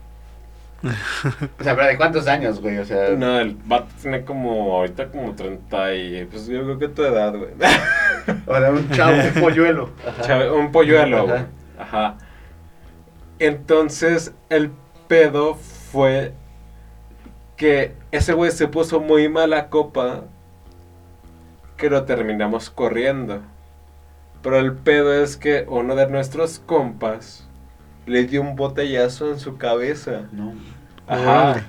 [1.59, 2.77] O sea, pero ¿de cuántos años, güey?
[2.77, 6.87] O sea, No, el vato tiene como, ahorita como 30 y, pues yo creo que
[6.89, 7.51] tu edad, güey.
[8.47, 9.89] o sea, un chavo, un polluelo.
[10.21, 11.25] Chave- un polluelo, Ajá.
[11.25, 11.41] güey.
[11.79, 12.17] Ajá.
[13.39, 14.71] Entonces, el
[15.07, 16.33] pedo fue
[17.57, 20.23] que ese güey se puso muy mala copa
[21.77, 23.41] que lo terminamos corriendo.
[24.41, 27.47] Pero el pedo es que uno de nuestros compas
[28.05, 30.23] le dio un botellazo en su cabeza.
[30.31, 30.53] No.
[31.07, 31.63] Ajá.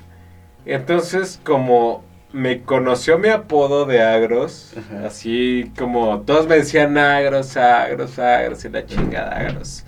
[0.64, 5.06] Entonces, como me conoció mi apodo de Agros, Ajá.
[5.06, 9.84] así como todos me decían Agros, Agros, Agros y la chingada Agros.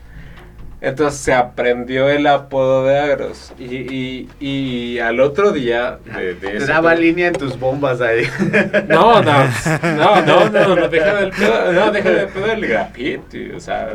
[0.80, 3.52] Entonces se aprendió el apodo de Agros.
[3.58, 8.22] Y, y, y al otro día de, de Te daba línea en tus bombas ahí.
[8.88, 9.44] No, no,
[9.82, 13.90] no, no, no, no, deja del pedo, no, deja del pedo del graffiti, o sea,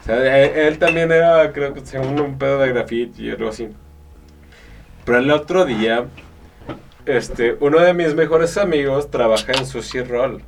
[0.00, 3.50] o sea, él, él también era, creo que según un pedo de graffiti y algo
[3.50, 3.68] así.
[5.06, 6.06] Pero el otro día,
[7.06, 10.42] este, uno de mis mejores amigos trabaja en Sushi Roll.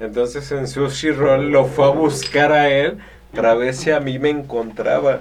[0.00, 2.98] Entonces en Sushi Roll lo fue a buscar a él
[3.34, 5.20] para ver si a mí me encontraba.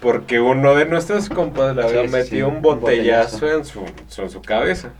[0.00, 3.48] Porque uno de nuestros compas le había Sí, metido sí, un un botellazo, botellazo.
[3.48, 4.90] En, su, su- en su cabeza.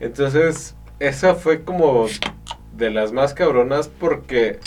[0.00, 2.06] Entonces, esa fue como
[2.72, 4.60] de las más cabronas porque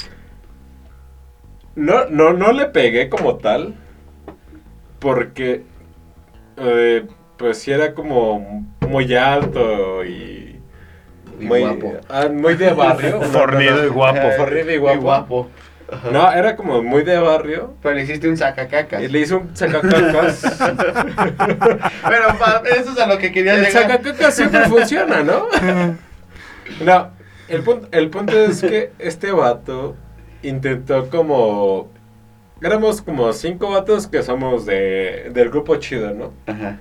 [1.76, 3.76] no, no, no le pegué como tal.
[5.00, 5.64] Porque
[6.60, 7.06] eh,
[7.38, 10.60] pues sí era como muy alto y
[11.40, 11.94] Y muy, guapo.
[12.10, 13.22] ah, muy de barrio.
[13.32, 14.18] Fornido y guapo.
[14.20, 15.50] Eh, Fornido y Y guapo.
[16.12, 17.74] No, era como muy de barrio.
[17.82, 19.02] Pero le hiciste un sacacacas.
[19.02, 20.42] Y le hizo un sacacacas.
[21.48, 23.84] Pero pa- eso es a lo que quería El llegar.
[23.84, 25.46] sacacacas siempre funciona, ¿no?
[26.86, 27.10] No,
[27.48, 29.96] el punto, el punto es que este vato
[30.44, 31.90] intentó como...
[32.62, 36.34] Éramos como cinco vatos que somos de, del grupo chido, ¿no?
[36.46, 36.78] Ajá.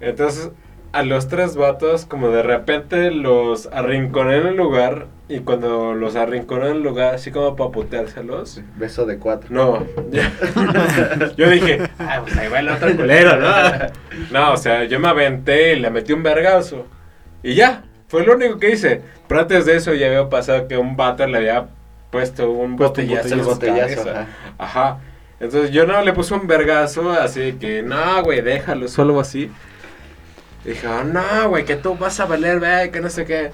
[0.00, 0.50] Entonces,
[0.92, 5.06] a los tres vatos, como de repente los arrinconé en el lugar.
[5.28, 8.62] Y cuando los arrinconé en el lugar, así como para puteárselos.
[8.76, 9.48] Beso de cuatro.
[9.50, 9.86] No,
[11.36, 13.48] yo dije, ah, pues ahí va el otro culero, ¿no?
[14.32, 16.86] No, o sea, yo me aventé y le metí un vergazo.
[17.42, 19.02] Y ya, fue lo único que hice.
[19.28, 21.68] Pero antes de eso ya había pasado que un vato le había
[22.10, 24.26] puesto un Puesto un botellazo botellazo, ajá.
[24.58, 24.98] Ajá.
[25.40, 29.50] Entonces yo no le puse un vergazo, así que, no, güey, déjalo, solo así.
[30.64, 33.52] Y dije, "Ah, no, güey, que tú vas a valer, ve, que no sé qué.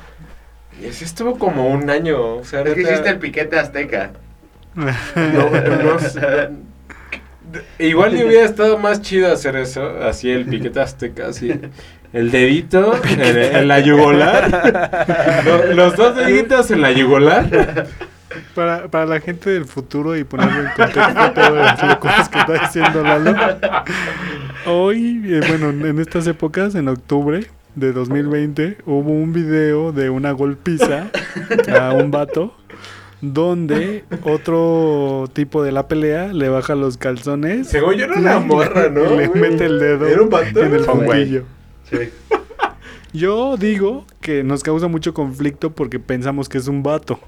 [0.83, 2.37] Y así estuvo como un año.
[2.37, 4.11] O sea, Es que hiciste el piquete azteca.
[4.75, 4.85] no,
[5.83, 6.49] no sé.
[7.79, 11.53] Igual le hubiera estado más chido hacer eso, así el piquete azteca, así.
[12.13, 15.43] El dedito en, en la yugular.
[15.45, 17.87] Lo- los dos deditos en la yugular.
[18.55, 22.53] Para, para la gente del futuro y ponerlo en contexto todas las locuras que está
[22.67, 23.35] diciendo Lalo.
[24.67, 30.33] Hoy, eh, bueno, en estas épocas, en octubre de 2020, hubo un video de una
[30.33, 31.11] golpiza
[31.81, 32.55] a un vato
[33.21, 38.91] donde otro tipo de la pelea le baja los calzones Según yo era una morra,
[38.91, 39.05] ¿no?
[39.15, 39.41] y le güey?
[39.51, 40.63] mete el dedo Era un vato.
[40.63, 41.45] en el fundillo.
[41.91, 41.99] Sí.
[43.13, 47.19] Yo digo que nos causa mucho conflicto porque pensamos que es un vato.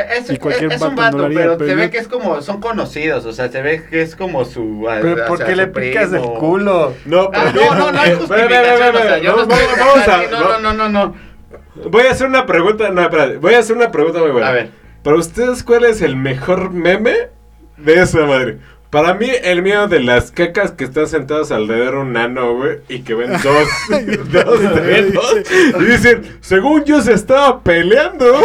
[0.00, 2.08] Es, Y cualquier es un vato no haría, pero pero se yo- ve que es
[2.08, 4.86] como, son conocidos, o sea, se ve que es como su...
[5.02, 6.94] Pero ¿por qué le picas el culo?
[7.04, 9.36] No, Ah, pero- no, no, no hay justificación, o sea, yo
[10.30, 11.14] no, no, no, no, no.
[11.90, 14.48] Voy a hacer una pregunta, no, espérate, voy a hacer una pregunta muy buena.
[14.48, 14.70] A ver.
[15.02, 17.28] Para ustedes, ¿cuál es el mejor meme
[17.76, 18.58] de esa madre?
[18.90, 22.78] Para mí, el mío de las cacas que están sentadas alrededor de un nano, güey,
[22.88, 23.68] y que ven dos,
[24.32, 25.36] dos dedos,
[25.78, 28.40] y dicen, según yo se estaba peleando.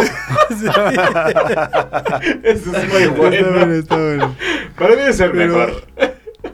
[2.42, 3.74] Eso es muy Está bueno, bueno.
[3.74, 4.36] está bueno.
[4.78, 5.84] Para mí es el Pero- mejor.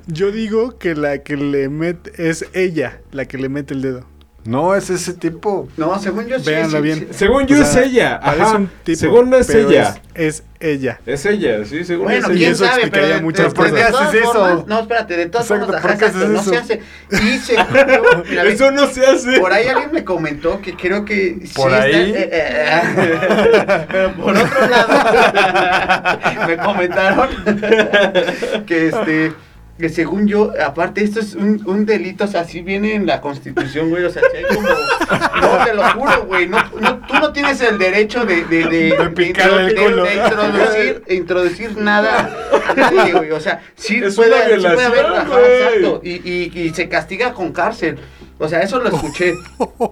[0.06, 4.04] Yo digo que la que le mete es ella la que le mete el dedo.
[4.44, 5.68] No, es ese tipo.
[5.76, 6.46] No, según yo sí.
[6.46, 6.98] Véanla sí, bien.
[7.00, 7.06] sí.
[7.10, 8.20] Según yo O sea, es ella.
[8.22, 8.56] Ajá.
[8.56, 10.00] un tipo, según no es ella.
[10.14, 11.00] Es, es ella.
[11.04, 12.50] Es ella, sí, según Bueno, es y quién ella.
[12.52, 13.72] eso sabe, explicaría pero muchas de- de cosas.
[13.72, 14.64] todas ¿Por qué haces formas- eso?
[14.66, 16.50] No, espérate, de todas Exacto, formas, ¿por ajá, qué haces exacto, no eso?
[16.50, 16.80] se hace.
[17.26, 17.38] Y
[18.18, 19.40] yo, mira, Eso no se hace.
[19.40, 22.12] Por ahí alguien me comentó que creo que sí ¿Por está- ahí?
[22.16, 27.28] eh, eh, eh, pero por otro lado me comentaron
[28.66, 29.32] que este
[29.80, 33.20] que según yo, aparte esto es un, un delito, o sea, así viene en la
[33.20, 34.68] constitución, güey, o sea, si hay como...
[34.68, 38.44] No, te lo juro, güey, no, no, tú no tienes el derecho de...
[38.44, 40.06] De, de, el culo.
[40.10, 42.30] introducir, introducir nada
[42.68, 46.52] a nadie, güey, o sea, sí puede, una sí puede haber, ajá, exacto, y, y,
[46.54, 47.98] y se castiga con cárcel.
[48.42, 49.34] O sea, eso lo escuché.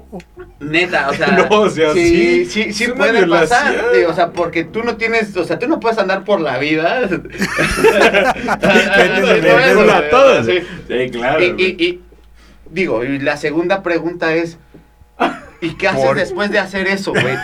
[0.61, 3.77] Neta, o sea, No, o sea, sí, sí, puede pasar.
[4.09, 7.03] o sea, porque tú no tienes, o sea, tú no puedes andar por la vida.
[8.61, 10.47] Defendiendo a todos.
[10.47, 10.59] Sí.
[10.89, 11.43] Sí, claro.
[11.45, 12.01] Y, y- y,
[12.71, 14.59] digo, y la segunda pregunta es,
[15.61, 17.37] ¿y qué haces Por- después de hacer eso, güey?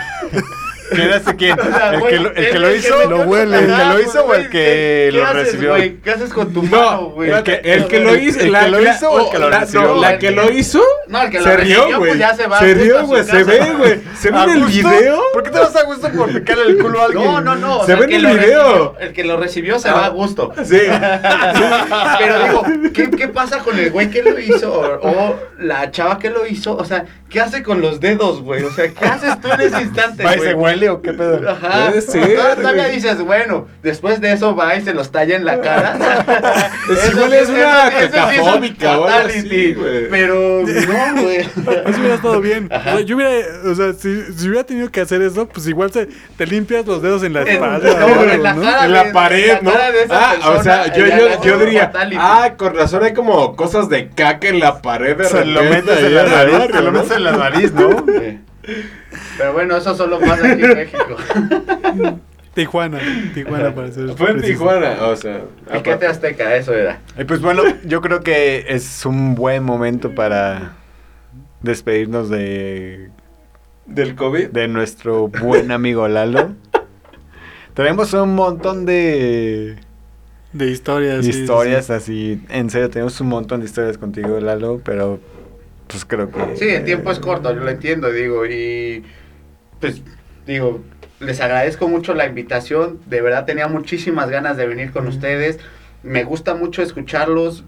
[0.91, 1.59] ¿Quién hace quién?
[1.59, 3.09] O sea, ¿El que lo, el el- que lo hizo?
[3.09, 3.57] lo huele.
[3.59, 5.69] ¿El que lo pues, hizo o el que ¿qué lo haces, recibió?
[5.71, 5.95] güey?
[5.97, 7.31] ¿Qué haces con tu mano, No, güey?
[7.31, 8.39] el que, el que lo hizo.
[8.39, 9.81] ¿El la- que lo la- hizo o el que lo recibió?
[9.95, 10.81] No, la El que lo hizo.
[11.07, 12.19] No, el que lo se recibió, rió, pues güey.
[12.19, 13.23] ya se rió, güey.
[13.23, 14.01] Se ve, güey.
[14.19, 15.21] Se ve ¿A en el video.
[15.33, 17.23] ¿Por qué te vas a gusto por picarle el culo a alguien?
[17.25, 17.85] No, no, no.
[17.85, 18.95] Se ve en el video.
[18.99, 20.53] el que lo recibió se va a gusto.
[20.63, 20.81] Sí.
[22.19, 22.63] Pero digo,
[22.93, 24.71] ¿qué, qué pasa con el güey que lo hizo?
[25.01, 26.75] O, la chava que lo hizo.
[26.75, 28.63] O sea, ¿qué hace con los dedos, güey?
[28.63, 30.55] O sea, ¿qué haces tú en ese instante, ¿Va y se güey?
[30.75, 31.49] Huele o qué pedo?
[31.49, 31.87] Ajá.
[31.89, 35.61] Puede ser, Todavía- dices, bueno, después de eso va y se los talla en la
[35.61, 35.97] cara.
[36.89, 40.09] Es igual sí- es una eso sí es cacafóbica güey.
[40.09, 41.37] Pero no, güey.
[41.85, 42.69] Eso hubiera estado bien.
[43.05, 43.31] Yo hubiera,
[43.69, 46.07] o sea, si, si hubiera tenido que hacer eso, pues igual se,
[46.37, 47.99] te limpias los dedos en la espalda.
[47.99, 48.61] no, en la ¿no?
[48.61, 48.85] cara.
[48.85, 49.71] En la pared, la ¿no?
[49.71, 49.77] de
[50.09, 52.17] Ah, o sea, yo, diría, fatality.
[52.19, 55.97] ah, con razón hay como cosas de caca en la pared de Se lo metes
[55.99, 56.99] en la nariz, te lo ¿no?
[56.99, 57.89] metes en la nariz, ¿no?
[59.37, 61.15] Pero bueno, eso solo pasa aquí en México.
[62.55, 62.99] Tijuana,
[63.33, 64.41] Tijuana para ser Fue en.
[64.41, 65.41] Tijuana, o sea.
[65.71, 67.01] El que te azteca, eso era.
[67.19, 70.77] Y pues bueno, yo creo que es un buen momento para
[71.61, 73.09] despedirnos de,
[73.85, 74.49] Del COVID.
[74.49, 76.53] de nuestro buen amigo Lalo.
[77.73, 79.75] Tenemos un montón de
[80.53, 81.25] De historias.
[81.25, 81.93] sí, historias sí.
[81.93, 82.41] así.
[82.47, 85.19] En serio, tenemos un montón de historias contigo, Lalo, pero
[85.87, 86.55] pues creo que...
[86.57, 89.03] Sí, el tiempo es corto, yo lo entiendo, digo, y
[89.79, 90.01] pues
[90.45, 90.81] digo,
[91.19, 95.59] les agradezco mucho la invitación, de verdad tenía muchísimas ganas de venir con ustedes,
[96.03, 97.63] me gusta mucho escucharlos.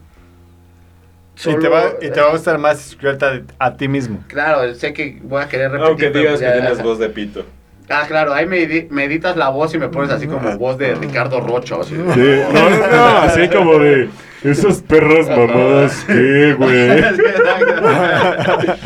[1.45, 4.23] Y te, va, y te va a gustar más escucharte a, a ti mismo.
[4.27, 5.88] Claro, sé que voy a querer repetir.
[5.88, 7.45] Aunque digas pues que ya- tienes voz de pito.
[7.89, 10.77] Ah, claro, ahí me, edi- me editas la voz y me pones así como voz
[10.77, 11.80] de Ricardo Rocho.
[11.81, 11.93] así.
[11.93, 14.09] No, no, no, así como de
[14.43, 17.01] esas perras mamadas, ¿qué, güey?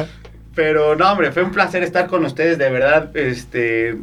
[0.55, 3.97] Pero no, hombre, fue un placer estar con ustedes, de verdad, este,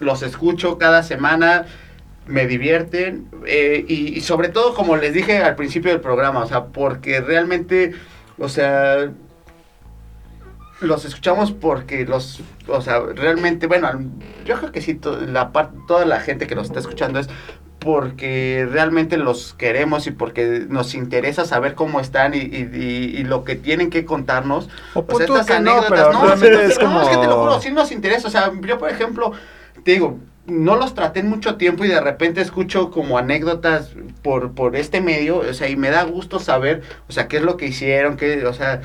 [0.00, 1.66] los escucho cada semana,
[2.26, 6.46] me divierten eh, y, y sobre todo, como les dije al principio del programa, o
[6.46, 7.92] sea, porque realmente,
[8.38, 9.10] o sea,
[10.80, 13.88] los escuchamos porque los, o sea, realmente, bueno,
[14.44, 17.28] yo creo que sí, to- la par- toda la gente que los está escuchando es
[17.78, 23.24] porque realmente los queremos y porque nos interesa saber cómo están y, y- y- y
[23.24, 24.68] lo que tienen que contarnos.
[24.94, 27.02] O O sea, tú estas que no, anécdotas, pero no, realmente sí, es no, como...
[27.02, 28.28] es que te lo juro, sí nos interesa.
[28.28, 29.32] O sea, yo, por ejemplo,
[29.82, 33.92] te digo, no los traté en mucho tiempo y de repente escucho como anécdotas
[34.22, 37.42] por, por este medio, o sea, y me da gusto saber, o sea, qué es
[37.42, 38.82] lo que hicieron, qué, o sea,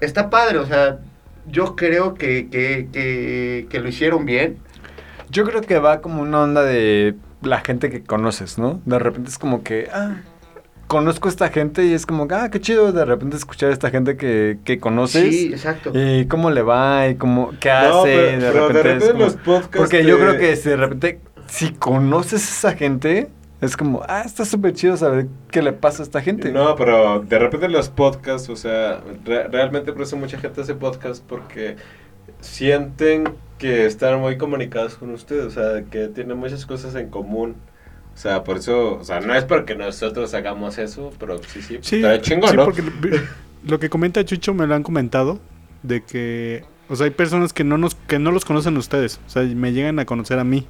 [0.00, 0.98] está padre, o sea,
[1.46, 4.58] yo creo que, que, que, que lo hicieron bien.
[5.30, 8.80] Yo creo que va como una onda de la gente que conoces, ¿no?
[8.84, 10.16] De repente es como que, ah,
[10.86, 13.90] conozco a esta gente y es como, ah, qué chido de repente escuchar a esta
[13.90, 15.28] gente que, que conoces.
[15.34, 15.90] Sí, exacto.
[15.94, 18.14] Y cómo le va y cómo, qué No, hace.
[18.14, 20.76] pero- de pero de repente, es como- los podcasts Porque yo creo que si de
[20.76, 23.28] repente, si conoces a esa gente,
[23.64, 26.52] es como, ah, está súper chido saber qué le pasa a esta gente.
[26.52, 30.74] No, pero de repente los podcasts, o sea, re- realmente por eso mucha gente hace
[30.74, 31.76] podcast porque
[32.40, 33.24] sienten
[33.58, 37.56] que están muy comunicados con ustedes, o sea, que tienen muchas cosas en común.
[38.14, 41.78] O sea, por eso, o sea, no es porque nosotros hagamos eso, pero sí, sí,
[41.80, 42.64] Sí, está chingón, sí, ¿no?
[42.64, 42.90] porque lo-
[43.66, 45.40] lo que comenta Chucho me lo han comentado
[45.82, 49.30] de que, o sea, hay personas que no nos que no los conocen ustedes, o
[49.30, 50.66] sea, me llegan a conocer a mí,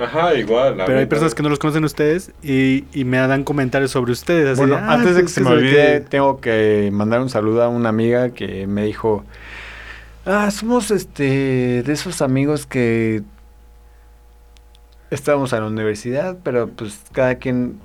[0.00, 0.80] Ajá, igual.
[0.80, 3.90] a pero hay personas que no los conocen a ustedes y, y me dan comentarios
[3.90, 4.50] sobre ustedes.
[4.50, 6.06] Así Bueno, de, "Ah, antes de que se me olvide, que-".
[6.08, 9.24] tengo que mandar un saludo a una amiga que me dijo,
[10.26, 13.22] ah, somos este de esos amigos que
[15.10, 17.80] estábamos en la universidad, pero pues cada quien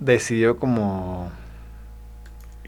[0.00, 1.30] decidió como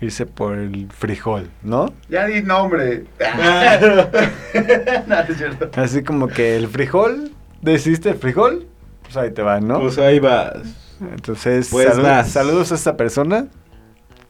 [0.00, 1.86] irse por el frijol, ¿no?
[2.08, 3.04] Ya di nombre.
[3.20, 3.78] Ah.
[5.06, 5.70] no, es cierto.
[5.80, 7.30] Así como que el frijol,
[7.62, 8.66] decidiste el frijol,
[9.06, 9.80] pues ahí te va, ¿no?
[9.80, 10.58] Pues ahí vas.
[11.00, 12.28] Entonces, Pues salud- vas.
[12.30, 13.48] saludos a esta persona.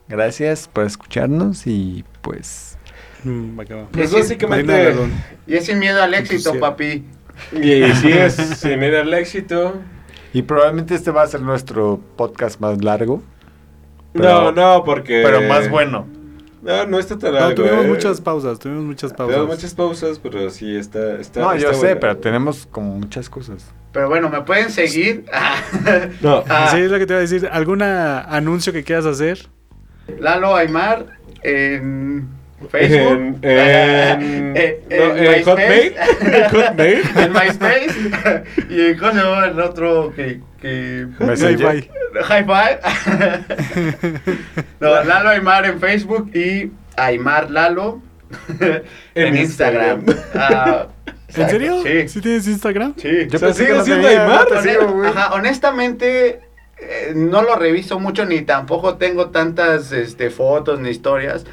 [0.08, 2.78] Gracias por escucharnos y pues
[3.24, 3.86] Mm, acá va.
[3.90, 4.94] Pues Sí, básicamente...
[5.48, 7.04] Y es sin miedo al éxito, papi.
[7.52, 9.74] Y si es, si mira el éxito,
[10.32, 13.22] Y probablemente este va a ser nuestro podcast más largo.
[14.12, 15.22] Pero- no, no, porque...
[15.24, 16.06] Pero más bueno.
[16.62, 17.54] No, no está tan No, largo.
[17.54, 17.88] tuvimos eh.
[17.88, 19.36] muchas pausas, tuvimos muchas pausas.
[19.36, 21.16] Tuvimos muchas pausas, pero sí está...
[21.20, 23.66] está No, yo está sé, pero tenemos como muchas cosas.
[23.96, 25.24] Pero bueno, me pueden seguir.
[26.20, 26.44] No.
[26.50, 27.48] Ah, Sí, es lo que te iba a decir.
[27.50, 29.38] ¿Algún anuncio que quieras hacer?
[30.20, 31.06] Lalo Aymar
[31.42, 32.28] en
[32.70, 33.38] Facebook.
[33.40, 35.44] En, en, Eh, no, en en MySpace.
[35.46, 35.94] Hotmail.
[36.34, 37.02] En Hotmail.
[37.16, 38.44] en MySpace.
[38.68, 40.40] y en ¿cómo se llama el otro que.
[40.60, 41.06] que...
[41.18, 41.90] Hi-Fi.
[42.20, 42.70] Hi-Fi.
[44.80, 48.02] no, Lalo Aymar en Facebook y Aymar Lalo
[48.60, 48.82] en,
[49.14, 50.00] En Instagram.
[50.06, 50.16] Instagram.
[50.34, 50.86] Ah,
[51.34, 51.82] ¿En serio?
[51.82, 52.08] Sí.
[52.08, 52.94] ¿Sí tienes Instagram?
[52.96, 53.26] Sí.
[53.28, 54.46] Yo O sea, pensé ¿sigue que siendo tenía, Aymar?
[55.06, 56.40] Ajá, honestamente,
[56.78, 61.44] eh, no lo reviso mucho ni tampoco tengo tantas este, fotos ni historias,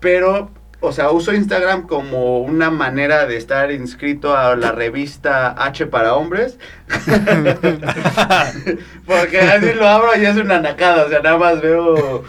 [0.00, 0.50] pero,
[0.80, 6.14] o sea, uso Instagram como una manera de estar inscrito a la revista H para
[6.14, 6.58] hombres.
[9.06, 12.22] Porque así lo abro y es una nacada, o sea, nada más veo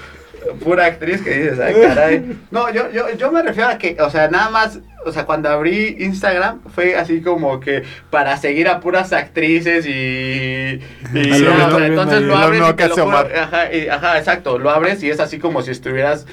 [0.63, 2.39] pura actriz que dices, ay, caray.
[2.51, 5.49] No, yo, yo, yo me refiero a que, o sea, nada más, o sea, cuando
[5.49, 9.89] abrí Instagram fue así como que para seguir a puras actrices y...
[9.91, 10.79] y
[11.13, 13.73] Sí, ya, lo o sea, estoy viendo entonces lo abres y te lo juro, ajá,
[13.73, 16.27] y- ajá, exacto, lo abres y es así como si estuvieras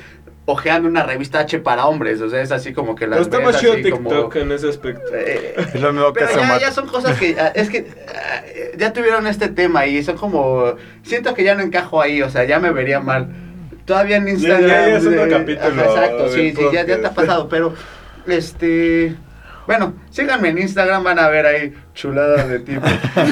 [0.46, 3.38] ojeando una revista H para hombres, o sea, es así como que Pero las está
[3.38, 4.34] ves más chido TikTok como...
[4.34, 5.02] en ese aspecto.
[5.14, 8.42] eh, Es lo mismo que pero ya, ya son cosas que, ah, es que ah,
[8.76, 12.44] ya tuvieron este tema y son como, siento que ya no encajo ahí, o sea,
[12.44, 13.28] ya me vería mal.
[13.86, 14.66] Todavía en Instagram.
[14.66, 17.74] ya es otro eh, capítulo ajá, exacto, sí, sí, ya, ya te ha pasado, pero,
[18.26, 19.14] este,
[19.66, 22.82] bueno, síganme en Instagram, van a ver ahí chuladas de tipo.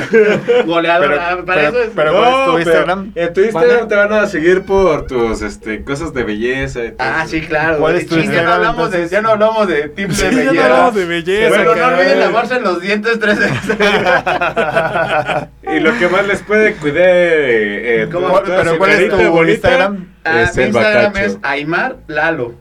[0.67, 1.91] Goleadora, Pero- para pero- eso es...
[1.95, 3.13] pero- ¿cuál es tu Instagram?
[3.15, 6.85] En tu Instagram te van a seguir por tus este, cosas de belleza.
[6.85, 7.79] y todo Ah, sí, claro.
[7.79, 10.23] ¿Cuál es tu Sí, ya no Instagram, hablamos de, ya no hablamos de tips Sí,
[10.27, 10.55] de ya belleza.
[10.55, 11.49] no hablamos de belleza.
[11.49, 11.99] Bueno, no caray.
[12.01, 13.77] olviden lavarse los dientes tres veces.
[15.75, 17.03] Y lo que más les puede cuidar.
[17.07, 18.29] Eh, eh, ¿Cómo?
[18.41, 20.07] toda Pero ¿cuál es tu bonita Instagram?
[20.25, 21.27] Ah, Es mi el Instagram bacacho.
[21.27, 22.55] es Aymar Lalo.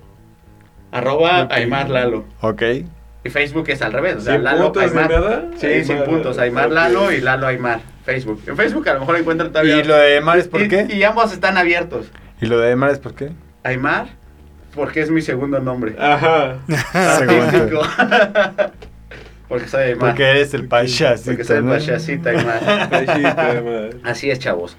[0.91, 1.51] Arroba Ok.
[1.53, 2.25] Aymar Lalo.
[2.41, 2.61] Ok.
[3.23, 4.17] Y Facebook es al revés.
[4.17, 5.11] O sea, ¿Sin Lalo puntos ni Aymar.
[5.11, 5.45] nada?
[5.57, 6.37] Sí, Aymar, sin puntos.
[6.39, 6.71] Aymar.
[6.71, 7.79] Lalo y Lalo Aymar.
[8.03, 8.41] Facebook.
[8.47, 9.77] En Facebook a lo mejor encuentran todavía.
[9.77, 10.87] ¿Y lo de Aymar es por Y- qué?
[10.89, 12.11] Y ambos están abiertos.
[12.41, 13.31] ¿Y lo de Aymar es por qué?
[13.63, 14.07] Aymar,
[14.73, 15.95] porque es mi segundo nombre.
[15.99, 16.57] Ajá.
[16.93, 17.81] Artístico.
[19.47, 20.09] porque soy Aymar.
[20.09, 22.89] Porque eres el payasito, Porque soy el payasito Aymar.
[22.91, 24.01] Ay, sí, está mal.
[24.03, 24.77] Así es, chavos.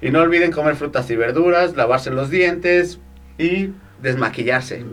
[0.00, 3.00] Y no olviden comer frutas y verduras, lavarse los dientes
[3.38, 3.70] y
[4.02, 4.84] desmaquillarse.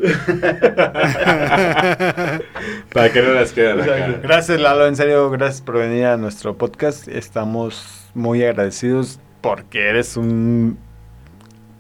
[2.94, 4.20] Para que no las quede la cara.
[4.22, 4.88] Gracias, Lalo.
[4.88, 7.08] En serio, gracias por venir a nuestro podcast.
[7.08, 10.78] Estamos muy agradecidos porque eres un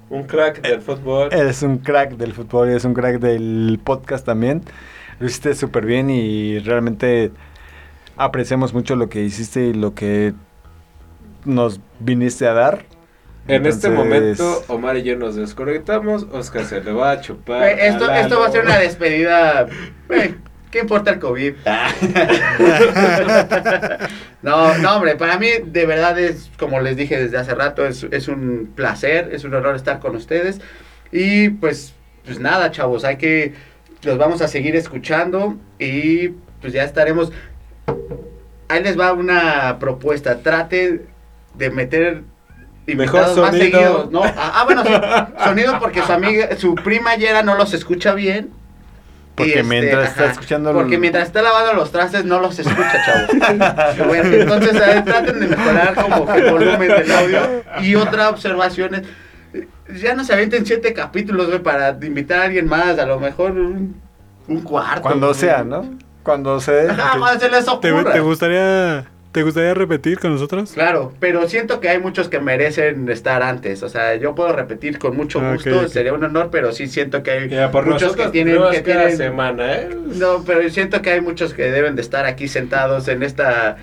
[0.10, 1.30] Un crack del fútbol.
[1.32, 4.64] eres un crack del fútbol y eres un crack del podcast también.
[5.20, 7.32] Lo hiciste súper bien y realmente
[8.18, 10.34] apreciamos mucho lo que hiciste y lo que
[11.46, 12.86] nos viniste a dar.
[13.48, 16.28] En este momento, Omar y yo nos desconectamos.
[16.32, 17.64] Oscar se le va a chupar.
[17.64, 19.68] Eh, esto, a esto va a ser una despedida.
[20.10, 20.36] eh,
[20.72, 21.54] ¿Qué importa el COVID?
[24.42, 28.08] no, no, hombre, para mí de verdad es, como les dije desde hace rato, es,
[28.10, 30.62] es un placer, es un honor estar con ustedes.
[31.12, 31.94] Y pues,
[32.26, 33.54] pues nada, chavos, hay que,
[34.02, 36.30] los vamos a seguir escuchando y
[36.60, 37.32] pues ya estaremos.
[38.68, 41.02] Ahí les va una propuesta, trate
[41.54, 42.24] de meter
[42.86, 43.80] Mejor invitados más sonido.
[43.80, 44.24] seguidos, ¿no?
[44.24, 44.84] Ah, ah, bueno,
[45.44, 48.52] sonido porque su amiga, su prima Yera no los escucha bien.
[49.36, 53.98] Porque este, mientras está escuchando Porque mientras está lavando los trastes no los escucha, chavos.
[54.08, 57.64] Bueno, entonces eh, traten de mejorar como que el volumen del audio.
[57.82, 59.04] Y otra observación es,
[60.02, 63.52] ya no se avienten siete capítulos, güey, para invitar a alguien más, a lo mejor
[63.54, 64.00] un,
[64.48, 65.02] un cuarto.
[65.02, 65.40] Cuando güey.
[65.40, 65.90] sea, ¿no?
[66.22, 66.90] Cuando se...
[66.90, 68.14] Ajá, cuando se les ¿Te, ocurra.
[68.14, 70.72] te gustaría, ¿Te gustaría repetir con nosotros?
[70.72, 73.84] Claro, pero siento que hay muchos que merecen estar antes.
[73.84, 77.24] O sea, yo puedo repetir con mucho Ah, gusto, sería un honor, pero sí siento
[77.24, 79.90] que hay Ya, por muchos nosotros que tienen no es que tienen semana, ¿eh?
[80.06, 83.78] No, pero siento que hay muchos que deben de estar aquí sentados en esta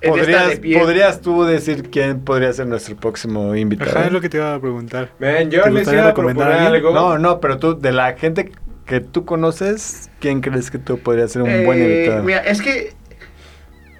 [0.00, 0.78] en esta de ¿Podrías, pie.
[0.78, 4.00] ¿Podrías tú decir quién podría ser nuestro próximo invitado?
[4.00, 5.10] Ajá, es lo que te iba a preguntar.
[5.18, 6.86] Man, yo ¿Te les gustaría iba a recomendar proponer a alguien?
[6.86, 6.92] algo.
[6.94, 8.52] No, no, pero tú, de la gente
[8.84, 12.22] que tú conoces, ¿quién crees que tú podrías ser un buen Eh, invitado?
[12.22, 12.95] Mira, es que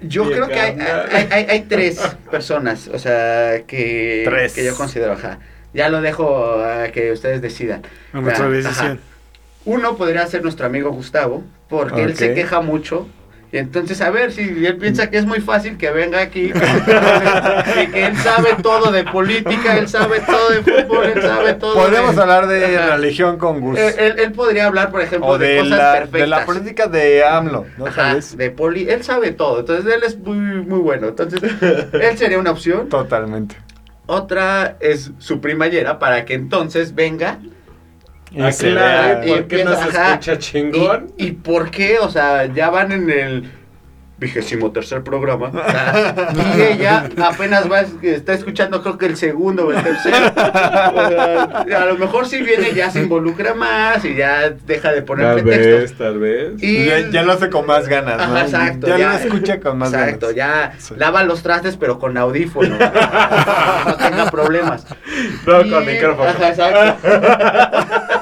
[0.01, 0.77] yo Bien, creo que hay,
[1.11, 1.99] hay, hay- hay tres
[2.29, 4.53] personas, o sea, que, Tres.
[4.53, 5.39] que yo considero, ajá.
[5.73, 7.81] Ya lo dejo a que ustedes decidan.
[8.13, 8.99] A nuestra decisión.
[9.65, 13.07] Uno podría ser nuestro amigo Gustavo, porque él se queja mucho.
[13.53, 16.51] Entonces, a ver, si él piensa que es muy fácil que venga aquí
[17.83, 21.73] y que él sabe todo de política, él sabe todo de fútbol, él sabe todo
[21.75, 22.95] Podemos de- hablar de Ajá.
[22.97, 23.79] religión con Gus.
[23.79, 26.21] Él, él- él podría hablar, por ejemplo, o de, de cosas la, perfectas.
[26.21, 28.35] de la política de AMLO, ¿no Ajá, sabes?
[28.37, 31.07] de poli, él sabe todo, entonces él es muy, muy bueno.
[31.07, 31.39] Entonces,
[31.93, 32.89] él sería una opción.
[32.89, 33.55] Totalmente.
[34.07, 37.39] otra es su primallera para que entonces venga
[38.35, 39.21] Ah, vea.
[39.25, 40.09] ¿por qué no se Ajá.
[40.13, 41.13] escucha chingón?
[41.17, 41.99] ¿Y, y por qué?
[41.99, 43.51] O sea, ya van en el
[44.19, 45.51] vigésimo tercer programa.
[45.53, 46.15] o sea,
[46.57, 50.17] y ella apenas va, está escuchando creo que el segundo o el tercero.
[50.35, 55.03] O sea, a lo mejor si viene ya se involucra más y ya deja de
[55.03, 55.79] poner Tal pretextos.
[55.81, 56.63] vez, tal vez.
[56.63, 58.37] Y Ya, ya lo hace con más ganas, ¿no?
[58.39, 60.35] Exacto, ya, ya- lo escucha con más Exacto, ganas.
[60.35, 60.95] ya Sí.
[60.97, 62.75] lava los trastes pero con audífono.
[63.85, 64.85] no tenga problemas.
[65.45, 66.29] No, Y- con micrófono.
[66.29, 67.07] Ajá, exacto.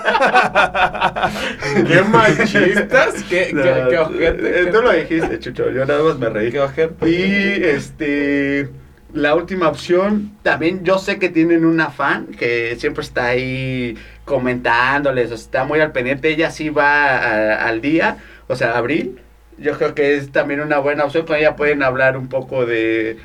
[1.88, 3.24] ¿Qué machistas?
[3.30, 4.62] ¿Qué, qué, qué ojete?
[4.62, 6.52] Eh, Tú lo dijiste, Chucho, yo nada más me reí.
[6.52, 7.10] ¿Qué ojete?
[7.10, 8.70] Y este
[9.14, 15.32] la última opción, también yo sé que tienen una fan que siempre está ahí comentándoles,
[15.32, 19.22] o sea, está muy al pendiente, ella sí va a- al día, o sea, abril.
[19.58, 23.18] Yo creo que es también una buena opción, con ella pueden hablar un poco de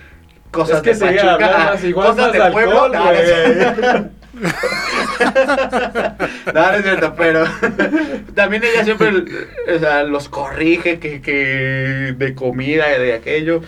[0.53, 2.83] cosas Es que de Pachuca, hablar ah, más igual cosas más de pueblo.
[2.85, 4.11] alcohol, No,
[6.53, 7.45] no no, es cierto, pero
[8.35, 9.09] también ella siempre
[9.75, 13.63] o sea, los corrige que, que de comida, de aquello.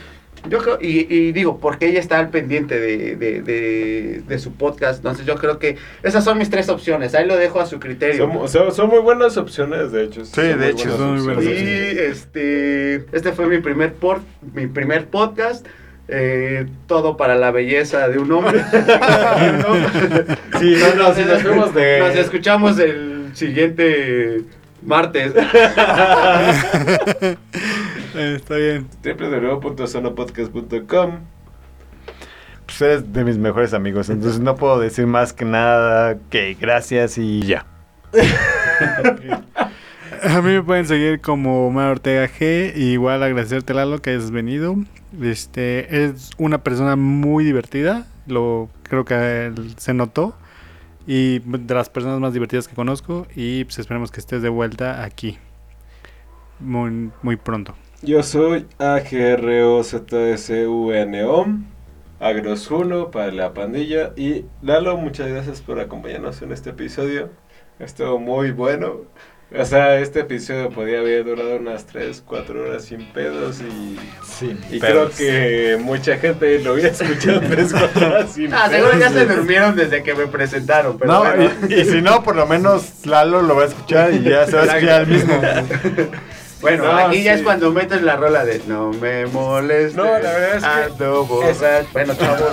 [0.48, 4.54] Yo creo, y, y digo, porque ella está al pendiente de, de, de, de su
[4.54, 4.96] podcast.
[4.98, 7.14] Entonces yo creo que esas son mis tres opciones.
[7.14, 8.26] Ahí lo dejo a su criterio.
[8.28, 10.24] Son, son- son muy buenas opciones, de hecho.
[10.24, 14.20] Sí, son de hecho, son muy buenas Y este, este fue mi primer, por,
[14.52, 15.64] mi primer podcast.
[16.14, 18.62] Eh, todo para la belleza de un hombre.
[20.60, 21.98] Sí, no, no, si nos fuimos de...
[21.98, 24.42] Nos escuchamos el siguiente
[24.84, 25.32] martes.
[28.14, 28.86] Está bien.
[29.02, 31.20] www.sonopodcast.com
[32.66, 37.18] Pues eres de mis mejores amigos, entonces no puedo decir más que nada que gracias
[37.18, 37.66] y ya.
[40.22, 42.72] A mí me pueden seguir como Omar Ortega G.
[42.76, 44.76] y igual agradecerte, Lalo, que hayas venido.
[45.20, 48.06] Este, es una persona muy divertida.
[48.26, 50.34] Lo creo que se notó.
[51.06, 53.26] Y de las personas más divertidas que conozco.
[53.34, 55.38] Y pues esperemos que estés de vuelta aquí.
[56.60, 57.74] Muy, muy pronto.
[58.02, 59.92] Yo soy AGROZSUNO,
[62.20, 64.12] Agros1 para la pandilla.
[64.16, 67.30] Y Lalo, muchas gracias por acompañarnos en este episodio.
[67.78, 69.02] Estuvo muy bueno.
[69.58, 74.56] O sea, este episodio podía haber durado unas 3, 4 horas sin pedos y, Sí,
[74.70, 78.86] y creo que mucha gente lo hubiera escuchado 3, 4 horas sin Ah, pedos.
[78.90, 80.96] seguro ya se durmieron desde que me presentaron.
[80.98, 81.50] Pero No, bueno.
[81.68, 84.56] y, y si no, por lo menos Lalo lo va a escuchar y ya se
[84.56, 85.40] va a escuchar el mismo.
[86.62, 89.96] Bueno, No, aquí ya es cuando metes la rola de No me molestes.
[89.96, 91.86] No, la verdad es que- ando borracho".
[91.92, 92.52] Bueno, chavos.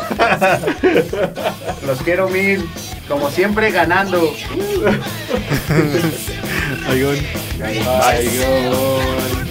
[1.85, 2.67] los quiero mil.
[3.07, 4.33] Como siempre, ganando.
[6.89, 7.21] Ayun.
[7.61, 9.48] you Ayun.